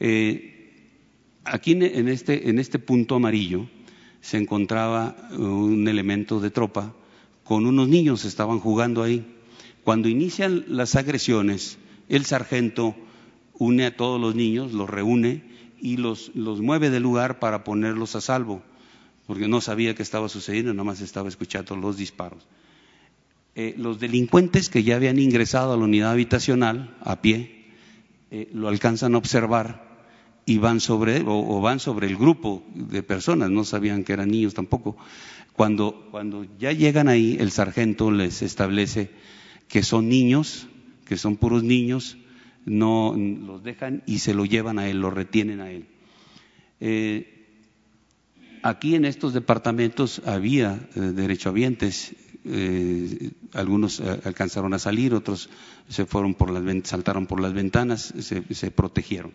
Eh, 0.00 0.72
aquí 1.44 1.72
en 1.72 2.08
este, 2.08 2.50
en 2.50 2.58
este 2.58 2.78
punto 2.78 3.16
amarillo 3.16 3.66
se 4.20 4.36
encontraba 4.36 5.16
un 5.36 5.88
elemento 5.88 6.40
de 6.40 6.50
tropa 6.50 6.94
con 7.44 7.64
unos 7.66 7.88
niños, 7.88 8.24
estaban 8.24 8.60
jugando 8.60 9.02
ahí. 9.02 9.24
Cuando 9.82 10.08
inician 10.08 10.64
las 10.68 10.96
agresiones, 10.96 11.78
el 12.08 12.26
sargento 12.26 12.94
une 13.54 13.86
a 13.86 13.96
todos 13.96 14.20
los 14.20 14.34
niños, 14.34 14.72
los 14.72 14.88
reúne 14.88 15.42
y 15.80 15.96
los, 15.96 16.30
los 16.34 16.60
mueve 16.60 16.90
del 16.90 17.02
lugar 17.02 17.38
para 17.38 17.64
ponerlos 17.64 18.14
a 18.14 18.20
salvo, 18.20 18.62
porque 19.28 19.46
no 19.46 19.60
sabía 19.60 19.94
qué 19.94 20.02
estaba 20.02 20.30
sucediendo, 20.30 20.72
nada 20.72 20.84
más 20.84 21.02
estaba 21.02 21.28
escuchando 21.28 21.76
los 21.76 21.98
disparos. 21.98 22.46
Eh, 23.54 23.74
los 23.76 24.00
delincuentes 24.00 24.70
que 24.70 24.82
ya 24.82 24.96
habían 24.96 25.18
ingresado 25.18 25.74
a 25.74 25.76
la 25.76 25.84
unidad 25.84 26.12
habitacional 26.12 26.96
a 27.02 27.20
pie 27.20 27.66
eh, 28.30 28.48
lo 28.54 28.68
alcanzan 28.68 29.14
a 29.14 29.18
observar 29.18 29.86
y 30.46 30.56
van 30.56 30.80
sobre 30.80 31.22
o, 31.26 31.60
van 31.60 31.78
sobre 31.78 32.06
el 32.06 32.16
grupo 32.16 32.64
de 32.74 33.02
personas, 33.02 33.50
no 33.50 33.64
sabían 33.64 34.02
que 34.02 34.14
eran 34.14 34.30
niños 34.30 34.54
tampoco. 34.54 34.96
Cuando, 35.52 36.08
cuando 36.10 36.46
ya 36.58 36.72
llegan 36.72 37.08
ahí, 37.08 37.36
el 37.38 37.50
sargento 37.50 38.10
les 38.10 38.40
establece 38.40 39.10
que 39.68 39.82
son 39.82 40.08
niños, 40.08 40.68
que 41.04 41.18
son 41.18 41.36
puros 41.36 41.62
niños, 41.62 42.16
no 42.64 43.14
los 43.14 43.62
dejan 43.62 44.02
y 44.06 44.20
se 44.20 44.32
lo 44.32 44.46
llevan 44.46 44.78
a 44.78 44.88
él, 44.88 45.02
lo 45.02 45.10
retienen 45.10 45.60
a 45.60 45.70
él. 45.70 45.84
Eh, 46.80 47.37
aquí 48.62 48.94
en 48.94 49.04
estos 49.04 49.34
departamentos 49.34 50.22
había 50.26 50.80
eh, 50.94 51.00
derechohabientes, 51.00 52.14
eh, 52.44 53.30
algunos 53.52 54.00
eh, 54.00 54.20
alcanzaron 54.24 54.72
a 54.74 54.78
salir, 54.78 55.14
otros 55.14 55.50
se 55.88 56.06
fueron 56.06 56.34
por 56.34 56.50
las, 56.50 56.88
saltaron 56.88 57.26
por 57.26 57.40
las 57.40 57.52
ventanas, 57.52 58.14
se, 58.18 58.70
protegieron. 58.70 59.32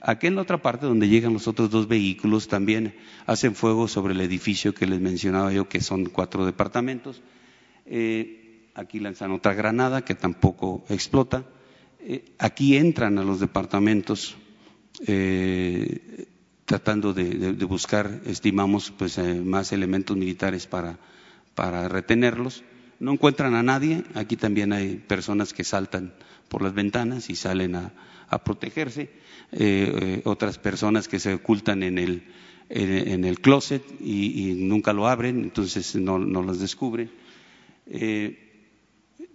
Aquí 0.00 0.26
en 0.26 0.34
la 0.34 0.42
otra 0.42 0.60
parte, 0.60 0.86
donde 0.86 1.08
llegan 1.08 1.32
los 1.32 1.46
otros 1.46 1.70
dos 1.70 1.86
vehículos, 1.86 2.48
también 2.48 2.96
hacen 3.26 3.54
fuego 3.54 3.86
sobre 3.86 4.14
el 4.14 4.20
edificio 4.20 4.74
que 4.74 4.86
les 4.86 5.00
mencionaba 5.00 5.52
yo, 5.52 5.68
que 5.68 5.80
son 5.80 6.06
cuatro 6.06 6.44
departamentos. 6.44 7.22
Eh, 7.86 8.70
aquí 8.74 8.98
lanzan 8.98 9.30
otra 9.30 9.54
granada 9.54 10.04
que 10.04 10.14
tampoco 10.14 10.84
explota. 10.88 11.44
Eh, 12.00 12.24
aquí 12.38 12.76
entran 12.76 13.16
a 13.18 13.22
los 13.22 13.38
departamentos 13.38 14.36
tratando 16.72 17.12
de, 17.12 17.52
buscar, 17.66 18.22
estimamos, 18.24 18.90
pues 18.96 19.18
eh, 19.18 19.34
más 19.34 19.72
elementos 19.72 20.16
militares 20.16 20.66
para, 20.66 20.98
para 21.54 21.86
retenerlos. 21.86 22.64
No 22.98 23.12
encuentran 23.12 23.54
a 23.54 23.62
nadie. 23.62 24.04
Aquí 24.14 24.36
también 24.36 24.72
hay 24.72 24.96
personas 24.96 25.52
que 25.52 25.64
saltan 25.64 26.14
por 26.48 26.62
las 26.62 26.72
ventanas 26.72 27.28
y 27.28 27.36
salen 27.36 27.76
a, 27.76 27.92
protegerse, 28.42 29.02
eh, 29.02 29.10
eh, 29.52 30.22
otras 30.24 30.56
personas 30.56 31.08
que 31.08 31.18
se 31.18 31.34
ocultan 31.34 31.82
en 31.82 31.98
el, 31.98 32.22
en, 32.70 33.08
en 33.08 33.24
el 33.26 33.40
closet 33.40 33.82
y, 34.00 34.54
nunca 34.56 34.94
lo 34.94 35.06
abren, 35.06 35.40
entonces 35.42 35.94
no, 35.96 36.18
no 36.18 36.42
las 36.42 36.58
descubren. 36.58 37.10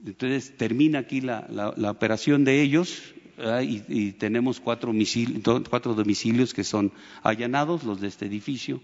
Entonces 0.04 0.58
termina 0.58 0.98
aquí 0.98 1.22
la, 1.22 1.46
la, 1.52 1.72
la 1.78 1.92
operación 1.92 2.44
de 2.46 2.64
ellos 2.64 3.14
y, 3.38 3.84
y, 3.88 4.12
tenemos 4.14 4.60
cuatro, 4.60 4.92
misil, 4.94 5.42
cuatro 5.70 5.94
domicilios 5.94 6.54
que 6.54 6.64
son 6.64 6.92
allanados, 7.22 7.84
los 7.84 8.02
de 8.02 8.08
este 8.08 8.26
edificio, 8.26 8.82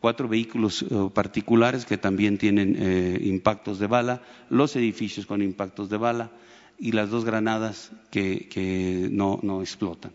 cuatro 0.00 0.28
vehículos 0.28 0.82
uh, 0.82 1.10
particulares 1.10 1.84
que 1.84 1.98
también 1.98 2.38
tienen 2.38 2.76
eh, 2.78 3.20
impactos 3.22 3.78
de 3.78 3.86
bala, 3.86 4.22
los 4.48 4.74
edificios 4.76 5.26
con 5.26 5.42
impactos 5.42 5.90
de 5.90 5.98
bala, 5.98 6.30
y 6.78 6.92
las 6.92 7.10
dos 7.10 7.26
granadas 7.26 7.92
que, 8.10 8.48
que 8.48 9.08
no, 9.10 9.38
no, 9.42 9.60
explotan. 9.60 10.12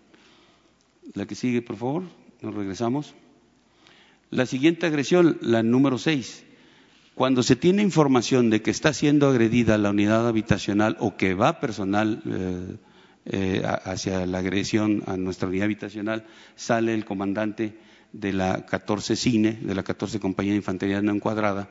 La 1.13 1.27
que 1.27 1.36
sigue, 1.36 1.61
por 1.61 1.75
favor, 1.75 2.03
nos 2.41 2.55
regresamos. 2.55 3.13
La 4.31 4.47
siguiente 4.47 4.88
agresión, 4.88 5.38
la 5.41 5.61
número 5.61 5.99
seis. 5.99 6.43
Cuando 7.13 7.43
se 7.43 7.55
tiene 7.55 7.83
información 7.83 8.49
de 8.49 8.63
que 8.63 8.71
está 8.71 8.93
siendo 8.93 9.29
agredida 9.29 9.77
la 9.77 9.91
unidad 9.91 10.27
habitacional 10.27 10.97
o 10.99 11.15
que 11.15 11.36
va 11.36 11.59
personal 11.59 12.21
eh, 12.25 12.75
eh, 13.26 13.63
hacia 13.84 14.26
la 14.26 14.39
agresión 14.39 15.03
a 15.07 15.17
nuestra 15.17 15.47
unidad 15.47 15.65
habitacional, 15.65 16.26
sale 16.55 16.93
el 16.93 17.05
comandante 17.05 17.78
de 18.13 18.34
la 18.34 18.65
14 18.65 19.15
CINE, 19.15 19.53
de 19.61 19.76
la 19.76 19.84
14 19.84 20.19
Compañía 20.19 20.53
de 20.53 20.57
Infantería 20.57 21.01
No 21.01 21.11
Encuadrada, 21.11 21.69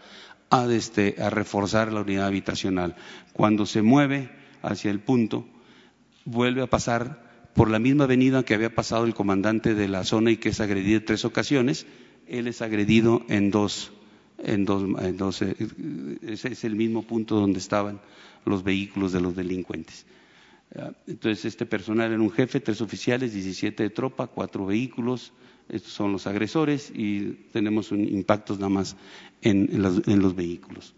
a, 0.51 0.67
este, 0.67 1.17
a 1.21 1.31
reforzar 1.31 1.93
la 1.93 2.03
unidad 2.03 2.27
habitacional. 2.27 2.97
Cuando 3.33 3.67
se 3.67 3.83
mueve, 3.83 4.31
hacia 4.63 4.91
el 4.91 5.01
punto, 5.01 5.47
vuelve 6.25 6.63
a 6.63 6.67
pasar 6.67 7.23
por 7.55 7.71
la 7.71 7.79
misma 7.79 8.05
avenida 8.05 8.43
que 8.43 8.55
había 8.55 8.75
pasado 8.75 9.05
el 9.05 9.15
comandante 9.15 9.75
de 9.75 9.89
la 9.89 10.05
zona 10.05 10.31
y 10.31 10.37
que 10.39 10.49
es 10.51 10.61
agredido 10.61 10.99
en 10.99 11.05
tres 11.05 11.25
ocasiones, 11.25 11.87
él 12.27 12.49
es 12.49 12.63
agredido 12.63 13.23
en 13.29 13.51
dos, 13.51 13.93
en 14.39 14.65
dos, 14.65 14.83
en 15.01 15.17
dos 15.17 15.43
eh, 15.43 15.55
es 16.23 16.65
el 16.65 16.75
mismo 16.75 17.03
punto 17.03 17.37
donde 17.39 17.59
estaban 17.59 18.01
los 18.45 18.65
vehículos 18.65 19.13
de 19.13 19.21
los 19.21 19.37
delincuentes. 19.37 20.07
Entonces, 21.07 21.45
este 21.45 21.67
personal 21.67 22.11
era 22.13 22.21
un 22.21 22.33
jefe, 22.33 22.61
tres 22.61 22.81
oficiales, 22.81 23.33
17 23.33 23.83
de 23.83 23.91
tropa, 23.91 24.27
cuatro 24.27 24.67
vehículos, 24.67 25.33
estos 25.69 25.93
son 25.93 26.13
los 26.13 26.27
agresores 26.27 26.93
y 26.95 27.31
tenemos 27.53 27.91
un, 27.91 28.07
impactos 28.07 28.59
nada 28.59 28.71
más 28.71 28.97
en, 29.41 29.69
en, 29.73 30.23
los, 30.23 30.35
vehículos. 30.35 30.95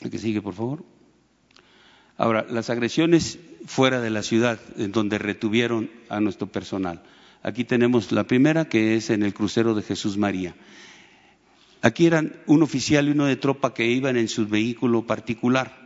El 0.00 0.10
que 0.10 0.18
sigue, 0.18 0.42
por 0.42 0.54
favor. 0.54 0.84
Ahora, 2.16 2.46
las 2.50 2.68
agresiones 2.68 3.38
fuera 3.64 4.00
de 4.00 4.10
la 4.10 4.22
ciudad, 4.22 4.60
en 4.76 4.92
donde 4.92 5.18
retuvieron 5.18 5.90
a 6.08 6.20
nuestro 6.20 6.48
personal. 6.48 7.02
Aquí 7.42 7.64
tenemos 7.64 8.12
la 8.12 8.24
primera, 8.24 8.66
que 8.66 8.96
es 8.96 9.08
en 9.08 9.22
el 9.22 9.32
crucero 9.32 9.74
de 9.74 9.82
Jesús 9.82 10.18
María. 10.18 10.54
Aquí 11.80 12.06
eran 12.06 12.34
un 12.46 12.62
oficial 12.62 13.08
y 13.08 13.12
uno 13.12 13.24
de 13.24 13.36
tropa 13.36 13.72
que 13.72 13.86
iban 13.86 14.18
en 14.18 14.28
su 14.28 14.46
vehículo 14.46 15.06
particular, 15.06 15.79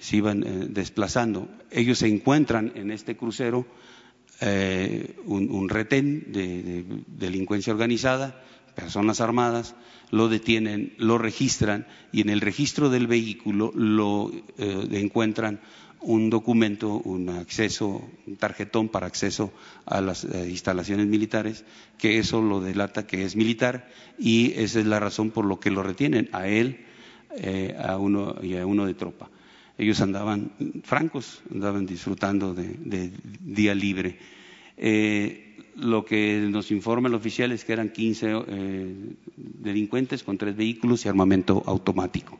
se 0.00 0.16
iban 0.16 0.42
eh, 0.42 0.66
desplazando. 0.70 1.48
Ellos 1.70 1.98
se 1.98 2.08
encuentran 2.08 2.72
en 2.74 2.90
este 2.90 3.16
crucero 3.16 3.66
eh, 4.40 5.16
un, 5.24 5.68
retén 5.68 6.32
de, 6.32 6.62
de 6.62 6.84
delincuencia 7.06 7.72
organizada, 7.72 8.40
personas 8.76 9.20
armadas, 9.20 9.74
lo 10.10 10.28
detienen, 10.28 10.94
lo 10.98 11.18
registran 11.18 11.86
y 12.12 12.20
en 12.20 12.30
el 12.30 12.40
registro 12.40 12.90
del 12.90 13.08
vehículo 13.08 13.72
lo 13.74 14.30
eh, 14.56 14.88
encuentran 14.92 15.60
un 16.00 16.30
documento, 16.30 17.00
un 17.04 17.28
acceso, 17.28 18.08
un 18.24 18.36
tarjetón 18.36 18.88
para 18.88 19.08
acceso 19.08 19.52
a 19.84 20.00
las 20.00 20.22
instalaciones 20.22 21.08
militares, 21.08 21.64
que 21.98 22.20
eso 22.20 22.40
lo 22.40 22.60
delata 22.60 23.04
que 23.04 23.24
es 23.24 23.34
militar 23.34 23.90
y 24.16 24.52
esa 24.52 24.78
es 24.78 24.86
la 24.86 25.00
razón 25.00 25.32
por 25.32 25.44
lo 25.44 25.58
que 25.58 25.72
lo 25.72 25.82
retienen, 25.82 26.28
a 26.30 26.46
él 26.46 26.86
y 27.36 27.72
a 27.80 27.96
uno 27.98 28.86
de 28.86 28.94
tropa. 28.94 29.28
Ellos 29.78 30.00
andaban 30.00 30.50
francos, 30.82 31.40
andaban 31.52 31.86
disfrutando 31.86 32.52
de, 32.52 33.12
día 33.40 33.74
libre. 33.74 34.18
Eh, 34.76 35.56
lo 35.76 36.04
que 36.04 36.46
nos 36.50 36.72
informa 36.72 37.08
el 37.08 37.14
oficial 37.14 37.52
es 37.52 37.64
que 37.64 37.72
eran 37.72 37.90
15 37.90 38.26
eh, 38.48 38.94
delincuentes 39.36 40.24
con 40.24 40.36
tres 40.36 40.56
vehículos 40.56 41.04
y 41.04 41.08
armamento 41.08 41.62
automático. 41.64 42.38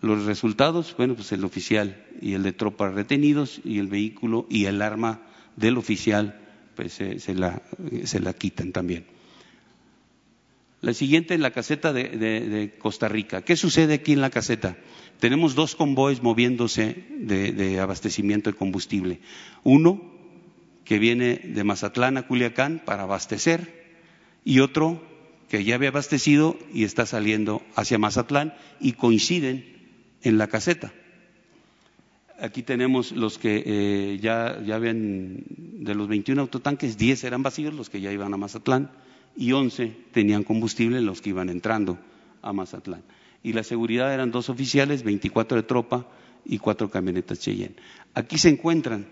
Los 0.00 0.24
resultados, 0.24 0.94
bueno, 0.96 1.14
pues 1.14 1.30
el 1.32 1.44
oficial 1.44 2.04
y 2.20 2.32
el 2.32 2.42
de 2.42 2.52
tropas 2.52 2.94
retenidos 2.94 3.60
y 3.64 3.78
el 3.78 3.88
vehículo 3.88 4.46
y 4.48 4.64
el 4.64 4.80
arma 4.80 5.20
del 5.56 5.76
oficial, 5.76 6.40
pues 6.74 7.00
eh, 7.00 7.18
se, 7.20 7.34
la, 7.34 7.62
se, 8.04 8.18
la, 8.18 8.32
quitan 8.32 8.72
también. 8.72 9.04
La 10.80 10.94
siguiente, 10.94 11.38
la 11.38 11.52
caseta 11.52 11.92
de, 11.92 12.74
Costa 12.78 13.08
Rica. 13.08 13.42
¿Qué 13.42 13.54
sucede 13.54 13.94
aquí 13.94 14.12
en 14.12 14.20
la 14.20 14.30
caseta? 14.30 14.76
Tenemos 15.22 15.54
dos 15.54 15.76
convoys 15.76 16.20
moviéndose 16.20 17.06
de, 17.14 17.78
abastecimiento 17.78 18.50
de 18.50 18.56
combustible. 18.56 19.20
Uno 19.62 20.02
que 20.82 20.98
viene 20.98 21.36
de 21.36 21.62
Mazatlán 21.62 22.16
a 22.16 22.26
Culiacán 22.26 22.82
para 22.84 23.04
abastecer 23.04 23.70
y 24.44 24.58
otro 24.58 25.00
que 25.48 25.62
ya 25.62 25.76
había 25.76 25.90
abastecido 25.90 26.58
y 26.74 26.82
está 26.82 27.06
saliendo 27.06 27.62
hacia 27.76 27.98
Mazatlán 27.98 28.54
y 28.80 28.94
coinciden 28.94 29.64
en 30.22 30.38
la 30.38 30.48
caseta. 30.48 30.92
Aquí 32.40 32.64
tenemos 32.64 33.12
los 33.12 33.38
que 33.38 33.62
eh, 33.64 34.18
ya, 34.20 34.60
ya 34.66 34.74
habían, 34.74 35.44
de 35.46 35.94
los 35.94 36.08
21 36.08 36.42
autotanques, 36.42 36.98
10 36.98 37.22
eran 37.22 37.44
vacíos, 37.44 37.74
los 37.74 37.90
que 37.90 38.00
ya 38.00 38.10
iban 38.10 38.34
a 38.34 38.38
Mazatlán, 38.38 38.90
y 39.36 39.52
11 39.52 39.94
tenían 40.10 40.42
combustible, 40.42 41.00
los 41.00 41.22
que 41.22 41.30
iban 41.30 41.48
entrando 41.48 41.96
a 42.42 42.52
Mazatlán. 42.52 43.04
Y 43.42 43.52
la 43.52 43.62
seguridad 43.62 44.12
eran 44.12 44.30
dos 44.30 44.48
oficiales, 44.48 45.02
24 45.02 45.56
de 45.56 45.62
tropa 45.62 46.06
y 46.44 46.58
cuatro 46.58 46.90
camionetas 46.90 47.40
Cheyenne. 47.40 47.76
Aquí 48.14 48.38
se 48.38 48.48
encuentran 48.48 49.06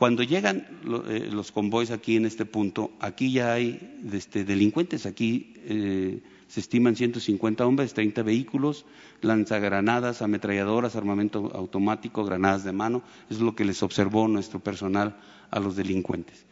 cuando 0.00 0.22
llegan 0.22 0.66
eh, 1.08 1.28
los 1.30 1.52
convoys 1.52 1.90
aquí 1.90 2.16
en 2.16 2.24
este 2.24 2.46
punto, 2.46 2.90
aquí 3.00 3.32
ya 3.32 3.52
hay 3.52 4.00
este, 4.10 4.44
delincuentes, 4.44 5.04
aquí 5.04 5.52
eh, 5.58 6.22
se 6.48 6.60
estiman 6.60 6.96
150 6.96 7.66
hombres, 7.66 7.92
30 7.92 8.22
vehículos, 8.22 8.86
lanzagranadas, 9.20 10.22
ametralladoras, 10.22 10.96
armamento 10.96 11.52
automático, 11.54 12.24
granadas 12.24 12.64
de 12.64 12.72
mano, 12.72 13.02
es 13.28 13.40
lo 13.40 13.54
que 13.54 13.66
les 13.66 13.82
observó 13.82 14.26
nuestro 14.26 14.58
personal 14.60 15.18
a 15.50 15.60
los 15.60 15.76
delincuentes. 15.76 16.46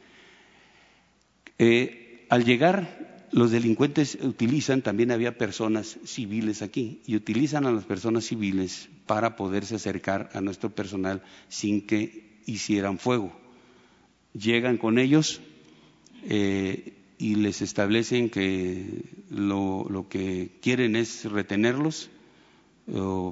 Eh, 1.58 2.26
al 2.28 2.44
llegar, 2.44 3.07
los 3.30 3.50
delincuentes 3.50 4.18
utilizan, 4.22 4.82
también 4.82 5.10
había 5.10 5.36
personas 5.36 5.98
civiles 6.04 6.62
aquí, 6.62 7.02
y 7.06 7.16
utilizan 7.16 7.66
a 7.66 7.72
las 7.72 7.84
personas 7.84 8.24
civiles 8.24 8.88
para 9.06 9.36
poderse 9.36 9.74
acercar 9.74 10.30
a 10.32 10.40
nuestro 10.40 10.70
personal 10.70 11.22
sin 11.48 11.86
que 11.86 12.40
hicieran 12.46 12.98
fuego. 12.98 13.32
Llegan 14.32 14.78
con 14.78 14.98
ellos 14.98 15.40
eh, 16.24 16.94
y 17.18 17.34
les 17.36 17.60
establecen 17.60 18.30
que 18.30 19.04
lo, 19.30 20.06
que 20.08 20.58
quieren 20.62 20.96
es 20.96 21.24
retenerlos 21.24 22.10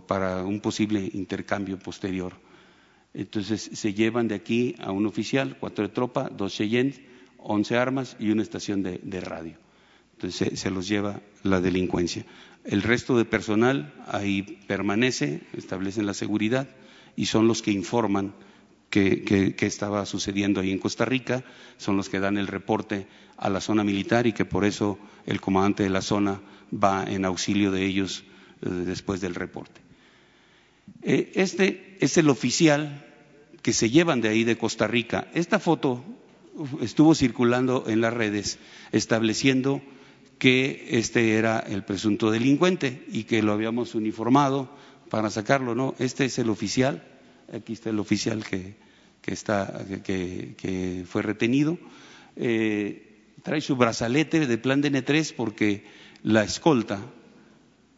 para 0.07 0.45
un 0.45 0.61
posible 0.61 1.09
intercambio 1.15 1.79
posterior. 1.79 2.35
Entonces 3.15 3.71
se 3.73 3.95
llevan 3.95 4.29
de 4.29 4.35
aquí 4.35 4.75
a 4.79 4.93
un 4.93 5.07
oficial, 5.07 5.57
cuatro 5.59 5.89
de 5.89 5.95
tropa, 5.95 6.29
dos 6.29 6.53
Cheyenne, 6.53 6.95
11 7.39 7.77
armas 7.79 8.17
y 8.19 8.31
una 8.31 8.43
estación 8.43 8.83
de 8.83 9.21
radio. 9.23 9.66
Entonces 10.17 10.59
se, 10.59 10.71
los 10.71 10.89
lleva 10.89 11.21
la 11.43 11.61
delincuencia. 11.61 12.25
El 12.65 12.83
resto 12.83 13.19
de 13.19 13.27
personal 13.27 13.93
ahí 14.09 14.59
permanece, 14.67 15.43
establecen 15.53 16.07
la 16.07 16.15
seguridad 16.15 16.69
y 17.17 17.27
son 17.27 17.47
los 17.47 17.61
que 17.63 17.71
informan 17.71 18.35
que, 18.89 19.55
estaba 19.61 20.07
sucediendo 20.07 20.61
ahí 20.61 20.71
en 20.71 20.79
Costa 20.79 21.05
Rica, 21.05 21.45
son 21.77 21.99
los 21.99 22.09
que 22.09 22.19
dan 22.19 22.39
el 22.39 22.47
reporte 22.47 23.07
a 23.37 23.51
la 23.51 23.61
zona 23.61 23.85
militar 23.85 24.27
y 24.27 24.33
que 24.33 24.47
por 24.47 24.65
eso 24.65 24.99
el 25.27 25.41
comandante 25.41 25.83
de 25.83 25.91
la 25.91 26.01
zona 26.01 26.41
va 26.73 27.05
en 27.05 27.27
auxilio 27.27 27.71
de 27.71 27.85
ellos 27.85 28.25
eh, 28.63 28.71
después 28.71 29.21
del 29.21 29.35
reporte. 29.35 29.83
Eh, 31.03 31.33
Este 31.35 31.99
es 32.01 32.17
el 32.17 32.31
oficial 32.31 33.05
que 33.61 33.75
se 33.75 33.91
llevan 33.91 34.23
de 34.23 34.31
ahí 34.31 34.45
de 34.45 34.57
Costa 34.57 34.87
Rica. 34.87 35.29
Esta 35.35 35.59
foto 35.59 36.03
estuvo 36.81 37.15
circulando 37.15 37.85
en 37.87 38.01
las 38.01 38.15
redes 38.15 38.59
estableciendo 38.93 39.83
que 40.39 40.87
este 40.91 41.35
era 41.35 41.61
el 41.61 41.85
presunto 41.85 42.31
delincuente 42.31 43.05
y 43.09 43.25
que 43.25 43.43
lo 43.43 43.53
habíamos 43.53 43.95
uniformado 43.95 44.69
para 45.09 45.31
sacarlo. 45.31 45.75
No, 45.75 45.95
este 45.99 46.27
es 46.27 46.39
el 46.39 46.51
oficial. 46.51 47.03
Aquí 47.53 47.73
está 47.73 47.91
el 47.91 47.99
oficial 47.99 48.45
que, 48.45 48.77
que 49.23 49.33
está, 49.33 49.85
que, 50.05 50.55
que 50.57 51.05
fue 51.07 51.23
retenido. 51.23 51.79
Eh, 52.37 53.33
trae 53.43 53.61
su 53.61 53.77
brazalete 53.77 54.47
de 54.47 54.59
plan 54.59 54.81
de 54.81 54.93
N3 54.93 55.35
porque 55.35 55.85
la 56.23 56.43
escolta 56.43 57.01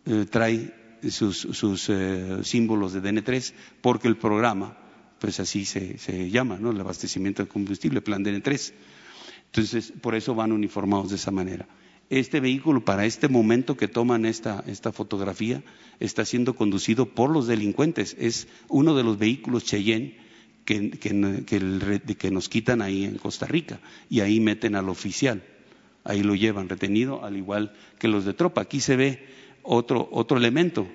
eh, 0.06 0.26
trae 0.30 0.74
sus, 1.10 1.38
sus, 1.38 1.88
eh, 1.88 2.38
símbolos 2.42 2.92
de 2.92 3.02
DN3 3.02 3.52
porque 3.80 4.08
el 4.08 4.16
programa, 4.16 4.76
pues 5.18 5.40
así 5.40 5.64
se, 5.64 5.98
se 5.98 6.30
llama, 6.30 6.58
¿no? 6.58 6.70
El 6.70 6.80
abastecimiento 6.80 7.42
de 7.42 7.48
combustible, 7.48 8.00
plan 8.00 8.24
DN3. 8.24 8.72
Entonces, 9.46 9.92
por 10.00 10.14
eso 10.14 10.34
van 10.34 10.52
uniformados 10.52 11.10
de 11.10 11.16
esa 11.16 11.30
manera. 11.30 11.66
Este 12.10 12.40
vehículo, 12.40 12.84
para 12.84 13.04
este 13.04 13.28
momento 13.28 13.76
que 13.76 13.86
toman 13.88 14.24
esta, 14.24 14.64
esta 14.66 14.92
fotografía, 14.92 15.62
está 16.00 16.24
siendo 16.24 16.54
conducido 16.54 17.06
por 17.06 17.28
los 17.30 17.46
delincuentes. 17.46 18.16
Es 18.18 18.48
uno 18.68 18.94
de 18.96 19.02
los 19.04 19.18
vehículos 19.18 19.64
Cheyenne 19.64 20.16
que, 20.64 20.90
que- 20.90 21.44
que 22.16 22.30
nos 22.30 22.48
quitan 22.48 22.80
ahí 22.80 23.04
en 23.04 23.18
Costa 23.18 23.46
Rica 23.46 23.80
y 24.08 24.20
ahí 24.20 24.40
meten 24.40 24.74
al 24.74 24.88
oficial. 24.88 25.42
Ahí 26.04 26.22
lo 26.22 26.34
llevan 26.34 26.70
retenido, 26.70 27.24
al 27.24 27.36
igual 27.36 27.74
que 27.98 28.08
los 28.08 28.24
de 28.24 28.32
tropa. 28.32 28.62
Aquí 28.62 28.80
se 28.80 28.96
ve 28.96 29.26
otro, 29.62 30.08
otro 30.10 30.38
elemento, 30.38 30.88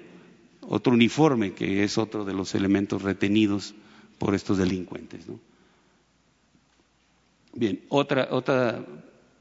otro 0.61 0.93
uniforme, 0.93 1.53
que 1.53 1.84
es 1.84 1.99
otro 1.99 2.26
de 2.26 2.34
los 2.34 2.55
elementos 2.55 3.03
retenidos 3.03 3.76
por 4.18 4.34
estos 4.34 4.57
delincuentes. 4.57 5.26
Bien, 7.53 7.82
otra, 7.89 8.30
otra 8.32 8.84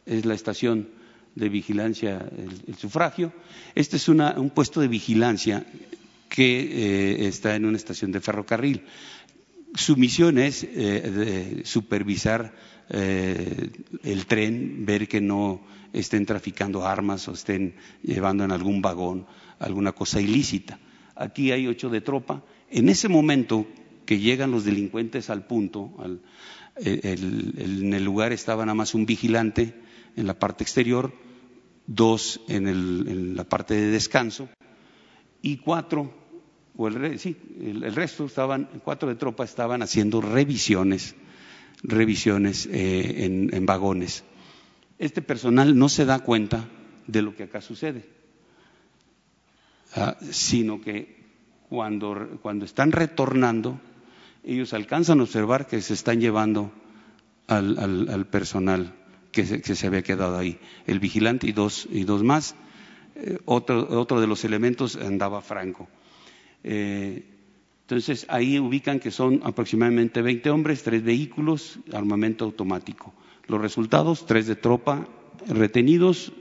es 0.04 0.26
la 0.26 0.34
estación 0.34 0.88
de 1.34 1.48
vigilancia, 1.48 2.26
el, 2.66 2.74
sufragio. 2.76 3.32
Este 3.74 3.96
es 3.96 4.08
una- 4.08 4.38
un 4.38 4.50
puesto 4.50 4.80
de 4.80 4.88
vigilancia 4.88 5.64
que 6.28 6.60
eh, 6.60 7.26
está 7.28 7.54
en 7.56 7.64
una 7.64 7.76
estación 7.76 8.12
de 8.12 8.20
ferrocarril. 8.20 8.82
Su 9.74 9.96
misión 9.96 10.38
es 10.38 10.64
eh, 10.64 11.62
supervisar 11.64 12.54
eh, 12.90 13.70
el 14.02 14.26
tren, 14.26 14.84
ver 14.84 15.08
que 15.08 15.20
no 15.20 15.60
estén 15.92 16.26
traficando 16.26 16.86
armas 16.86 17.28
o 17.28 17.32
estén 17.32 17.74
llevando 18.02 18.44
en 18.44 18.52
algún 18.52 18.82
vagón 18.82 19.26
alguna 19.58 19.92
cosa 19.92 20.20
ilícita. 20.20 20.78
Aquí 21.14 21.52
hay 21.52 21.66
ocho 21.66 21.88
de 21.90 22.00
tropa. 22.00 22.42
En 22.70 22.88
ese 22.88 23.08
momento 23.08 23.66
que 24.06 24.18
llegan 24.18 24.50
los 24.50 24.64
delincuentes 24.64 25.30
al 25.30 25.46
punto, 25.46 25.92
al- 25.98 26.20
el- 26.76 27.54
en 27.58 27.92
el 27.94 28.04
lugar 28.04 28.32
estaba 28.32 28.64
nada 28.64 28.74
más 28.74 28.94
un 28.94 29.04
vigilante 29.06 29.74
en 30.16 30.26
la 30.26 30.38
parte 30.38 30.64
exterior, 30.64 31.12
dos 31.86 32.40
en, 32.48 32.68
el- 32.68 33.06
en 33.08 33.36
la 33.36 33.44
parte 33.44 33.74
de 33.74 33.86
descanso 33.90 34.48
y 35.42 35.56
cuatro, 35.58 36.12
o 36.76 36.88
el, 36.88 37.18
sí, 37.18 37.36
el, 37.60 37.82
el 37.84 37.94
resto 37.94 38.24
estaban, 38.26 38.68
cuatro 38.84 39.08
de 39.08 39.16
tropa 39.16 39.44
estaban 39.44 39.82
haciendo 39.82 40.20
revisiones, 40.20 41.14
revisiones 41.82 42.66
eh, 42.70 43.24
en, 43.52 43.66
vagones. 43.66 44.24
Este 44.98 45.20
personal 45.22 45.76
no 45.76 45.88
se 45.88 46.04
da 46.04 46.20
cuenta 46.20 46.68
de 47.06 47.22
lo 47.22 47.34
que 47.34 47.44
acá 47.44 47.60
sucede, 47.60 48.08
ah, 49.96 50.16
sino 50.30 50.80
que 50.80 51.20
cuando, 51.68 52.38
cuando 52.40 52.64
están 52.64 52.92
retornando, 52.92 53.80
ellos 54.44 54.72
alcanzan 54.74 55.20
a 55.20 55.24
observar 55.24 55.66
que 55.66 55.80
se 55.82 55.94
están 55.94 56.20
llevando 56.20 56.70
al 57.48 58.26
personal 58.30 58.94
que 59.32 59.46
se, 59.46 59.60
que 59.60 59.74
se 59.74 59.86
había 59.86 60.02
quedado 60.02 60.38
ahí, 60.38 60.58
el 60.86 61.00
vigilante 61.00 61.48
y 61.48 61.52
dos, 61.52 61.88
y 61.90 62.04
dos 62.04 62.22
más. 62.22 62.54
Eh, 63.16 63.38
otro, 63.44 64.00
otro 64.00 64.20
de 64.20 64.26
los 64.26 64.44
elementos 64.44 64.96
andaba 64.96 65.40
franco. 65.40 65.88
Eh, 66.62 67.24
entonces 67.82 68.26
ahí 68.28 68.58
ubican 68.58 69.00
que 69.00 69.10
son 69.10 69.40
aproximadamente 69.44 70.22
20 70.22 70.50
hombres, 70.50 70.82
tres 70.82 71.02
vehículos, 71.02 71.78
armamento 71.92 72.44
automático. 72.44 73.12
Los 73.48 73.60
resultados, 73.60 74.24
tres 74.26 74.46
de 74.46 74.56
tropa 74.56 75.08
retenidos, 75.48 76.32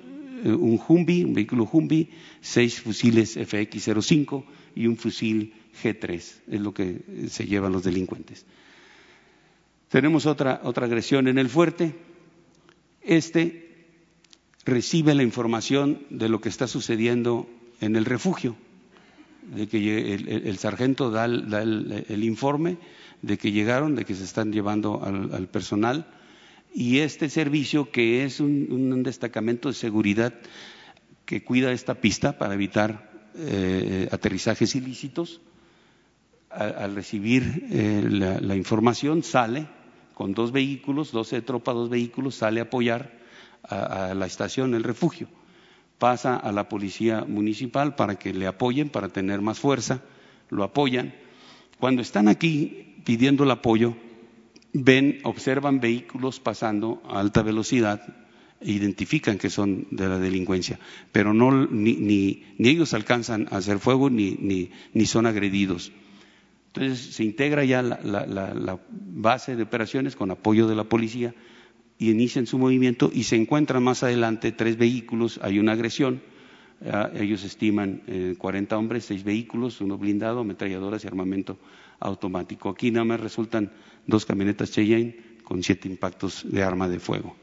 eh, 0.43 0.51
un 0.51 0.79
Humvee, 0.87 1.25
un 1.25 1.33
vehículo 1.33 1.67
Humvee, 1.69 2.09
seis 2.41 2.81
fusiles 2.81 3.37
FX-05 3.37 4.43
y 4.75 4.87
un 4.87 4.97
fusil 4.97 5.53
G3, 5.83 6.13
es 6.47 6.61
lo 6.61 6.73
que 6.73 7.27
se 7.29 7.45
llevan 7.45 7.71
los 7.71 7.83
delincuentes. 7.83 8.45
Tenemos 9.89 10.25
otra, 10.25 10.61
otra 10.63 10.85
agresión 10.85 11.27
en 11.27 11.37
el 11.37 11.49
fuerte. 11.49 11.93
Este 13.01 13.71
recibe 14.65 15.15
la 15.15 15.23
información 15.23 15.99
de 16.09 16.29
lo 16.29 16.39
que 16.39 16.49
está 16.49 16.67
sucediendo 16.67 17.49
en 17.79 17.95
el 17.95 18.05
refugio, 18.05 18.55
de 19.55 19.67
que 19.67 20.13
el, 20.13 20.57
sargento 20.59 21.09
da, 21.09 21.25
el, 21.25 22.23
informe 22.23 22.77
de 23.23 23.37
que 23.37 23.51
llegaron, 23.51 23.95
de 23.95 24.05
que 24.05 24.13
se 24.15 24.23
están 24.23 24.51
llevando 24.53 25.03
al, 25.03 25.33
al 25.33 25.47
personal, 25.47 26.07
y 26.73 26.99
este 26.99 27.29
servicio, 27.29 27.91
que 27.91 28.23
es 28.23 28.39
un, 28.39 29.03
destacamento 29.03 29.69
de 29.69 29.73
seguridad 29.75 30.33
que 31.25 31.43
cuida 31.43 31.71
esta 31.71 31.95
pista 31.95 32.37
para 32.37 32.53
evitar 32.53 33.11
eh, 33.35 34.07
aterrizajes 34.11 34.75
ilícitos, 34.75 35.41
al 36.49 36.95
recibir 36.95 37.65
eh, 37.71 38.03
la 38.41 38.55
información 38.57 39.23
sale 39.23 39.67
con 40.21 40.35
dos 40.35 40.51
vehículos, 40.51 41.11
12 41.11 41.37
de 41.37 41.41
tropa, 41.41 41.73
dos 41.73 41.89
vehículos, 41.89 42.35
sale 42.35 42.59
a 42.59 42.63
apoyar 42.69 43.11
a, 43.63 44.13
la 44.13 44.27
estación, 44.27 44.75
el 44.75 44.83
refugio. 44.83 45.27
Pasa 45.97 46.35
a 46.35 46.51
la 46.51 46.69
policía 46.69 47.25
municipal 47.27 47.95
para 47.95 48.19
que 48.19 48.31
le 48.31 48.45
apoyen, 48.45 48.89
para 48.89 49.09
tener 49.09 49.41
más 49.41 49.57
fuerza, 49.59 50.03
lo 50.51 50.63
apoyan. 50.63 51.15
Cuando 51.79 52.03
están 52.03 52.27
aquí 52.27 52.97
pidiendo 53.03 53.45
el 53.45 53.49
apoyo, 53.49 53.95
ven, 54.73 55.21
observan 55.23 55.79
vehículos 55.79 56.39
pasando 56.39 57.01
a 57.09 57.19
alta 57.19 57.41
velocidad 57.41 57.99
identifican 58.61 59.39
que 59.39 59.49
son 59.49 59.87
de 59.89 60.07
la 60.07 60.19
delincuencia, 60.19 60.77
pero 61.11 61.33
no, 61.33 61.65
ni, 61.65 61.93
ni- 61.95 62.43
ni 62.59 62.69
ellos 62.69 62.93
alcanzan 62.93 63.47
a 63.49 63.57
hacer 63.57 63.79
fuego 63.79 64.11
ni, 64.11 64.69
ni 64.93 65.05
son 65.07 65.25
agredidos. 65.25 65.91
Entonces 66.73 67.15
se 67.15 67.23
integra 67.25 67.65
ya 67.65 67.81
la, 67.81 68.79
base 68.89 69.55
de 69.57 69.63
operaciones 69.63 70.15
con 70.15 70.31
apoyo 70.31 70.67
de 70.67 70.75
la 70.75 70.85
policía 70.85 71.35
y 71.97 72.09
inician 72.11 72.47
su 72.47 72.57
movimiento 72.57 73.11
y 73.13 73.23
se 73.23 73.35
encuentran 73.35 73.83
más 73.83 74.03
adelante 74.03 74.53
tres 74.53 74.77
vehículos, 74.77 75.39
hay 75.43 75.59
una 75.59 75.73
agresión, 75.73 76.21
ellos 77.13 77.43
estiman 77.43 78.01
eh, 78.07 78.35
40 78.37 78.77
hombres, 78.77 79.05
seis 79.05 79.23
vehículos, 79.23 79.81
uno 79.81 79.97
blindado, 79.97 80.39
ametralladoras 80.39 81.03
y 81.03 81.07
armamento 81.07 81.59
automático. 81.99 82.69
Aquí 82.69 82.89
nada 82.89 83.05
más 83.05 83.19
resultan 83.19 83.71
dos 84.07 84.25
camionetas 84.25 84.71
Cheyenne 84.71 85.17
con 85.43 85.61
siete 85.61 85.89
impactos 85.89 86.43
de 86.49 86.63
arma 86.63 86.87
de 86.87 86.99
fuego. 86.99 87.35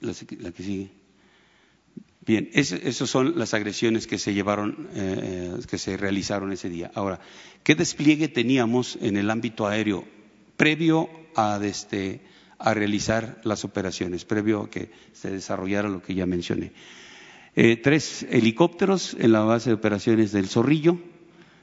La 0.00 0.12
que 0.14 0.62
sigue. 0.62 1.01
Bien, 2.24 2.48
esas 2.52 3.10
son 3.10 3.36
las 3.36 3.52
agresiones 3.52 4.06
que 4.06 4.16
se 4.16 4.32
llevaron, 4.32 4.88
eh, 4.94 5.54
que 5.68 5.76
se 5.76 5.96
realizaron 5.96 6.52
ese 6.52 6.68
día. 6.68 6.90
Ahora, 6.94 7.18
¿qué 7.64 7.74
despliegue 7.74 8.28
teníamos 8.28 8.96
en 9.02 9.16
el 9.16 9.28
ámbito 9.28 9.66
aéreo 9.66 10.04
previo 10.56 11.08
a, 11.34 11.58
este, 11.64 12.20
a 12.58 12.74
realizar 12.74 13.40
las 13.42 13.64
operaciones, 13.64 14.24
previo 14.24 14.62
a 14.62 14.70
que 14.70 14.90
se 15.12 15.30
desarrollara 15.32 15.88
lo 15.88 16.00
que 16.00 16.14
ya 16.14 16.24
mencioné? 16.26 16.70
Eh, 17.56 17.76
tres 17.76 18.24
helicópteros 18.30 19.16
en 19.18 19.32
la 19.32 19.40
base 19.40 19.70
de 19.70 19.74
operaciones 19.74 20.30
del 20.30 20.46
Zorrillo, 20.46 20.98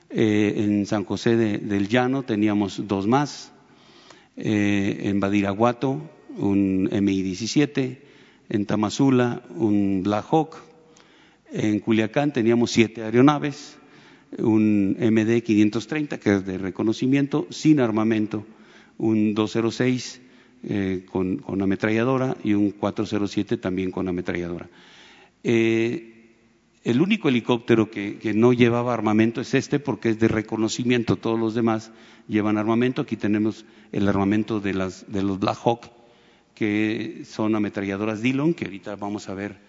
eh, 0.10 0.56
en 0.58 0.86
San 0.86 1.06
José 1.06 1.38
de- 1.38 1.58
del 1.60 1.88
Llano 1.88 2.24
teníamos 2.24 2.86
dos 2.86 3.08
más, 3.08 3.54
eh, 4.36 5.04
en 5.04 5.20
Badiraguato 5.22 6.02
un 6.36 6.90
MI-17, 6.92 8.09
en 8.50 8.66
Tamazula 8.66 9.44
un 9.56 10.02
Black 10.04 10.26
Hawk, 10.32 10.58
en 11.52 11.80
Culiacán 11.80 12.34
teníamos 12.34 12.72
siete 12.72 13.04
aeronaves, 13.04 13.78
un 14.38 14.96
MD-530 15.00 16.20
que 16.20 16.36
es 16.36 16.46
de 16.46 16.58
reconocimiento, 16.58 17.48
sin 17.50 17.80
armamento, 17.80 18.46
un 18.98 19.34
206 19.34 20.22
eh, 20.64 21.06
con, 21.10 21.42
ametralladora 21.62 22.36
y 22.44 22.54
un 22.54 22.72
407 22.72 23.58
también 23.58 23.92
con 23.92 24.08
ametralladora. 24.08 24.70
Eh, 25.44 26.16
el 26.84 27.02
único 27.02 27.30
helicóptero 27.30 27.90
que, 27.90 28.20
no 28.36 28.54
llevaba 28.54 28.94
armamento 28.94 29.42
es 29.42 29.54
este 29.54 29.80
porque 29.80 30.10
es 30.10 30.20
de 30.20 30.28
reconocimiento, 30.28 31.18
todos 31.18 31.40
los 31.40 31.54
demás 31.54 31.92
llevan 32.28 32.58
armamento. 32.58 33.02
Aquí 33.02 33.16
tenemos 33.16 33.66
el 33.92 34.08
armamento 34.08 34.60
de 34.60 34.74
los 34.74 35.40
Black 35.40 35.58
Hawk, 35.64 35.99
que 36.60 37.24
son 37.24 37.56
ametralladoras 37.56 38.22
Dillon, 38.22 38.54
que 38.54 38.66
ahorita 38.66 38.98
vamos 38.98 39.30
a 39.30 39.34
ver 39.34 39.62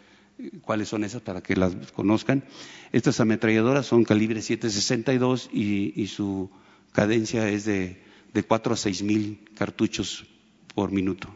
cuáles 0.62 0.88
son 0.88 1.04
esas 1.04 1.22
para 1.22 1.40
que 1.40 1.54
las 1.54 1.72
conozcan. 1.92 2.42
Estas 2.90 3.20
ametralladoras 3.20 3.86
son 3.86 4.02
calibre 4.02 4.40
7.62 4.40 5.50
y, 5.52 5.92
y 5.94 6.08
su 6.08 6.50
cadencia 6.90 7.48
es 7.48 7.64
de, 7.64 8.02
de 8.34 8.42
4 8.42 8.74
a 8.74 8.76
6 8.76 9.04
mil 9.04 9.38
cartuchos 9.54 10.26
por 10.74 10.90
minuto. 10.90 11.28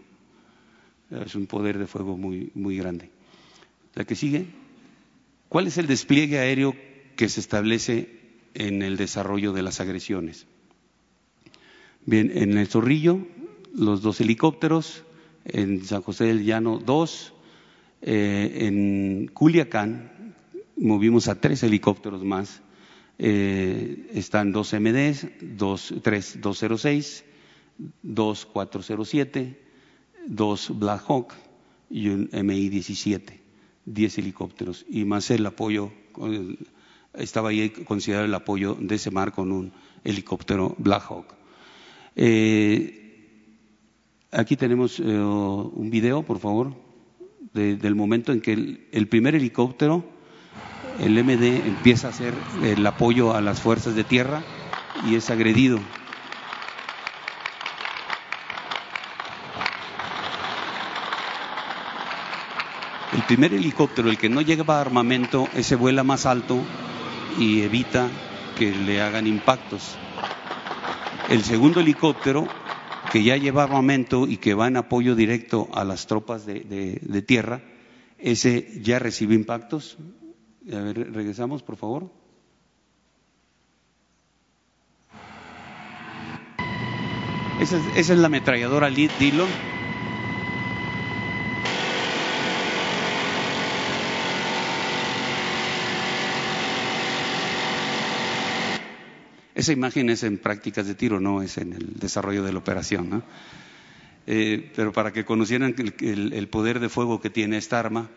Es 1.24 1.36
un 1.36 1.46
poder 1.46 1.78
de 1.78 1.86
fuego 1.86 2.16
muy, 2.16 2.50
muy 2.57 2.76
grande. 2.76 3.11
La 3.94 4.05
que 4.05 4.16
sigue. 4.16 4.46
¿Cuál 5.48 5.68
es 5.68 5.78
el 5.78 5.86
despliegue 5.86 6.40
aéreo 6.40 6.74
que 7.14 7.28
se 7.28 7.38
establece 7.38 8.09
en 8.55 8.82
el 8.82 8.96
desarrollo 8.96 9.52
de 9.52 9.62
las 9.62 9.78
agresiones? 9.78 10.48
Bien, 12.07 12.32
en 12.34 12.59
el 12.59 12.66
Zorrillo, 12.66 13.24
los 13.72 14.02
dos 14.02 14.20
helicópteros, 14.20 15.05
en 15.45 15.84
San 15.84 16.03
José 16.03 16.24
del 16.24 16.45
Llano, 16.45 16.78
dos, 16.78 17.32
eh, 18.03 18.66
en 18.66 19.30
Culiacán 19.32 20.34
movimos 20.76 21.28
a 21.28 21.40
tres 21.40 21.62
helicópteros 21.62 22.24
más, 22.24 22.62
eh, 23.18 24.11
están 24.14 24.53
dos 24.53 24.72
MDs, 24.72 25.28
dos, 25.40 25.95
tres 26.03 26.40
206, 26.40 27.24
dos 28.03 28.47
407, 28.47 29.61
dos 30.26 30.70
Black 30.78 31.05
Hawk 31.09 31.34
y 31.90 32.09
un 32.09 32.28
MI-17, 32.32 33.40
10 33.84 34.18
helicópteros 34.18 34.84
y 34.88 35.05
más 35.05 35.30
el 35.30 35.47
apoyo, 35.47 35.92
estaba 37.14 37.51
ahí 37.51 37.70
considerado 37.70 38.26
el 38.26 38.34
apoyo 38.34 38.76
de 38.80 38.97
ese 38.97 39.11
mar 39.11 39.32
con 39.32 39.53
un 39.53 39.72
helicóptero 40.03 40.74
Black 40.78 41.05
Hawk. 41.09 41.34
Eh, 42.16 43.03
aquí 44.35 44.57
tenemos 44.57 45.01
eh, 45.01 45.03
un 45.05 45.89
video, 45.91 46.22
por 46.22 46.39
favor, 46.39 46.74
de, 47.53 47.76
del 47.76 47.95
momento 47.95 48.32
en 48.32 48.41
que 48.41 48.53
el, 48.53 48.89
el 48.93 49.09
primer 49.09 49.35
helicóptero 49.35 50.05
el 50.99 51.22
MD 51.24 51.66
empieza 51.66 52.07
a 52.07 52.11
hacer 52.11 52.35
el 52.62 52.87
apoyo 52.87 53.35
a 53.35 53.41
las 53.41 53.61
fuerzas 53.61 53.97
de 53.97 54.05
tierra 54.05 54.43
y 55.09 55.16
es 55.16 55.28
agredido. 55.30 55.80
El 63.12 63.22
primer 63.22 63.55
helicóptero, 63.55 64.09
el 64.11 64.18
que 64.18 64.28
no 64.28 64.41
lleva 64.41 64.80
armamento, 64.80 65.49
ese 65.55 65.76
vuela 65.76 66.05
más 66.05 66.26
alto 66.26 66.61
y 67.39 67.62
evita 67.62 68.09
que 68.59 68.72
le 68.72 69.01
hagan 69.03 69.26
impactos. 69.26 69.97
El 71.28 71.43
segundo 71.43 71.80
helicóptero, 71.80 72.47
que 73.14 73.22
ya 73.22 73.36
lleva 73.36 73.62
armamento 73.62 74.26
y 74.26 74.38
que 74.38 74.54
va 74.54 74.66
en 74.66 74.76
apoyo 74.76 75.14
directo 75.14 75.68
a 75.72 75.84
las 75.84 76.08
tropas 76.08 76.46
de, 76.46 76.98
de, 77.00 77.22
tierra, 77.22 77.62
ese 78.18 78.82
ya 78.82 78.98
recibe 78.98 79.36
impactos, 79.36 79.98
a 80.72 80.80
ver, 80.80 81.12
regresamos, 81.12 81.62
por 81.62 81.76
favor. 81.76 82.10
Esa 87.60 87.76
es, 87.76 87.84
esa 87.98 88.12
es 88.14 88.18
la 88.18 88.26
ametralladora 88.26 88.90
Dillon. 88.90 89.73
Esa 99.55 99.72
imagen 99.72 100.11
es 100.11 100.24
en 100.24 100.38
prácticas 100.38 100.86
de 100.86 100.94
tiro, 100.94 101.20
no 101.20 101.40
es 101.40 101.59
en 101.59 101.72
el 101.72 101.94
desarrollo 101.94 102.42
de 102.42 102.52
la 102.52 102.59
operación. 102.59 103.09
¿no? 103.09 103.22
Eh, 104.26 104.72
pero 104.74 104.92
para 104.92 105.12
que 105.12 105.24
conocieran 105.24 105.74
el, 106.00 106.48
poder 106.48 106.80
de 106.80 106.88
fuego 106.88 107.20
que 107.20 107.30
tiene 107.30 107.57
esta 107.57 107.78
arma, 107.78 108.11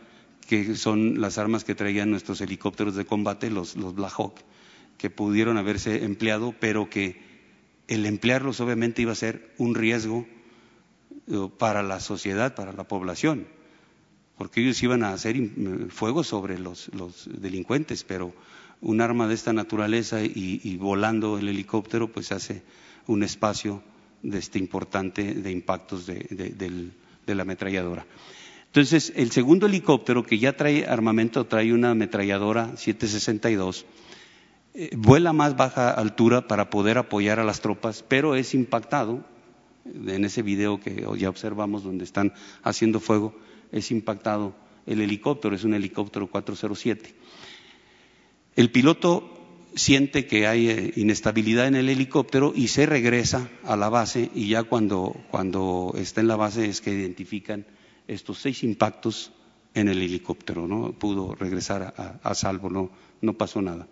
que 0.47 0.75
son 0.75 1.21
las 1.21 1.37
armas 1.37 1.63
que 1.63 1.75
traían 1.75 2.09
nuestros 2.09 2.41
helicópteros 2.41 2.95
de 2.95 3.05
combate, 3.05 3.51
los, 3.51 3.75
Black 3.75 4.13
Hawk, 4.17 4.39
que 4.97 5.11
pudieron 5.11 5.57
haberse 5.57 6.05
empleado, 6.05 6.55
pero 6.59 6.89
que 6.89 7.21
el 7.87 8.05
emplearlos 8.05 8.59
obviamente 8.59 9.03
iba 9.03 9.11
a 9.11 9.15
ser 9.15 9.53
un 9.57 9.75
riesgo 9.75 10.25
eh, 11.27 11.49
para 11.59 11.83
la 11.83 11.99
sociedad, 11.99 12.55
para 12.55 12.73
la 12.73 12.85
población, 12.87 13.45
porque 14.39 14.61
ellos 14.61 14.81
iban 14.81 15.03
a 15.03 15.13
hacer 15.13 15.37
fuego 15.89 16.23
sobre 16.23 16.57
los 16.57 16.89
delincuentes, 17.31 18.03
pero 18.03 18.33
un 18.81 19.01
arma 19.01 19.27
de 19.27 19.33
esta 19.33 19.53
naturaleza 19.53 20.21
y, 20.21 20.77
volando 20.77 21.37
el 21.37 21.49
helicóptero, 21.49 22.11
pues 22.11 22.31
hace 22.31 22.63
un 23.07 23.23
espacio 23.23 23.81
de 24.21 24.39
este 24.39 24.59
importante 24.59 25.33
de 25.33 25.51
impactos 25.51 26.05
de, 26.05 26.91
la 27.25 27.41
ametralladora. 27.41 28.05
Entonces, 28.67 29.13
el 29.15 29.31
segundo 29.31 29.65
helicóptero, 29.65 30.23
que 30.23 30.37
ya 30.37 30.55
trae 30.55 30.85
armamento, 30.85 31.45
trae 31.45 31.73
una 31.73 31.91
ametralladora 31.91 32.75
762, 32.77 33.85
eh, 34.73 34.91
vuela 34.95 35.33
más 35.33 35.55
baja 35.55 35.89
altura 35.89 36.47
para 36.47 36.69
poder 36.69 36.97
apoyar 36.97 37.39
a 37.39 37.43
las 37.43 37.61
tropas, 37.61 38.03
pero 38.07 38.35
es 38.35 38.53
impactado, 38.53 39.25
en 39.85 40.25
ese 40.25 40.41
video 40.41 40.79
que 40.79 41.05
ya 41.17 41.29
observamos 41.29 41.83
donde 41.83 42.03
están 42.03 42.33
haciendo 42.61 42.99
fuego, 42.99 43.33
es 43.71 43.89
impactado 43.89 44.53
el 44.85 45.01
helicóptero, 45.01 45.55
es 45.55 45.63
un 45.63 45.73
helicóptero 45.73 46.27
407. 46.27 47.15
El 48.57 48.71
piloto 48.71 49.37
siente 49.75 50.25
que 50.25 50.47
hay 50.47 50.69
eh, 50.69 50.93
inestabilidad 50.95 51.67
en 51.67 51.75
el 51.75 51.89
helicóptero 51.89 52.53
y 52.55 52.69
se 52.69 52.87
regresa 52.87 53.51
a 53.63 53.77
la 53.77 53.87
base 53.87 54.31
y 54.33 54.49
ya 54.49 54.63
cuando, 54.63 55.15
cuando 55.29 55.93
está 55.95 56.21
en 56.21 56.27
la 56.27 56.37
base 56.37 56.65
es 56.65 56.81
que 56.81 56.91
identifican 56.91 57.67
estos 58.07 58.39
seis 58.39 58.63
impactos 58.63 59.31
en 59.75 59.89
el 59.89 60.01
helicóptero, 60.01 60.67
¿no? 60.67 60.91
Pudo 60.93 61.35
regresar 61.35 62.19
a, 62.23 62.33
salvo, 62.33 62.71
no, 62.71 62.89
no 63.21 63.33
pasó 63.33 63.61
nada. 63.61 63.87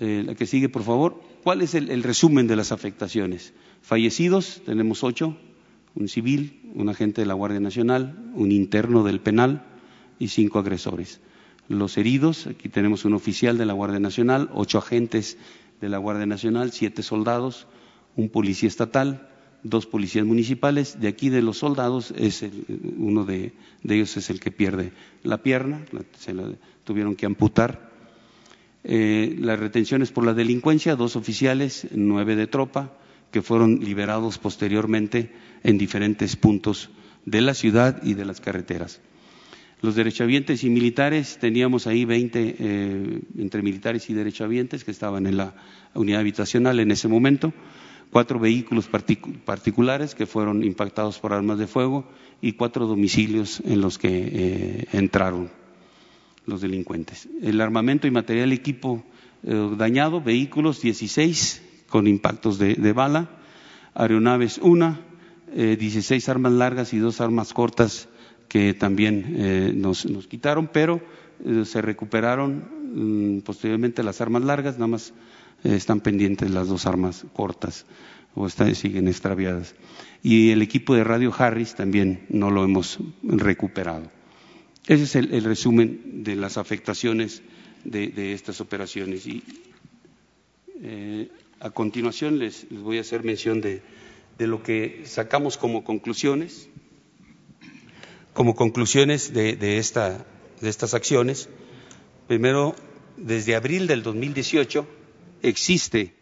Eh, 0.00 0.22
la 0.24 0.34
que 0.34 0.46
sigue, 0.46 0.70
por 0.70 0.82
favor. 0.82 1.20
¿Cuál 1.42 1.60
es 1.60 1.74
el, 1.74 2.02
resumen 2.02 2.46
de 2.46 2.56
las 2.56 2.72
afectaciones? 2.72 3.52
Fallecidos, 3.82 4.62
tenemos 4.64 5.04
ocho, 5.04 5.36
un 5.94 6.08
civil, 6.08 6.72
un 6.74 6.88
agente 6.88 7.20
de 7.20 7.26
la 7.26 7.34
Guardia 7.34 7.60
Nacional, 7.60 8.32
un 8.34 8.52
interno 8.52 9.04
del 9.04 9.20
penal 9.20 9.66
y 10.18 10.28
cinco 10.28 10.60
agresores. 10.60 11.20
Los 11.68 11.96
heridos, 11.96 12.46
aquí 12.46 12.68
tenemos 12.68 13.04
un 13.04 13.14
oficial 13.14 13.56
de 13.56 13.64
la 13.64 13.72
Guardia 13.72 14.00
Nacional, 14.00 14.50
ocho 14.52 14.78
agentes 14.78 15.38
de 15.80 15.88
la 15.88 15.98
Guardia 15.98 16.26
Nacional, 16.26 16.72
siete 16.72 17.02
soldados, 17.02 17.66
un 18.16 18.28
policía 18.28 18.68
estatal, 18.68 19.28
dos 19.62 19.86
policías 19.86 20.26
municipales. 20.26 21.00
De 21.00 21.08
aquí 21.08 21.30
de 21.30 21.42
los 21.42 21.58
soldados, 21.58 22.12
es 22.16 22.42
el, 22.42 22.64
uno 22.98 23.24
de, 23.24 23.54
ellos 23.82 24.16
es 24.16 24.30
el 24.30 24.40
que 24.40 24.50
pierde 24.50 24.92
la 25.22 25.42
pierna, 25.42 25.84
se 26.18 26.34
la 26.34 26.50
tuvieron 26.84 27.16
que 27.16 27.26
amputar. 27.26 27.90
Eh, 28.84 29.34
las 29.40 29.58
retenciones 29.58 30.12
por 30.12 30.26
la 30.26 30.34
delincuencia, 30.34 30.96
dos 30.96 31.16
oficiales, 31.16 31.88
nueve 31.92 32.36
de 32.36 32.46
tropa, 32.46 32.92
que 33.30 33.40
fueron 33.42 33.80
liberados 33.80 34.38
posteriormente 34.38 35.32
en 35.62 35.78
diferentes 35.78 36.36
puntos 36.36 36.90
de 37.24 37.40
la 37.40 37.54
ciudad 37.54 38.02
y 38.02 38.14
de 38.14 38.26
las 38.26 38.40
carreteras. 38.42 39.00
Los 39.84 39.96
derechohabientes 39.96 40.64
y 40.64 40.70
militares, 40.70 41.36
teníamos 41.38 41.86
ahí 41.86 42.06
20 42.06 42.56
eh, 42.58 43.20
entre 43.36 43.60
militares 43.60 44.08
y 44.08 44.14
derechohabientes 44.14 44.82
que 44.82 44.90
estaban 44.90 45.26
en 45.26 45.36
la 45.36 45.52
unidad 45.92 46.20
habitacional 46.20 46.80
en 46.80 46.90
ese 46.90 47.06
momento 47.06 47.52
cuatro 48.10 48.38
vehículos 48.38 48.86
partic 48.86 49.44
particulares 49.44 50.14
que 50.14 50.24
fueron 50.24 50.64
impactados 50.64 51.18
por 51.18 51.34
armas 51.34 51.58
de 51.58 51.66
fuego 51.66 52.08
y 52.40 52.52
cuatro 52.52 52.86
domicilios 52.86 53.60
en 53.66 53.82
los 53.82 53.98
que 53.98 54.08
eh, 54.08 54.86
entraron 54.94 55.50
los 56.46 56.62
delincuentes. 56.62 57.28
El 57.42 57.60
armamento 57.60 58.06
y 58.06 58.10
material 58.10 58.52
equipo 58.52 59.04
eh, 59.42 59.74
dañado, 59.76 60.22
vehículos 60.22 60.80
16 60.80 61.62
con 61.90 62.06
impactos 62.06 62.56
de, 62.56 62.74
de 62.76 62.92
bala, 62.94 63.28
aeronaves 63.92 64.56
una, 64.56 65.02
eh, 65.54 65.76
16 65.78 66.26
armas 66.30 66.52
largas 66.52 66.94
y 66.94 66.98
dos 66.98 67.20
armas 67.20 67.52
cortas 67.52 68.08
que 68.48 68.74
también 68.74 69.36
eh, 69.38 69.72
nos, 69.74 70.06
nos, 70.06 70.26
quitaron, 70.26 70.68
pero 70.72 71.00
eh, 71.44 71.64
se 71.64 71.82
recuperaron 71.82 72.64
mmm, 72.94 73.40
posteriormente 73.40 74.02
las 74.02 74.20
armas 74.20 74.44
largas, 74.44 74.74
nada 74.74 74.88
más 74.88 75.12
están 75.64 76.00
pendientes 76.00 76.50
las 76.50 76.68
dos 76.68 76.84
armas 76.84 77.24
cortas 77.32 77.86
o 78.34 78.46
están, 78.46 78.74
siguen 78.74 79.08
extraviadas. 79.08 79.74
Y 80.22 80.50
el 80.50 80.62
equipo 80.62 80.94
de 80.94 81.04
Radio 81.04 81.32
Harris 81.36 81.74
también 81.74 82.26
no 82.28 82.50
lo 82.50 82.64
hemos 82.64 82.98
recuperado. 83.22 84.10
Ese 84.86 85.04
es 85.04 85.16
el, 85.16 85.32
el 85.32 85.44
resumen 85.44 86.24
de 86.24 86.36
las 86.36 86.58
afectaciones 86.58 87.42
de, 87.84 88.08
de 88.08 88.32
estas 88.32 88.60
operaciones. 88.60 89.26
Y 89.26 89.42
eh, 90.82 91.30
a 91.60 91.70
continuación 91.70 92.38
les, 92.38 92.70
les, 92.70 92.80
voy 92.80 92.98
a 92.98 93.02
hacer 93.02 93.24
mención 93.24 93.60
de, 93.60 93.82
de 94.38 94.46
lo 94.46 94.62
que 94.62 95.02
sacamos 95.04 95.56
como 95.56 95.84
conclusiones, 95.84 96.68
como 98.34 98.54
conclusiones 98.56 99.32
de, 99.32 99.78
esta, 99.78 100.26
de 100.60 100.68
estas 100.68 100.92
acciones. 100.92 101.48
Primero, 102.26 102.74
desde 103.16 103.54
abril 103.54 103.86
del 103.86 104.02
2018 104.02 104.86
existe 105.42 106.14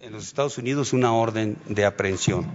en 0.00 0.12
los 0.12 0.24
Estados 0.24 0.58
Unidos 0.58 0.92
una 0.92 1.14
orden 1.14 1.56
de 1.68 1.86
aprehensión. 1.86 2.46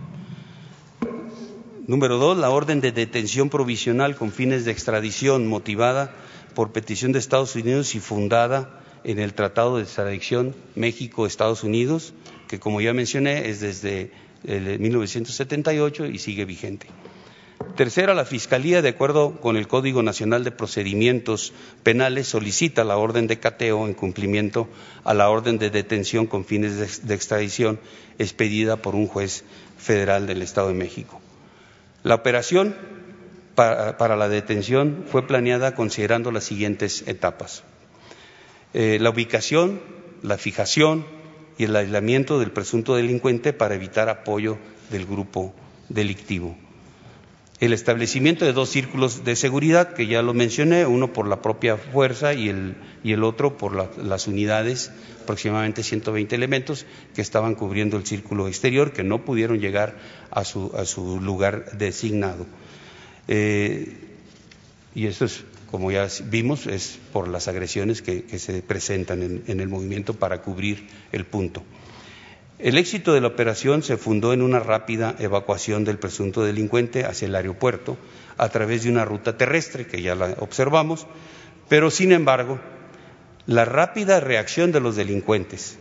Número 1.88 2.18
dos, 2.18 2.38
la 2.38 2.52
orden 2.52 2.82
de 2.82 2.92
detención 2.92 3.50
provisional 3.50 4.16
con 4.16 4.32
fines 4.32 4.66
de 4.66 4.72
extradición 4.72 5.48
motivada 5.48 6.14
por 6.54 6.72
petición 6.72 7.12
de 7.14 7.20
Estados 7.20 7.56
Unidos 7.56 7.96
y 7.96 8.00
fundada 8.00 8.84
en 9.04 9.18
el 9.18 9.34
Tratado 9.34 9.78
de 9.78 9.84
Extradición 9.84 10.56
México-Estados 10.76 11.64
Unidos, 11.64 12.14
que 12.48 12.60
como 12.60 12.82
ya 12.82 12.94
mencioné 12.94 13.50
es 13.50 13.62
desde 13.62 14.12
el 14.44 14.78
1978 14.78 16.06
y 16.08 16.20
sigue 16.20 16.46
vigente. 16.46 16.88
Tercera, 17.80 18.14
la 18.14 18.26
Fiscalía, 18.26 18.82
de 18.82 18.90
acuerdo 18.90 19.40
con 19.40 19.56
el 19.56 19.70
Código 19.70 20.04
Nacional 20.04 20.44
de 20.44 20.52
Procedimientos 20.52 21.54
Penales, 21.82 22.28
solicita 22.28 22.84
la 22.84 22.98
orden 22.98 23.26
de 23.26 23.40
cateo 23.40 23.88
en 23.88 23.94
cumplimiento 23.94 24.68
a 25.06 25.14
la 25.14 25.30
orden 25.30 25.58
de 25.60 25.70
detención 25.70 26.28
con 26.28 26.44
fines 26.44 27.08
de 27.08 27.16
extradición 27.16 27.80
expedida 28.18 28.76
por 28.76 28.96
un 28.96 29.08
juez 29.08 29.46
federal 29.78 30.28
del 30.28 30.42
Estado 30.42 30.68
de 30.68 30.74
México. 30.74 31.22
La 32.04 32.16
operación 32.16 32.76
para, 33.56 34.18
la 34.18 34.28
detención 34.28 35.06
fue 35.10 35.26
planeada 35.26 35.74
considerando 35.74 36.34
las 36.34 36.44
siguientes 36.44 37.08
etapas. 37.08 37.64
Eh, 38.74 38.98
la 39.00 39.10
ubicación, 39.10 39.80
la 40.22 40.38
fijación 40.38 41.06
y 41.58 41.64
el 41.64 41.78
aislamiento 41.78 42.40
del 42.40 42.52
presunto 42.52 42.98
delincuente 42.98 43.54
para 43.54 43.76
evitar 43.76 44.10
apoyo 44.10 44.58
del 44.90 45.06
grupo 45.06 45.54
delictivo 45.88 46.58
el 47.60 47.74
establecimiento 47.74 48.46
de 48.46 48.54
dos 48.54 48.70
círculos 48.70 49.26
de 49.26 49.36
seguridad, 49.36 49.94
que 49.94 50.08
ya 50.08 50.22
lo 50.22 50.34
mencioné, 50.34 50.86
uno 50.86 51.12
por 51.12 51.28
la 51.28 51.42
propia 51.42 51.76
fuerza 51.76 52.34
y 52.34 52.48
el, 52.48 52.76
y 53.04 53.12
el 53.12 53.24
otro 53.24 53.58
por 53.58 53.76
la, 53.76 53.90
las 54.02 54.28
unidades, 54.28 54.92
aproximadamente 55.24 55.84
120 55.84 56.36
elementos, 56.36 56.86
que 57.14 57.22
estaban 57.22 57.56
cubriendo 57.56 57.98
el 57.98 58.06
círculo 58.06 58.48
exterior, 58.48 58.94
que 58.94 59.04
no 59.04 59.26
pudieron 59.26 59.60
llegar 59.60 59.98
a 60.32 60.46
su, 60.46 60.72
a 60.76 60.86
su 60.86 61.20
lugar 61.20 61.78
designado. 61.78 62.46
Eh, 63.28 63.94
y 64.96 65.08
esto 65.08 65.26
es, 65.26 65.44
como 65.70 65.92
ya 65.92 66.08
vimos, 66.26 66.66
es 66.66 66.98
por 67.12 67.28
las 67.28 67.50
agresiones 67.50 68.02
que, 68.02 68.40
se 68.40 68.62
presentan 68.62 69.22
en, 69.22 69.44
en 69.48 69.60
el 69.60 69.68
movimiento 69.68 70.14
para 70.14 70.42
cubrir 70.42 70.88
el 71.12 71.26
punto. 71.26 71.62
El 72.60 72.78
éxito 72.78 73.14
de 73.14 73.22
la 73.22 73.28
operación 73.28 73.84
se 73.84 73.96
fundó 73.96 74.34
en 74.34 74.42
una 74.42 74.60
rápida 74.60 75.16
evacuación 75.18 75.86
del 75.86 75.98
presunto 75.98 76.44
delincuente 76.44 77.06
hacia 77.06 77.28
el 77.28 77.36
aeropuerto 77.36 77.98
a 78.38 78.50
través 78.50 78.84
de 78.84 78.90
una 78.90 79.06
ruta 79.06 79.38
terrestre, 79.38 79.88
que 79.88 80.02
ya 80.02 80.14
la 80.14 80.36
observamos, 80.40 81.08
pero 81.70 81.90
sin 81.90 82.12
embargo, 82.12 82.60
la 83.46 83.64
rápida 83.64 84.20
reacción 84.20 84.74
de 84.74 84.82
los 84.82 84.98
delincuentes, 84.98 85.78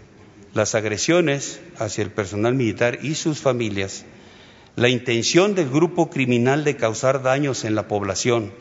las 0.55 0.77
agresiones 0.77 1.61
hacia 1.79 2.05
el 2.05 2.13
personal 2.13 2.55
militar 2.55 3.01
y 3.03 3.17
sus 3.17 3.41
familias, 3.41 4.05
la 4.77 4.89
intención 4.89 5.57
del 5.57 5.71
grupo 5.71 6.11
criminal 6.11 6.63
de 6.63 6.77
causar 6.77 7.25
daños 7.25 7.65
en 7.65 7.75
la 7.75 7.89
población, 7.89 8.53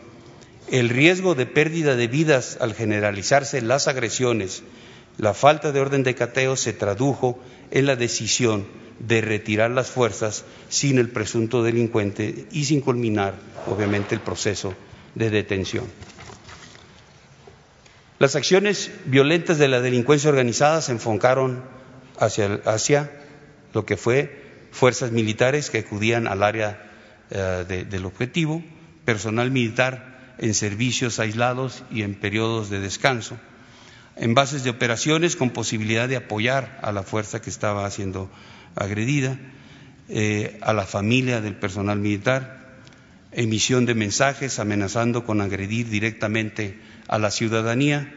el 0.71 0.89
riesgo 0.89 1.35
de 1.35 1.45
pérdida 1.45 1.95
de 1.95 2.07
vidas 2.07 2.57
al 2.61 2.73
generalizarse 2.73 3.61
las 3.61 3.87
agresiones, 3.87 4.63
la 5.17 5.33
falta 5.33 5.71
de 5.71 5.79
orden 5.79 6.03
de 6.03 6.15
cateo 6.15 6.55
se 6.55 6.73
tradujo 6.73 7.39
en 7.71 7.85
la 7.85 7.95
decisión 7.95 8.67
de 8.99 9.21
retirar 9.21 9.71
las 9.71 9.89
fuerzas 9.89 10.45
sin 10.69 10.97
el 10.99 11.09
presunto 11.09 11.63
delincuente 11.63 12.47
y 12.51 12.65
sin 12.65 12.81
culminar, 12.81 13.35
obviamente, 13.67 14.15
el 14.15 14.21
proceso 14.21 14.73
de 15.15 15.29
detención. 15.29 15.85
Las 18.19 18.35
acciones 18.35 18.91
violentas 19.05 19.59
de 19.59 19.67
la 19.67 19.81
delincuencia 19.81 20.29
organizada 20.29 20.81
se 20.81 20.91
enfocaron 20.91 21.63
hacia, 22.19 23.11
lo 23.73 23.85
que 23.85 23.97
fue 23.97 24.67
fuerzas 24.71 25.11
militares 25.11 25.69
que 25.69 25.79
acudían 25.79 26.27
al 26.27 26.41
área 26.41 26.89
eh, 27.29 27.65
de, 27.67 27.85
del 27.85 28.05
objetivo, 28.05 28.63
personal 29.05 29.51
militar 29.51 30.35
en 30.39 30.53
servicios 30.53 31.19
aislados 31.19 31.83
y 31.91 32.01
en 32.01 32.15
periodos 32.15 32.69
de 32.69 32.79
descanso, 32.79 33.37
en 34.19 34.33
bases 34.33 34.63
de 34.63 34.69
operaciones 34.69 35.35
con 35.35 35.51
posibilidad 35.51 36.09
de 36.09 36.15
apoyar 36.15 36.79
a 36.81 36.91
la 36.91 37.03
fuerza 37.03 37.41
que 37.41 37.49
estaba 37.49 37.89
siendo 37.91 38.29
agredida, 38.75 39.37
eh, 40.09 40.57
a 40.61 40.73
la 40.73 40.85
familia 40.85 41.41
del 41.41 41.55
personal 41.55 41.99
militar, 41.99 42.77
emisión 43.31 43.85
de 43.85 43.93
mensajes 43.93 44.59
amenazando 44.59 45.25
con 45.25 45.41
agredir 45.41 45.89
directamente 45.89 46.79
a 47.07 47.19
la 47.19 47.29
ciudadanía, 47.29 48.13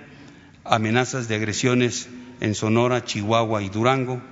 amenazas 0.64 1.28
de 1.28 1.34
agresiones 1.34 2.08
en 2.40 2.54
Sonora, 2.54 3.04
Chihuahua 3.04 3.62
y 3.62 3.68
Durango. 3.68 4.22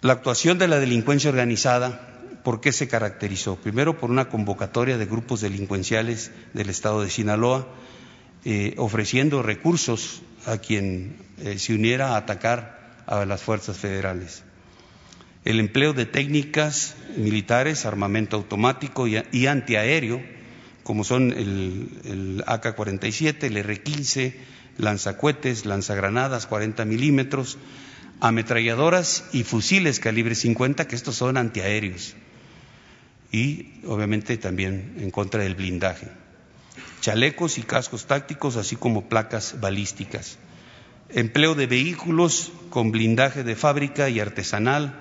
La 0.00 0.14
actuación 0.14 0.58
de 0.58 0.68
la 0.68 0.78
delincuencia 0.78 1.30
organizada, 1.30 2.08
¿por 2.44 2.60
qué 2.60 2.72
se 2.72 2.88
caracterizó? 2.88 3.56
Primero, 3.56 3.98
por 3.98 4.10
una 4.10 4.28
convocatoria 4.28 4.96
de 4.96 5.06
grupos 5.06 5.40
delincuenciales 5.40 6.30
del 6.54 6.70
estado 6.70 7.02
de 7.02 7.10
Sinaloa, 7.10 7.66
eh, 8.48 8.74
ofreciendo 8.76 9.42
recursos 9.42 10.22
a 10.46 10.58
quien 10.58 11.16
eh, 11.42 11.58
se 11.58 11.74
uniera 11.74 12.10
a 12.10 12.18
atacar 12.18 13.02
a 13.04 13.24
las 13.24 13.42
fuerzas 13.42 13.76
federales. 13.76 14.44
El 15.44 15.58
empleo 15.58 15.92
de 15.94 16.06
técnicas 16.06 16.94
militares, 17.16 17.86
armamento 17.86 18.36
automático 18.36 19.08
y, 19.08 19.46
antiaéreo, 19.48 20.22
como 20.84 21.02
son 21.02 21.32
el, 21.32 21.88
el 22.04 22.44
AK-47, 22.46 23.42
el 23.42 23.56
R-15, 23.56 24.34
lanzacuetes, 24.78 25.66
lanzagranadas 25.66 26.46
40 26.46 26.84
milímetros, 26.84 27.58
ametralladoras 28.20 29.24
y 29.32 29.42
fusiles 29.42 29.98
calibre 29.98 30.36
50, 30.36 30.86
que 30.86 30.94
estos 30.94 31.16
son 31.16 31.36
antiaéreos, 31.36 32.14
y 33.32 33.72
obviamente 33.86 34.36
también 34.36 34.94
en 35.00 35.10
contra 35.10 35.42
del 35.42 35.56
blindaje 35.56 36.25
chalecos 37.06 37.56
y 37.56 37.62
cascos 37.62 38.06
tácticos, 38.06 38.56
así 38.56 38.74
como 38.74 39.08
placas 39.08 39.60
balísticas. 39.60 40.38
Empleo 41.08 41.54
de 41.54 41.68
vehículos 41.68 42.50
con 42.68 42.90
blindaje 42.90 43.44
de 43.44 43.54
fábrica 43.54 44.08
y 44.10 44.18
artesanal, 44.18 44.98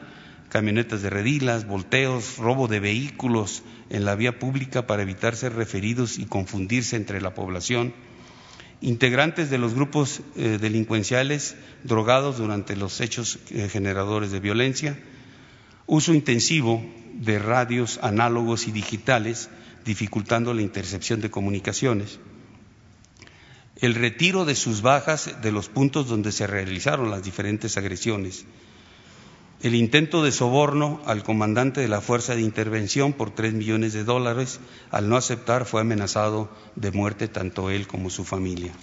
camionetas 0.50 1.02
de 1.02 1.10
redilas, 1.10 1.66
volteos, 1.66 2.38
robo 2.38 2.68
de 2.68 2.80
vehículos 2.80 3.64
en 3.90 4.06
la 4.06 4.14
vía 4.14 4.38
pública 4.38 4.86
para 4.86 5.02
evitar 5.02 5.36
ser 5.36 5.56
referidos 5.56 6.20
y 6.20 6.26
confundirse 6.26 6.96
entre 6.96 7.22
la 7.22 7.34
población. 7.34 7.96
Integrantes 8.82 9.50
de 9.50 9.58
los 9.58 9.74
grupos 9.74 10.22
eh, 10.36 10.60
delincuenciales 10.62 11.56
drogados 11.84 12.38
durante 12.38 12.76
los 12.76 13.02
hechos 13.02 13.40
eh, 13.50 13.68
generadores 13.68 14.30
de 14.30 14.40
violencia. 14.40 15.00
Uso 15.88 16.14
intensivo 16.14 16.86
de 17.16 17.40
radios 17.40 17.98
análogos 18.04 18.68
y 18.68 18.72
digitales 18.72 19.50
dificultando 19.86 20.54
la 20.54 20.62
intercepción 20.62 21.22
de 21.22 21.30
comunicaciones, 21.32 22.20
el 23.78 23.94
retiro 23.94 24.46
de 24.46 24.56
sus 24.56 24.82
bajas 24.82 25.42
de 25.42 25.52
los 25.52 25.70
puntos 25.70 26.08
donde 26.08 26.32
se 26.32 26.48
realizaron 26.48 27.12
las 27.12 27.24
diferentes 27.24 27.78
agresiones, 27.78 28.46
el 29.62 29.76
intento 29.76 30.24
de 30.24 30.32
soborno 30.32 31.02
al 31.06 31.24
comandante 31.24 31.82
de 31.82 31.88
la 31.88 32.02
Fuerza 32.02 32.36
de 32.36 32.42
Intervención 32.42 33.14
por 33.14 33.34
tres 33.34 33.54
millones 33.54 33.94
de 33.94 34.04
dólares, 34.04 34.60
al 34.92 35.10
no 35.10 35.18
aceptar 35.18 35.66
fue 35.66 35.82
amenazado 35.82 36.50
de 36.76 36.92
muerte 36.92 37.28
tanto 37.28 37.70
él 37.70 37.88
como 37.88 38.10
su 38.10 38.24
familia. 38.24 38.74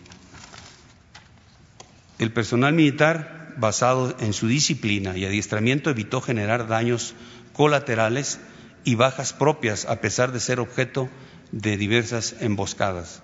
El 2.19 2.33
personal 2.33 2.73
militar, 2.73 3.55
basado 3.59 4.15
en 4.21 4.33
su 4.33 4.47
disciplina 4.47 5.17
y 5.17 5.25
adiestramiento, 5.25 5.91
evitó 5.91 6.21
generar 6.21 6.69
daños 6.69 7.15
colaterales 7.53 8.39
y 8.85 8.95
bajas 8.95 9.33
propias, 9.33 9.85
a 9.87 10.01
pesar 10.01 10.33
de 10.33 10.41
ser 10.41 10.61
objeto 10.61 11.09
de 11.53 11.77
diversas 11.77 12.37
emboscadas. 12.41 13.23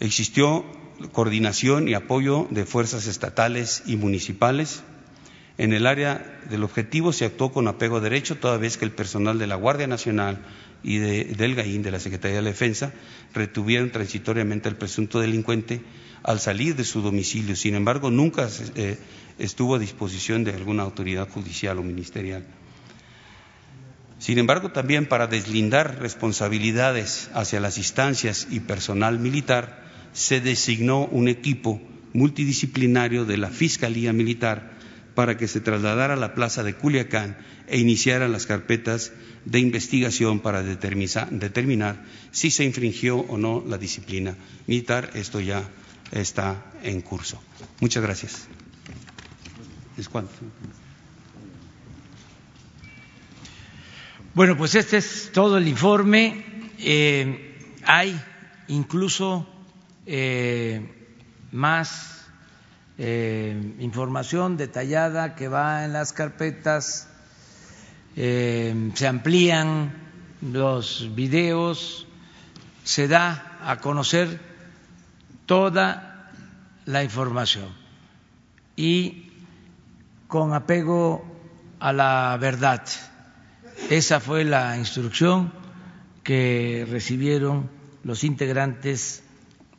Existió 0.00 0.64
coordinación 1.12 1.88
y 1.88 1.94
apoyo 1.94 2.46
de 2.50 2.64
fuerzas 2.64 3.06
estatales 3.06 3.82
y 3.86 3.96
municipales. 3.96 4.82
En 5.58 5.72
el 5.72 5.86
área 5.86 6.40
del 6.50 6.64
objetivo 6.64 7.12
se 7.12 7.24
actuó 7.24 7.52
con 7.52 7.66
apego 7.66 7.96
a 7.96 8.00
derecho, 8.00 8.36
toda 8.36 8.58
vez 8.58 8.76
que 8.76 8.84
el 8.84 8.90
personal 8.90 9.38
de 9.38 9.46
la 9.46 9.56
Guardia 9.56 9.86
Nacional 9.86 10.44
y 10.82 10.98
de, 10.98 11.24
del 11.24 11.54
GAIN, 11.54 11.82
de 11.82 11.90
la 11.90 12.00
Secretaría 12.00 12.36
de 12.36 12.42
la 12.42 12.50
Defensa, 12.50 12.92
retuvieron 13.32 13.90
transitoriamente 13.90 14.68
al 14.68 14.76
presunto 14.76 15.20
delincuente 15.20 15.80
al 16.22 16.40
salir 16.40 16.76
de 16.76 16.84
su 16.84 17.00
domicilio. 17.00 17.56
Sin 17.56 17.74
embargo, 17.74 18.10
nunca 18.10 18.48
eh, 18.74 18.98
estuvo 19.38 19.76
a 19.76 19.78
disposición 19.78 20.44
de 20.44 20.52
alguna 20.52 20.82
autoridad 20.82 21.28
judicial 21.28 21.78
o 21.78 21.82
ministerial. 21.82 22.44
Sin 24.18 24.38
embargo, 24.38 24.70
también 24.72 25.06
para 25.06 25.26
deslindar 25.26 25.98
responsabilidades 26.00 27.30
hacia 27.34 27.60
las 27.60 27.78
instancias 27.78 28.48
y 28.50 28.60
personal 28.60 29.18
militar, 29.18 29.84
se 30.12 30.40
designó 30.40 31.04
un 31.04 31.28
equipo 31.28 31.80
multidisciplinario 32.14 33.26
de 33.26 33.36
la 33.36 33.50
Fiscalía 33.50 34.12
Militar 34.14 34.72
para 35.14 35.36
que 35.36 35.48
se 35.48 35.60
trasladara 35.60 36.14
a 36.14 36.16
la 36.16 36.34
plaza 36.34 36.62
de 36.62 36.74
Culiacán 36.74 37.36
e 37.68 37.78
iniciaran 37.78 38.32
las 38.32 38.46
carpetas 38.46 39.12
de 39.44 39.60
investigación 39.60 40.40
para 40.40 40.62
determinar 40.62 42.04
si 42.30 42.50
se 42.50 42.64
infringió 42.64 43.18
o 43.18 43.36
no 43.36 43.62
la 43.66 43.78
disciplina 43.78 44.36
militar. 44.66 45.10
Esto 45.14 45.40
ya 45.40 45.68
está 46.12 46.72
en 46.82 47.00
curso. 47.00 47.40
Muchas 47.80 48.02
gracias. 48.02 48.48
¿Es? 49.96 50.08
Bueno, 54.36 54.54
pues 54.54 54.74
este 54.74 54.98
es 54.98 55.30
todo 55.32 55.56
el 55.56 55.66
informe. 55.66 56.44
Eh, 56.78 57.58
hay 57.86 58.22
incluso 58.68 59.48
eh, 60.04 61.08
más 61.52 62.26
eh, 62.98 63.74
información 63.78 64.58
detallada 64.58 65.34
que 65.36 65.48
va 65.48 65.86
en 65.86 65.94
las 65.94 66.12
carpetas, 66.12 67.08
se 68.14 69.06
amplían 69.08 69.94
los 70.42 71.14
videos, 71.14 72.06
se 72.84 73.08
da 73.08 73.58
a 73.64 73.78
conocer 73.78 74.38
toda 75.46 76.30
la 76.84 77.02
información 77.02 77.70
y 78.76 79.32
con 80.28 80.52
apego 80.52 81.24
a 81.80 81.94
la 81.94 82.36
verdad. 82.38 82.82
Esa 83.90 84.18
fue 84.18 84.42
la 84.44 84.76
instrucción 84.76 85.52
que 86.24 86.84
recibieron 86.90 87.70
los 88.02 88.24
integrantes 88.24 89.22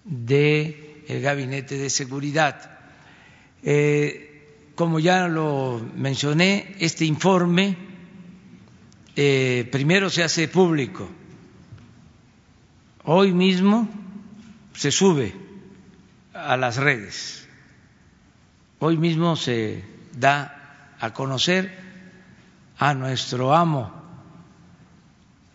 del 0.06 1.04
gabinete 1.22 1.78
de 1.78 1.90
seguridad. 1.90 2.80
Eh, 3.64 4.72
como 4.76 5.00
ya 5.00 5.28
lo 5.28 5.86
mencioné, 5.96 6.76
este 6.80 7.04
informe 7.04 7.76
eh, 9.18 9.68
primero 9.74 10.10
se 10.10 10.24
hace 10.24 10.48
público. 10.48 11.10
Hoy 13.04 13.34
mismo 13.34 13.90
se 14.74 14.90
sube 14.90 15.34
a 16.34 16.56
las 16.56 16.78
redes. 16.78 17.46
Hoy 18.80 18.96
mismo 18.96 19.36
se 19.36 19.84
da 20.14 20.96
a 20.98 21.14
conocer 21.14 21.87
a 22.80 22.94
nuestro 22.94 23.56
amo, 23.56 23.92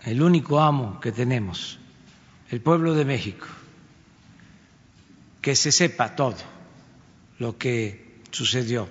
el 0.04 0.22
único 0.22 0.60
amo 0.60 0.98
que 1.00 1.12
tenemos, 1.12 1.78
el 2.50 2.60
pueblo 2.60 2.94
de 2.94 3.04
México, 3.04 3.46
que 5.40 5.54
se 5.54 5.72
sepa 5.72 6.16
todo 6.16 6.36
lo 7.38 7.56
que 7.58 8.20
sucedió, 8.30 8.88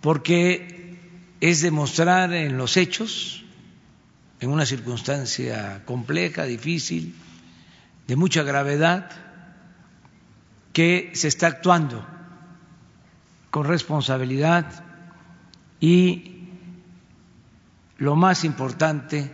porque 0.00 0.98
es 1.40 1.62
demostrar 1.62 2.32
en 2.32 2.56
los 2.56 2.76
hechos, 2.76 3.44
en 4.40 4.50
una 4.50 4.66
circunstancia 4.66 5.82
compleja, 5.84 6.44
difícil, 6.44 7.14
de 8.06 8.16
mucha 8.16 8.42
gravedad, 8.42 9.10
que 10.72 11.10
se 11.14 11.28
está 11.28 11.48
actuando 11.48 12.06
con 13.50 13.64
responsabilidad 13.64 14.84
y 15.80 16.35
lo 17.98 18.16
más 18.16 18.44
importante 18.44 19.32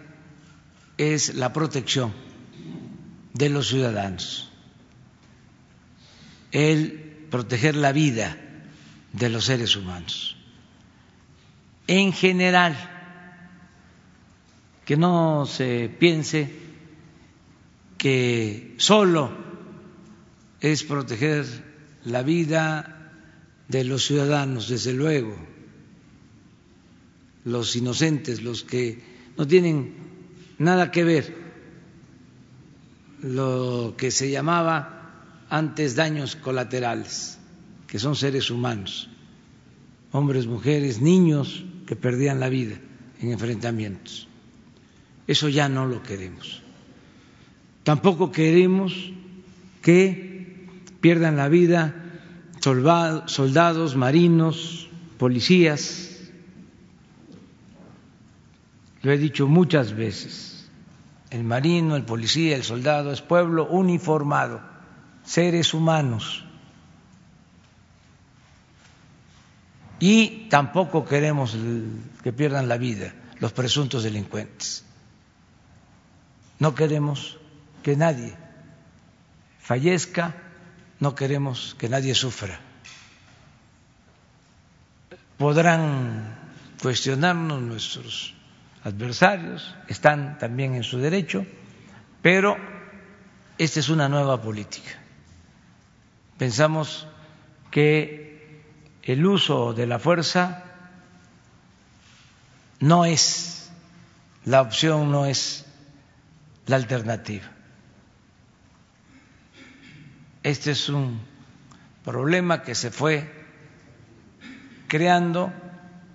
es 0.96 1.34
la 1.34 1.52
protección 1.52 2.12
de 3.34 3.48
los 3.48 3.68
ciudadanos, 3.68 4.50
el 6.52 7.26
proteger 7.30 7.76
la 7.76 7.92
vida 7.92 8.36
de 9.12 9.28
los 9.30 9.46
seres 9.46 9.74
humanos. 9.74 10.36
En 11.86 12.12
general, 12.12 12.76
que 14.84 14.96
no 14.96 15.46
se 15.46 15.88
piense 15.88 16.50
que 17.98 18.74
solo 18.78 19.32
es 20.60 20.84
proteger 20.84 21.46
la 22.04 22.22
vida 22.22 23.10
de 23.68 23.84
los 23.84 24.04
ciudadanos, 24.04 24.68
desde 24.68 24.92
luego, 24.92 25.36
los 27.44 27.76
inocentes, 27.76 28.42
los 28.42 28.62
que 28.62 29.00
no 29.36 29.46
tienen 29.46 29.94
nada 30.58 30.90
que 30.90 31.04
ver, 31.04 31.36
lo 33.22 33.94
que 33.96 34.10
se 34.10 34.30
llamaba 34.30 35.46
antes 35.48 35.94
daños 35.96 36.36
colaterales, 36.36 37.38
que 37.86 37.98
son 37.98 38.16
seres 38.16 38.50
humanos, 38.50 39.10
hombres, 40.12 40.46
mujeres, 40.46 41.00
niños 41.00 41.64
que 41.86 41.96
perdían 41.96 42.40
la 42.40 42.48
vida 42.48 42.76
en 43.20 43.32
enfrentamientos. 43.32 44.28
Eso 45.26 45.48
ya 45.48 45.68
no 45.68 45.86
lo 45.86 46.02
queremos. 46.02 46.62
Tampoco 47.84 48.30
queremos 48.32 49.12
que 49.82 50.66
pierdan 51.00 51.36
la 51.36 51.48
vida 51.48 52.02
soldados, 52.60 53.96
marinos, 53.96 54.88
policías, 55.18 56.11
lo 59.02 59.12
he 59.12 59.18
dicho 59.18 59.48
muchas 59.48 59.94
veces, 59.94 60.68
el 61.30 61.44
marino, 61.44 61.96
el 61.96 62.04
policía, 62.04 62.56
el 62.56 62.62
soldado 62.62 63.12
es 63.12 63.20
pueblo 63.20 63.66
uniformado, 63.66 64.60
seres 65.24 65.74
humanos. 65.74 66.44
Y 69.98 70.48
tampoco 70.48 71.04
queremos 71.04 71.56
que 72.22 72.32
pierdan 72.32 72.68
la 72.68 72.76
vida 72.76 73.14
los 73.38 73.52
presuntos 73.52 74.04
delincuentes. 74.04 74.84
No 76.58 76.74
queremos 76.74 77.38
que 77.82 77.96
nadie 77.96 78.36
fallezca, 79.60 80.34
no 81.00 81.14
queremos 81.14 81.74
que 81.78 81.88
nadie 81.88 82.14
sufra. 82.14 82.60
Podrán 85.38 86.36
cuestionarnos 86.80 87.62
nuestros 87.62 88.34
adversarios, 88.84 89.74
están 89.88 90.38
también 90.38 90.74
en 90.74 90.82
su 90.82 90.98
derecho, 90.98 91.46
pero 92.20 92.56
esta 93.58 93.80
es 93.80 93.88
una 93.88 94.08
nueva 94.08 94.40
política. 94.40 94.90
Pensamos 96.38 97.06
que 97.70 98.62
el 99.02 99.24
uso 99.26 99.72
de 99.72 99.86
la 99.86 99.98
fuerza 99.98 100.64
no 102.80 103.04
es 103.04 103.70
la 104.44 104.60
opción, 104.60 105.10
no 105.10 105.26
es 105.26 105.64
la 106.66 106.76
alternativa. 106.76 107.44
Este 110.42 110.72
es 110.72 110.88
un 110.88 111.20
problema 112.04 112.62
que 112.62 112.74
se 112.74 112.90
fue 112.90 113.30
creando 114.88 115.52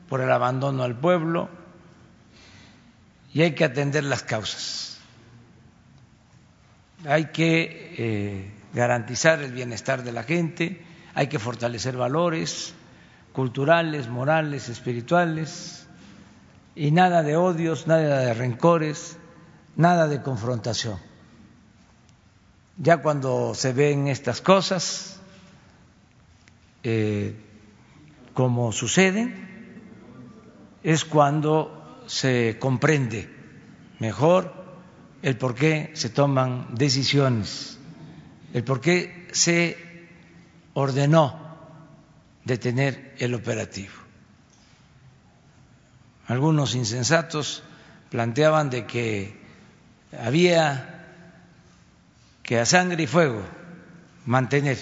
por 0.10 0.22
el 0.22 0.32
abandono 0.32 0.84
al 0.84 1.00
pueblo, 1.00 1.50
y 3.34 3.42
hay 3.42 3.54
que 3.54 3.66
atender 3.66 4.04
las 4.04 4.24
causas. 4.24 5.00
Hay 7.06 7.26
que 7.26 7.96
eh, 7.98 8.52
garantizar 8.74 9.42
el 9.42 9.52
bienestar 9.52 10.04
de 10.04 10.12
la 10.12 10.24
gente, 10.24 10.84
hay 11.14 11.28
que 11.28 11.40
fortalecer 11.40 11.96
valores 11.96 12.74
culturales, 13.38 14.08
morales, 14.08 14.68
espirituales, 14.68 15.86
y 16.74 16.90
nada 16.90 17.22
de 17.22 17.36
odios, 17.36 17.86
nada 17.86 18.22
de 18.22 18.34
rencores, 18.34 19.20
nada 19.76 20.08
de 20.08 20.24
confrontación. 20.24 20.98
Ya 22.78 22.98
cuando 22.98 23.54
se 23.54 23.74
ven 23.74 24.08
estas 24.08 24.42
cosas, 24.42 25.20
eh, 26.82 27.36
como 28.34 28.72
suceden, 28.72 29.82
es 30.82 31.06
cuando 31.06 31.77
se 32.08 32.58
comprende 32.60 33.30
mejor 34.00 34.54
el 35.22 35.38
por 35.38 35.56
qué 35.56 35.92
se 35.94 36.10
toman 36.10 36.74
decisiones, 36.76 37.78
el 38.54 38.64
por 38.64 38.82
qué 38.82 39.28
se 39.32 39.78
ordenó 40.74 41.48
detener 42.46 43.16
el 43.20 43.34
operativo. 43.34 43.94
Algunos 46.28 46.76
insensatos 46.76 47.64
planteaban 48.10 48.70
de 48.70 48.86
que 48.86 49.40
había 50.18 50.94
que 52.44 52.60
a 52.60 52.66
sangre 52.66 53.04
y 53.04 53.08
fuego 53.08 53.44
mantener 54.26 54.78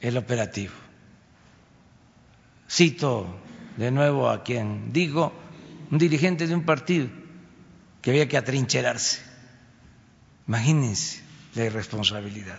el 0.00 0.16
operativo. 0.16 0.74
Cito 2.68 3.26
de 3.76 3.90
nuevo 3.90 4.28
a 4.28 4.42
quien 4.42 4.92
digo, 4.92 5.32
un 5.94 5.98
dirigente 5.98 6.48
de 6.48 6.56
un 6.56 6.64
partido 6.64 7.06
que 8.02 8.10
había 8.10 8.26
que 8.26 8.36
atrincherarse. 8.36 9.22
Imagínense 10.48 11.22
la 11.54 11.66
irresponsabilidad. 11.66 12.58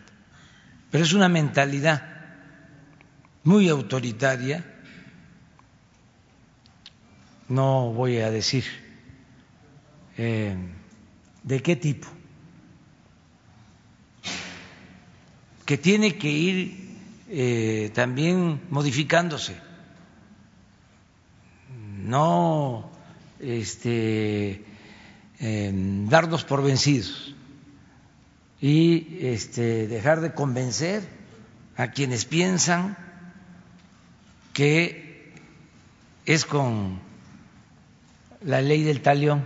Pero 0.89 1.03
es 1.03 1.11
una 1.11 1.27
mentalidad 1.27 2.01
muy 3.43 3.67
autoritaria 3.67 4.63
no 7.49 7.91
voy 7.91 8.19
a 8.19 8.31
decir 8.31 8.63
eh, 10.17 10.55
de 11.43 11.61
qué 11.61 11.75
tipo, 11.75 12.07
que 15.65 15.77
tiene 15.77 16.17
que 16.17 16.31
ir 16.31 16.97
eh, 17.29 17.91
también 17.93 18.61
modificándose, 18.69 19.57
no 21.97 22.94
este, 23.45 24.63
eh, 25.39 25.71
darnos 26.09 26.43
por 26.43 26.63
vencidos 26.63 27.35
y 28.61 29.19
este, 29.21 29.87
dejar 29.87 30.21
de 30.21 30.33
convencer 30.33 31.03
a 31.77 31.91
quienes 31.91 32.25
piensan 32.25 32.97
que 34.53 35.33
es 36.25 36.45
con 36.45 36.99
la 38.41 38.61
ley 38.61 38.83
del 38.83 39.01
talión 39.01 39.45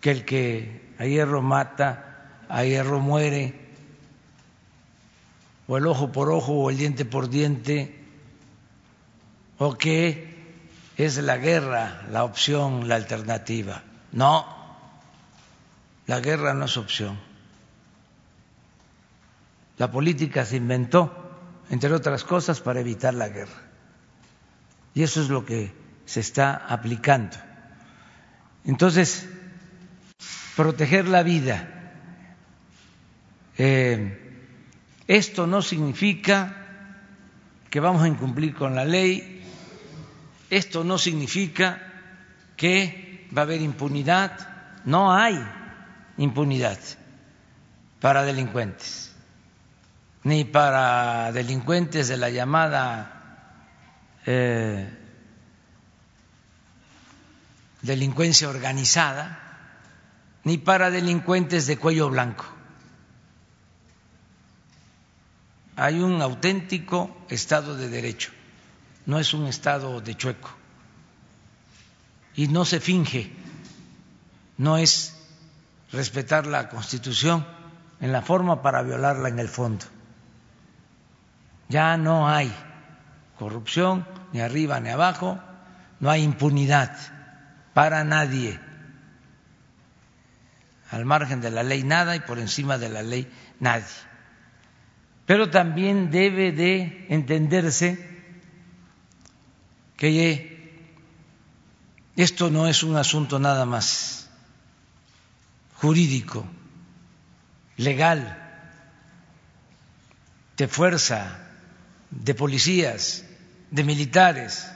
que 0.00 0.10
el 0.10 0.24
que 0.24 0.80
a 0.98 1.04
hierro 1.04 1.42
mata, 1.42 2.44
a 2.48 2.64
hierro 2.64 3.00
muere, 3.00 3.54
o 5.66 5.76
el 5.76 5.86
ojo 5.86 6.10
por 6.10 6.30
ojo 6.30 6.52
o 6.54 6.70
el 6.70 6.78
diente 6.78 7.04
por 7.04 7.28
diente, 7.28 7.96
o 9.58 9.74
que 9.74 10.29
es 11.02 11.16
la 11.18 11.36
guerra 11.36 12.06
la 12.10 12.24
opción, 12.24 12.88
la 12.88 12.96
alternativa. 12.96 13.82
No, 14.12 14.46
la 16.06 16.20
guerra 16.20 16.54
no 16.54 16.64
es 16.64 16.76
opción. 16.76 17.18
La 19.78 19.90
política 19.90 20.44
se 20.44 20.56
inventó, 20.56 21.38
entre 21.70 21.92
otras 21.94 22.24
cosas, 22.24 22.60
para 22.60 22.80
evitar 22.80 23.14
la 23.14 23.28
guerra. 23.28 23.62
Y 24.94 25.02
eso 25.02 25.22
es 25.22 25.28
lo 25.28 25.46
que 25.46 25.72
se 26.04 26.20
está 26.20 26.54
aplicando. 26.54 27.36
Entonces, 28.64 29.28
proteger 30.56 31.08
la 31.08 31.22
vida. 31.22 31.68
Eh, 33.56 34.42
esto 35.06 35.46
no 35.46 35.62
significa 35.62 36.56
que 37.70 37.80
vamos 37.80 38.02
a 38.02 38.08
incumplir 38.08 38.54
con 38.54 38.74
la 38.74 38.84
ley, 38.84 39.39
esto 40.50 40.84
no 40.84 40.98
significa 40.98 41.80
que 42.56 43.28
va 43.36 43.42
a 43.42 43.44
haber 43.44 43.60
impunidad, 43.62 44.80
no 44.84 45.14
hay 45.14 45.40
impunidad 46.18 46.78
para 48.00 48.24
delincuentes, 48.24 49.14
ni 50.24 50.44
para 50.44 51.32
delincuentes 51.32 52.08
de 52.08 52.16
la 52.16 52.30
llamada 52.30 53.20
eh, 54.26 54.90
delincuencia 57.82 58.48
organizada, 58.48 59.38
ni 60.44 60.58
para 60.58 60.90
delincuentes 60.90 61.66
de 61.66 61.76
cuello 61.76 62.10
blanco. 62.10 62.44
Hay 65.76 66.00
un 66.00 66.20
auténtico 66.20 67.24
Estado 67.30 67.76
de 67.76 67.88
Derecho, 67.88 68.32
no 69.06 69.18
es 69.18 69.34
un 69.34 69.46
Estado 69.46 70.00
de 70.00 70.16
chueco. 70.16 70.50
Y 72.34 72.48
no 72.48 72.64
se 72.64 72.80
finge, 72.80 73.32
no 74.56 74.76
es 74.76 75.16
respetar 75.92 76.46
la 76.46 76.68
Constitución 76.68 77.46
en 78.00 78.12
la 78.12 78.22
forma 78.22 78.62
para 78.62 78.82
violarla 78.82 79.28
en 79.28 79.38
el 79.38 79.48
fondo. 79.48 79.84
Ya 81.68 81.96
no 81.96 82.28
hay 82.28 82.52
corrupción, 83.38 84.06
ni 84.32 84.40
arriba 84.40 84.80
ni 84.80 84.90
abajo, 84.90 85.38
no 85.98 86.10
hay 86.10 86.22
impunidad 86.22 86.96
para 87.74 88.04
nadie 88.04 88.60
al 90.90 91.04
margen 91.04 91.40
de 91.40 91.50
la 91.50 91.62
ley 91.62 91.84
nada 91.84 92.16
y 92.16 92.20
por 92.20 92.38
encima 92.38 92.76
de 92.78 92.88
la 92.88 93.02
ley 93.02 93.30
nadie. 93.60 93.86
Pero 95.24 95.50
también 95.50 96.10
debe 96.10 96.50
de 96.50 97.06
entenderse 97.08 98.09
que 100.00 100.80
esto 102.16 102.48
no 102.48 102.66
es 102.66 102.82
un 102.82 102.96
asunto 102.96 103.38
nada 103.38 103.66
más 103.66 104.30
jurídico, 105.74 106.46
legal, 107.76 108.38
de 110.56 110.68
fuerza, 110.68 111.38
de 112.10 112.34
policías, 112.34 113.26
de 113.70 113.84
militares. 113.84 114.66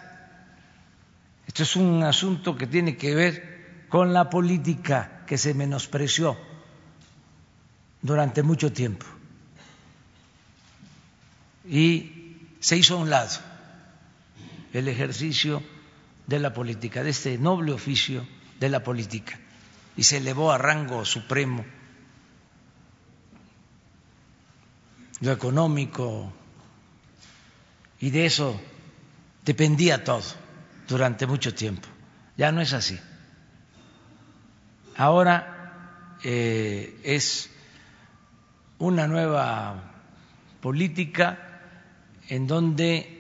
Esto 1.47 1.63
es 1.63 1.75
un 1.77 2.03
asunto 2.03 2.57
que 2.59 2.67
tiene 2.67 2.99
que 2.99 3.15
ver 3.15 3.87
con 3.89 4.13
la 4.13 4.29
política 4.29 5.25
que 5.27 5.39
se 5.39 5.55
menospreció 5.55 6.37
durante 8.03 8.43
mucho 8.43 8.71
tiempo 8.71 9.07
y 11.67 12.37
se 12.61 12.77
hizo 12.77 12.97
a 12.97 12.99
un 12.99 13.09
lado 13.09 13.54
el 14.75 14.89
ejercicio 14.89 15.63
de 16.27 16.39
la 16.41 16.53
política, 16.53 17.03
de 17.03 17.11
este 17.11 17.39
noble 17.39 17.73
oficio 17.73 18.27
de 18.59 18.69
la 18.69 18.83
política, 18.83 19.39
y 19.97 20.03
se 20.03 20.19
elevó 20.19 20.53
a 20.53 20.59
rango 20.59 21.05
supremo 21.05 21.65
lo 25.21 25.33
económico, 25.33 26.33
y 28.01 28.11
de 28.11 28.27
eso 28.27 28.61
dependía 29.45 30.03
todo 30.03 30.23
durante 30.89 31.27
mucho 31.27 31.55
tiempo. 31.55 31.89
Ya 32.37 32.51
no 32.51 32.61
es 32.61 32.73
así. 32.73 32.99
Ahora 34.97 36.19
eh, 36.25 37.01
es 37.05 37.49
una 38.79 39.07
nueva 39.07 39.93
política 40.61 41.61
en 42.29 42.47
donde 42.47 43.14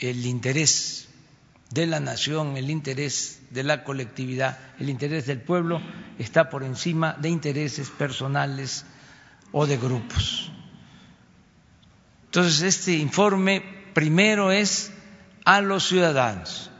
el 0.00 0.26
interés 0.26 1.08
de 1.70 1.86
la 1.86 2.00
nación, 2.00 2.56
el 2.56 2.70
interés 2.70 3.40
de 3.50 3.62
la 3.62 3.84
colectividad, 3.84 4.58
el 4.78 4.90
interés 4.90 5.26
del 5.26 5.40
pueblo 5.40 5.80
está 6.18 6.50
por 6.50 6.64
encima 6.64 7.14
de 7.14 7.28
intereses 7.28 7.88
personales 7.90 8.84
o 9.52 9.66
de 9.66 9.78
grupos. 9.78 10.52
Entonces, 12.26 12.62
este 12.62 12.94
informe 12.94 13.62
primero 13.94 14.52
es 14.52 14.92
a 15.44 15.60
los 15.60 15.86
ciudadanos. 15.88 16.70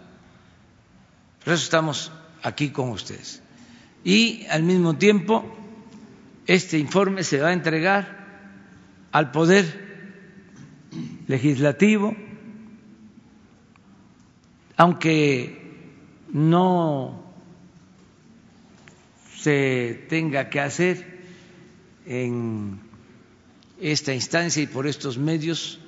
Por 1.44 1.54
eso 1.54 1.64
estamos 1.64 2.12
aquí 2.42 2.70
con 2.70 2.90
ustedes 2.90 3.42
y 4.04 4.46
al 4.46 4.62
mismo 4.62 4.96
tiempo 4.96 5.44
este 6.46 6.78
informe 6.78 7.22
se 7.24 7.40
va 7.40 7.48
a 7.48 7.52
entregar 7.52 8.22
al 9.12 9.30
Poder 9.30 9.90
Legislativo, 11.26 12.16
aunque 14.82 15.62
no 16.32 17.22
se 19.38 20.06
tenga 20.08 20.50
que 20.50 20.58
hacer 20.58 21.20
en 22.04 22.80
esta 23.80 24.12
instancia 24.12 24.60
y 24.60 24.66
por 24.66 24.88
estos 24.88 25.18
medios, 25.18 25.78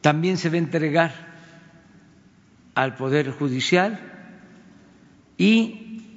también 0.00 0.36
se 0.36 0.48
va 0.48 0.56
a 0.56 0.58
entregar 0.58 1.12
al 2.74 2.96
Poder 2.96 3.30
Judicial 3.30 4.00
y 5.38 6.16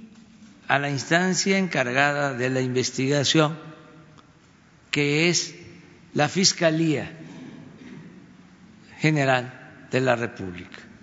a 0.67 0.79
la 0.79 0.89
instancia 0.89 1.59
encargada 1.59 2.33
de 2.33 2.49
la 2.49 2.61
investigación, 2.61 3.59
que 4.89 5.29
es 5.29 5.53
la 6.15 6.29
Fiscalía 6.29 7.15
General 8.97 9.87
de 9.91 10.01
la 10.01 10.15
República. 10.15 10.94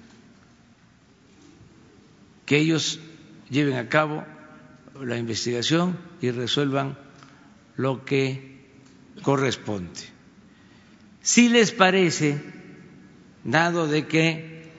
Que 2.46 2.58
ellos 2.58 3.00
lleven 3.50 3.76
a 3.76 3.88
cabo 3.88 4.24
la 5.00 5.16
investigación 5.16 5.98
y 6.20 6.30
resuelvan 6.30 6.98
lo 7.76 8.04
que 8.04 8.68
corresponde. 9.22 10.00
Si 11.20 11.48
les 11.48 11.72
parece, 11.72 12.40
dado 13.44 13.86
de 13.86 14.06
que 14.06 14.72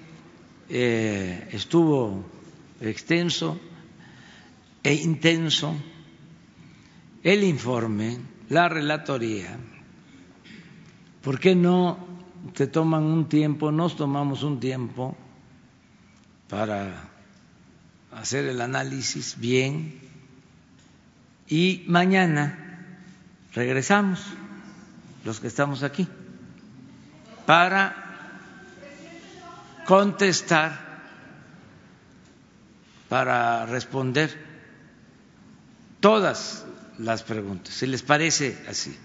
eh, 0.69 1.49
estuvo 1.51 2.25
extenso 2.81 3.59
e 4.83 4.93
intenso 4.93 5.75
el 7.23 7.43
informe, 7.43 8.17
la 8.49 8.67
relatoría, 8.67 9.57
¿por 11.21 11.39
qué 11.39 11.55
no 11.55 11.97
se 12.53 12.67
toman 12.67 13.03
un 13.03 13.29
tiempo, 13.29 13.71
nos 13.71 13.95
tomamos 13.95 14.43
un 14.43 14.59
tiempo 14.59 15.15
para 16.49 17.12
hacer 18.17 18.45
el 18.45 18.61
análisis 18.61 19.39
bien 19.39 19.99
y 21.47 21.83
mañana 21.87 22.57
regresamos, 23.53 24.23
los 25.23 25.39
que 25.39 25.47
estamos 25.47 25.83
aquí, 25.83 26.07
para 27.45 27.95
contestar 29.85 30.93
para 33.13 33.67
responder 33.67 34.35
todas 35.99 36.65
las 36.97 37.21
preguntas, 37.21 37.71
si 37.71 37.85
les 37.85 38.01
parece 38.01 38.57
así. 38.67 38.97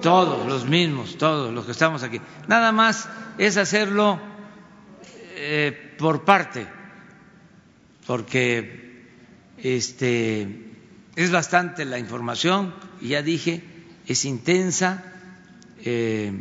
Todos 0.00 0.46
los 0.46 0.64
mismos, 0.64 1.18
todos 1.18 1.52
los 1.52 1.66
que 1.66 1.72
estamos 1.72 2.04
aquí. 2.04 2.20
Nada 2.46 2.70
más 2.70 3.08
es 3.36 3.56
hacerlo 3.56 4.20
eh, 5.34 5.96
por 5.98 6.24
parte, 6.24 6.68
porque 8.08 9.04
este 9.58 10.48
es 11.14 11.30
bastante 11.30 11.84
la 11.84 11.98
información 11.98 12.72
y 13.02 13.08
ya 13.08 13.22
dije 13.22 13.62
es 14.06 14.24
intensa. 14.24 15.04
Eh, 15.84 16.32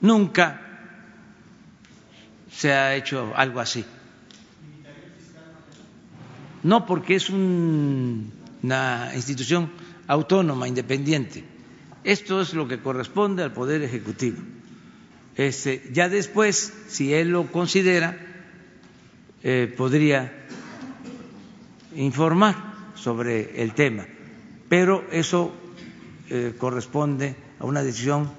nunca 0.00 0.60
se 2.50 2.72
ha 2.72 2.96
hecho 2.96 3.32
algo 3.36 3.60
así. 3.60 3.84
No, 6.64 6.84
porque 6.84 7.14
es 7.14 7.30
un- 7.30 8.32
una 8.64 9.12
institución 9.14 9.70
autónoma, 10.08 10.66
independiente. 10.66 11.44
Esto 12.02 12.40
es 12.40 12.54
lo 12.54 12.66
que 12.66 12.80
corresponde 12.80 13.44
al 13.44 13.52
Poder 13.52 13.82
Ejecutivo. 13.82 14.38
Este, 15.36 15.88
ya 15.92 16.08
después, 16.08 16.72
si 16.88 17.14
él 17.14 17.28
lo 17.28 17.52
considera, 17.52 18.18
eh, 19.44 19.72
podría 19.76 20.32
informar 21.98 22.54
sobre 22.94 23.62
el 23.62 23.74
tema, 23.74 24.06
pero 24.68 25.04
eso 25.10 25.52
eh, 26.30 26.54
corresponde 26.56 27.34
a 27.58 27.64
una 27.64 27.82
decisión 27.82 28.30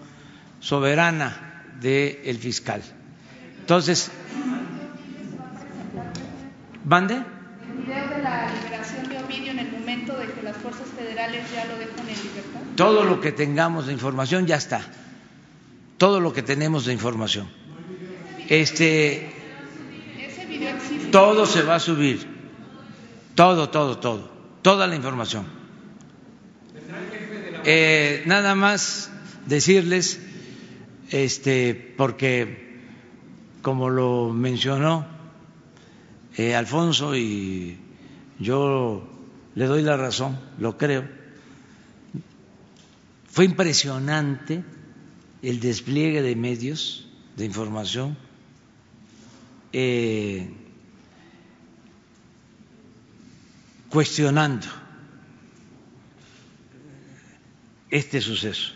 soberana 0.60 1.76
del 1.80 2.38
fiscal. 2.38 2.81
Entonces, 3.60 4.11
¿mande? 6.86 7.15
Video 7.15 8.10
de 8.10 8.23
la 8.23 8.49
liberación 8.64 9.10
de 9.10 9.18
Ovidio 9.19 9.52
en 9.52 9.60
el 9.60 9.72
momento 9.72 10.18
de 10.18 10.27
que 10.27 10.41
las 10.41 10.57
fuerzas 10.57 10.88
federales 10.98 11.44
ya 11.53 11.65
lo 11.65 11.77
dejan 11.77 11.99
en 11.99 12.15
libertad. 12.15 12.60
Todo 12.76 13.03
lo 13.03 13.19
que 13.19 13.31
tengamos 13.31 13.88
de 13.88 13.94
información 13.94 14.45
ya 14.48 14.56
está. 14.56 14.81
Todo 15.98 16.19
lo 16.22 16.31
que 16.31 16.44
tenemos 16.44 16.86
de 16.86 16.94
información. 16.94 17.49
Este, 18.48 19.31
Ese 20.18 20.45
video 20.45 20.76
existe. 20.76 21.11
todo 21.11 21.45
se 21.45 21.61
va 21.61 21.76
a 21.76 21.80
subir. 21.80 22.39
Todo, 23.40 23.70
todo, 23.70 23.98
todo. 23.99 24.30
Toda 24.61 24.86
la 24.86 24.98
información. 24.98 25.45
Eh, 27.64 28.22
nada 28.26 28.53
más 28.53 29.10
decirles, 29.45 30.20
este, 31.10 31.74
porque 31.95 32.82
como 33.61 33.90
lo 33.90 34.34
mencionó 34.34 35.07
eh, 36.36 36.53
Alfonso 36.53 37.16
y 37.16 37.78
yo 38.40 39.07
le 39.56 39.66
doy 39.68 39.84
la 39.84 39.95
razón, 39.95 40.38
lo 40.57 40.78
creo, 40.78 41.07
fue 43.32 43.45
impresionante 43.45 44.66
el 45.41 45.61
despliegue 45.61 46.22
de 46.22 46.36
medios 46.36 47.07
de 47.38 47.45
información. 47.45 48.18
eh, 49.72 50.59
cuestionando 53.90 54.68
este 57.90 58.22
suceso. 58.22 58.74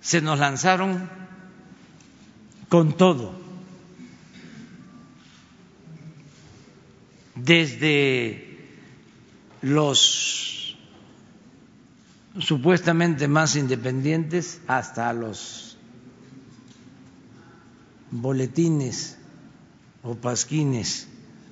Se 0.00 0.20
nos 0.20 0.38
lanzaron 0.38 1.08
con 2.68 2.96
todo, 2.96 3.34
desde 7.34 8.68
los 9.62 10.76
supuestamente 12.38 13.26
más 13.26 13.56
independientes 13.56 14.60
hasta 14.68 15.12
los 15.12 15.76
boletines 18.10 19.18
o 20.02 20.14
pasquines 20.14 21.07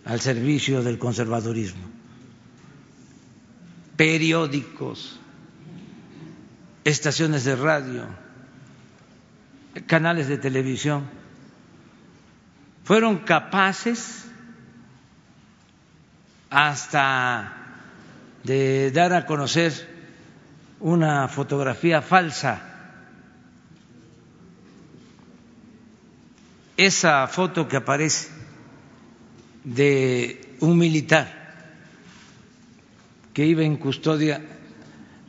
al 0.06 0.20
servicio 0.20 0.82
del 0.84 0.98
conservadurismo, 0.98 1.82
periódicos, 3.96 5.18
estaciones 6.84 7.44
de 7.44 7.56
radio, 7.56 8.06
canales 9.86 10.28
de 10.28 10.38
televisión, 10.38 11.04
fueron 12.84 13.18
capaces 13.18 14.26
hasta 16.50 17.52
de 18.44 18.92
dar 18.92 19.12
a 19.12 19.26
conocer 19.26 19.72
una 20.78 21.26
fotografía 21.26 22.00
falsa. 22.00 22.62
Esa 26.76 27.26
foto 27.26 27.66
que 27.66 27.78
aparece 27.78 28.35
de 29.66 30.56
un 30.60 30.78
militar 30.78 31.26
que 33.34 33.44
iba 33.44 33.64
en 33.64 33.76
custodia 33.76 34.40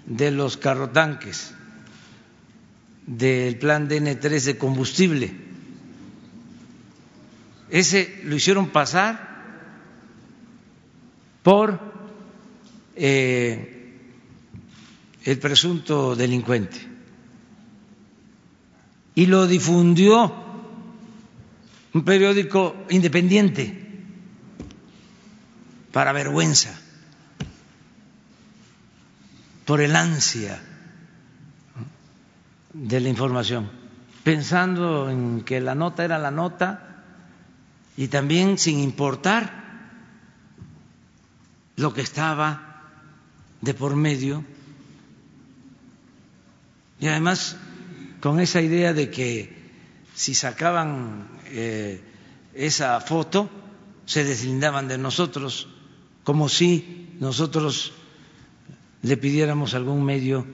de 0.05 0.31
los 0.31 0.57
carrotanques 0.57 1.53
del 3.07 3.57
plan 3.57 3.89
DN3 3.89 4.43
de 4.43 4.57
combustible. 4.57 5.33
Ese 7.69 8.21
lo 8.25 8.35
hicieron 8.35 8.69
pasar 8.69 9.27
por 11.41 11.79
eh, 12.95 13.91
el 15.25 15.39
presunto 15.39 16.15
delincuente 16.15 16.77
y 19.15 19.25
lo 19.25 19.47
difundió 19.47 20.31
un 21.93 22.03
periódico 22.03 22.85
independiente 22.89 23.86
para 25.91 26.11
vergüenza, 26.11 26.79
por 29.65 29.81
el 29.81 29.95
ansia 29.95 30.61
de 32.73 32.99
la 32.99 33.09
información, 33.09 33.69
pensando 34.23 35.09
en 35.09 35.41
que 35.41 35.59
la 35.59 35.75
nota 35.75 36.05
era 36.05 36.19
la 36.19 36.31
nota 36.31 37.03
y 37.95 38.07
también 38.07 38.57
sin 38.57 38.79
importar 38.79 39.67
lo 41.75 41.93
que 41.93 42.01
estaba 42.01 42.83
de 43.61 43.73
por 43.73 43.95
medio. 43.95 44.43
Y 46.99 47.07
además 47.07 47.57
con 48.21 48.39
esa 48.39 48.61
idea 48.61 48.93
de 48.93 49.09
que 49.09 49.55
si 50.15 50.33
sacaban 50.33 51.27
eh, 51.45 52.01
esa 52.53 52.99
foto 53.01 53.49
se 54.05 54.23
deslindaban 54.23 54.87
de 54.87 54.97
nosotros 54.97 55.67
como 56.27 56.49
si 56.49 57.15
nosotros 57.21 57.93
le 59.01 59.15
pidiéramos 59.15 59.73
algún 59.75 60.03
medio 60.03 60.45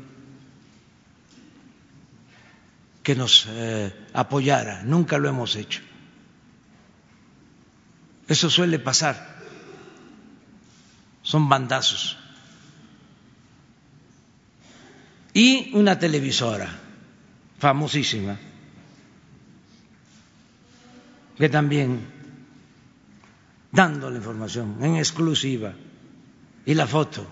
que 3.02 3.16
nos 3.16 3.48
eh, 3.50 3.92
apoyara. 4.14 4.84
Nunca 4.84 5.18
lo 5.18 5.30
hemos 5.30 5.56
hecho. 5.56 5.82
Eso 8.28 8.52
suele 8.52 8.78
pasar. 8.78 9.42
Son 11.24 11.50
bandazos. 11.50 12.18
Y 15.34 15.72
una 15.74 15.98
televisora 15.98 16.70
famosísima 17.58 18.38
que 21.36 21.50
también 21.50 22.13
dando 23.74 24.10
la 24.10 24.18
información 24.18 24.78
en 24.82 24.96
exclusiva 24.98 25.74
y 26.66 26.74
la 26.76 26.86
foto 26.88 27.26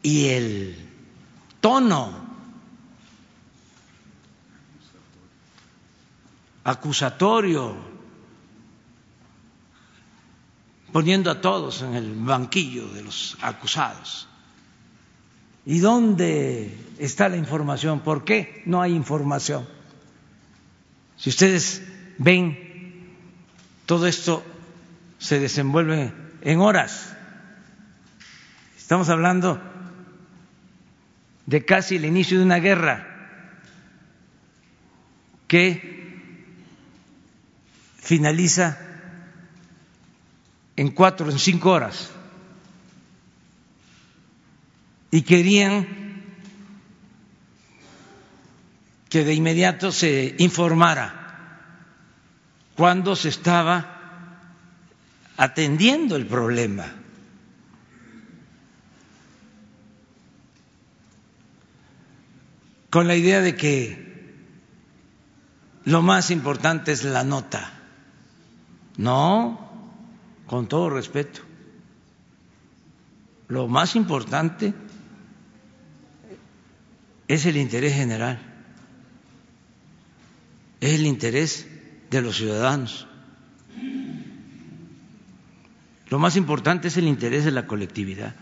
y 0.00 0.28
el 0.28 0.76
tono 1.60 2.24
acusatorio 6.62 7.74
poniendo 10.92 11.32
a 11.32 11.40
todos 11.40 11.82
en 11.82 11.94
el 11.94 12.14
banquillo 12.14 12.86
de 12.88 13.02
los 13.02 13.36
acusados. 13.42 14.28
¿Y 15.66 15.80
dónde 15.80 16.78
está 16.98 17.28
la 17.28 17.36
información? 17.36 18.00
¿Por 18.00 18.24
qué 18.24 18.62
no 18.66 18.80
hay 18.80 18.94
información? 18.94 19.66
Si 21.16 21.30
ustedes 21.30 21.82
ven, 22.18 22.63
todo 23.86 24.06
esto 24.06 24.44
se 25.18 25.38
desenvuelve 25.38 26.12
en 26.42 26.60
horas. 26.60 27.14
Estamos 28.76 29.08
hablando 29.08 29.60
de 31.46 31.64
casi 31.64 31.96
el 31.96 32.04
inicio 32.04 32.38
de 32.38 32.44
una 32.44 32.58
guerra. 32.58 33.10
que 35.46 35.94
finaliza 37.96 38.76
en 40.74 40.90
cuatro, 40.90 41.30
en 41.30 41.38
cinco 41.38 41.70
horas. 41.70 42.10
Y 45.10 45.22
querían 45.22 45.86
que 49.08 49.24
de 49.24 49.32
inmediato 49.32 49.92
se 49.92 50.34
informara 50.38 51.23
cuando 52.76 53.14
se 53.16 53.28
estaba 53.28 53.94
atendiendo 55.36 56.16
el 56.16 56.26
problema. 56.26 56.92
Con 62.90 63.08
la 63.08 63.16
idea 63.16 63.40
de 63.40 63.56
que 63.56 64.04
lo 65.84 66.02
más 66.02 66.30
importante 66.30 66.92
es 66.92 67.04
la 67.04 67.24
nota. 67.24 67.72
No, 68.96 69.58
con 70.46 70.68
todo 70.68 70.90
respeto. 70.90 71.40
Lo 73.48 73.68
más 73.68 73.96
importante 73.96 74.72
es 77.28 77.46
el 77.46 77.56
interés 77.56 77.94
general, 77.94 78.38
es 80.80 80.94
el 80.94 81.06
interés 81.06 81.66
de 82.20 82.22
los 82.22 82.36
ciudadanos. 82.36 83.06
Lo 86.08 86.18
más 86.18 86.36
importante 86.36 86.88
es 86.88 86.96
el 86.96 87.08
interés 87.08 87.44
de 87.44 87.50
la 87.50 87.66
colectividad. 87.66 88.34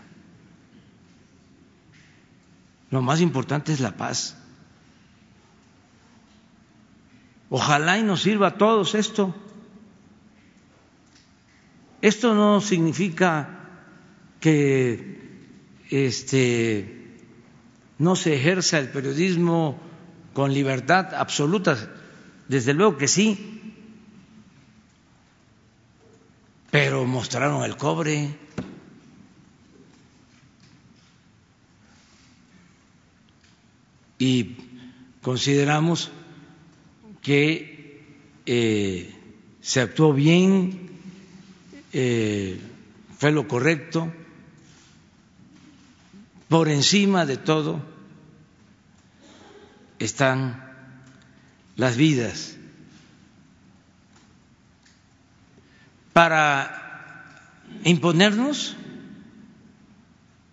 Lo 2.91 3.01
más 3.01 3.21
importante 3.21 3.73
es 3.73 3.79
la 3.79 3.97
paz. 3.97 4.37
Ojalá 7.49 7.97
y 7.97 8.03
nos 8.03 8.21
sirva 8.21 8.47
a 8.47 8.57
todos 8.57 8.95
esto. 8.95 9.35
Esto 12.01 12.35
no 12.35 12.61
significa 12.61 13.59
que 14.39 15.23
este, 15.89 17.17
no 17.97 18.15
se 18.15 18.35
ejerza 18.35 18.77
el 18.79 18.89
periodismo 18.89 19.79
con 20.33 20.53
libertad 20.53 21.13
absoluta, 21.13 21.77
desde 22.47 22.73
luego 22.73 22.97
que 22.97 23.07
sí, 23.07 23.52
pero 26.73 27.05
mostraron 27.05 27.63
el 27.63 27.77
cobre. 27.77 28.35
Y 34.17 34.57
consideramos 35.21 36.09
que 37.21 38.01
eh, 38.47 39.13
se 39.61 39.81
actuó 39.81 40.13
bien, 40.13 40.89
eh, 41.91 42.59
fue 43.19 43.31
lo 43.31 43.47
correcto, 43.47 44.11
por 46.49 46.69
encima 46.69 47.27
de 47.27 47.37
todo 47.37 47.83
están 49.99 50.73
las 51.75 51.97
vidas. 51.97 52.57
Para 56.13 57.19
imponernos 57.83 58.75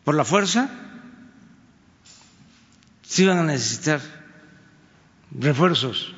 por 0.05 0.15
la 0.15 0.25
fuerza, 0.25 0.71
sí 3.03 3.27
van 3.27 3.39
a 3.39 3.45
necesitar 3.45 4.01
refuerzos 5.39 6.15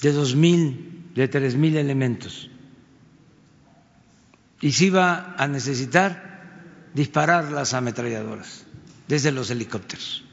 de 0.00 0.12
dos 0.12 0.34
mil, 0.36 1.10
de 1.14 1.28
tres 1.28 1.56
mil 1.56 1.76
elementos. 1.76 2.50
Y 4.60 4.72
sí 4.72 4.90
va 4.90 5.34
a 5.36 5.46
necesitar 5.48 6.90
disparar 6.94 7.52
las 7.52 7.74
ametralladoras 7.74 8.64
desde 9.06 9.32
los 9.32 9.50
helicópteros. 9.50 10.24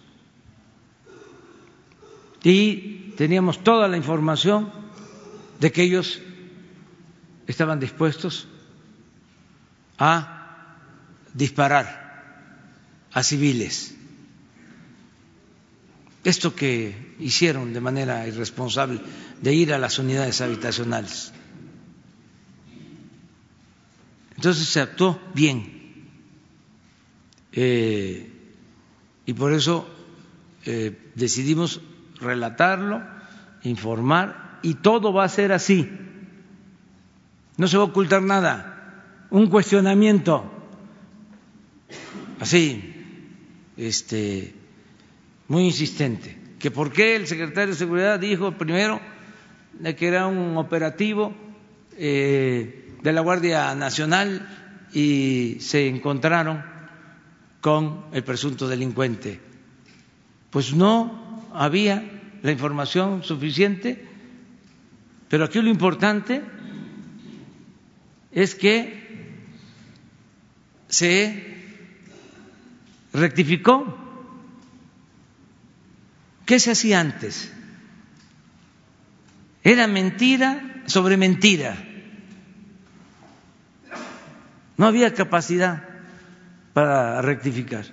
Y 2.44 3.14
teníamos 3.18 3.64
toda 3.64 3.88
la 3.88 3.98
información 3.98 4.85
de 5.60 5.72
que 5.72 5.84
ellos 5.84 6.22
estaban 7.48 7.80
dispuestos 7.80 8.48
a 9.98 10.36
disparar 11.34 12.06
a 13.12 13.24
civiles. 13.24 13.96
Esto 16.24 16.56
que 16.56 17.16
hicieron 17.20 17.72
de 17.72 17.80
manera 17.82 18.28
irresponsable 18.28 19.00
de 19.42 19.54
ir 19.54 19.74
a 19.74 19.78
las 19.78 20.00
unidades 20.00 20.42
habitacionales. 20.42 21.32
Entonces 24.36 24.68
se 24.68 24.82
actuó 24.82 25.22
bien. 25.34 26.10
Eh, 27.52 28.32
y 29.26 29.34
por 29.34 29.54
eso 29.54 29.88
eh, 30.66 31.12
decidimos 31.16 31.80
relatarlo, 32.20 33.02
informar, 33.64 34.45
y 34.66 34.74
todo 34.74 35.14
va 35.14 35.24
a 35.24 35.30
ser 35.30 35.52
así. 35.52 35.88
No 37.58 37.68
se 37.68 37.78
va 37.78 37.84
a 37.84 37.88
ocultar 37.88 38.24
nada. 38.24 39.28
Un 39.30 39.48
cuestionamiento 39.48 40.44
así, 42.40 42.94
este, 43.78 44.56
muy 45.48 45.66
insistente, 45.66 46.36
que 46.58 46.72
por 46.72 46.92
qué 46.92 47.16
el 47.16 47.28
secretario 47.28 47.74
de 47.74 47.78
Seguridad 47.78 48.20
dijo 48.20 48.54
primero 48.54 49.00
que 49.98 50.08
era 50.08 50.26
un 50.26 50.58
operativo 50.58 51.32
eh, 51.98 52.96
de 53.04 53.14
la 53.14 53.22
Guardia 53.22 53.76
Nacional 53.76 54.88
y 54.94 55.58
se 55.60 55.88
encontraron 55.88 56.64
con 57.62 58.06
el 58.14 58.24
presunto 58.24 58.68
delincuente. 58.68 59.40
Pues 60.50 60.74
no 60.74 61.44
había 61.54 62.04
la 62.42 62.52
información 62.52 63.24
suficiente, 63.24 64.15
pero 65.30 65.46
aquí 65.46 65.62
lo 65.62 65.70
importante 65.70 66.42
es 68.32 68.56
que 68.56 69.06
se 70.88 71.56
rectificó. 73.14 74.02
¿Qué 76.46 76.60
se 76.60 76.72
hacía 76.72 77.00
antes? 77.00 77.52
Era 79.64 79.88
mentira 79.88 80.84
sobre 80.86 81.18
mentira. 81.18 81.76
No 84.78 84.86
había 84.86 85.14
capacidad 85.14 85.84
para 86.74 87.22
rectificar. 87.22 87.86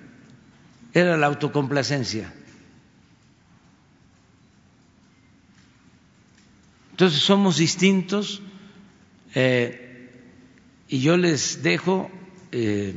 Era 0.93 1.17
la 1.17 1.27
autocomplacencia. 1.27 2.31
Entonces 6.93 7.21
somos 7.21 7.57
distintos 7.57 8.39
eh, 9.33 10.11
y 10.87 10.99
yo 10.99 11.17
les 11.17 11.63
dejo 11.63 12.11
eh, 12.51 12.93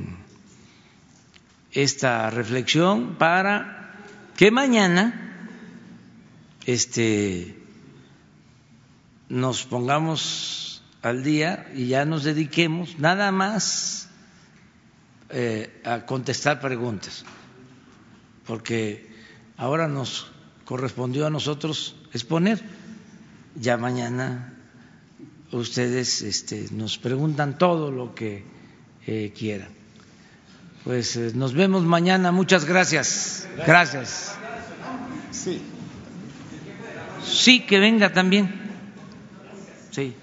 esta 1.72 2.28
reflexión 2.28 3.14
para 3.14 3.94
que 4.36 4.50
mañana 4.50 5.48
este, 6.66 7.58
nos 9.30 9.64
pongamos 9.64 10.82
al 11.00 11.24
día 11.24 11.66
y 11.74 11.86
ya 11.86 12.04
nos 12.04 12.24
dediquemos 12.24 12.98
nada 12.98 13.32
más 13.32 14.10
eh, 15.30 15.80
a 15.86 16.04
contestar 16.04 16.60
preguntas, 16.60 17.24
porque 18.46 19.08
ahora 19.56 19.88
nos 19.88 20.30
correspondió 20.66 21.26
a 21.26 21.30
nosotros 21.30 21.96
exponer, 22.12 22.62
ya 23.58 23.76
mañana 23.76 24.52
ustedes 25.52 26.22
este, 26.22 26.66
nos 26.72 26.98
preguntan 26.98 27.58
todo 27.58 27.90
lo 27.90 28.14
que 28.14 28.44
eh, 29.06 29.32
quieran. 29.36 29.68
Pues 30.84 31.16
eh, 31.16 31.32
nos 31.34 31.52
vemos 31.54 31.82
mañana, 31.84 32.32
muchas 32.32 32.64
gracias. 32.64 33.48
Gracias. 33.66 34.34
Sí. 35.30 35.60
Sí, 37.24 37.66
que 37.66 37.78
venga 37.78 38.12
también. 38.12 38.54
Sí. 39.90 40.14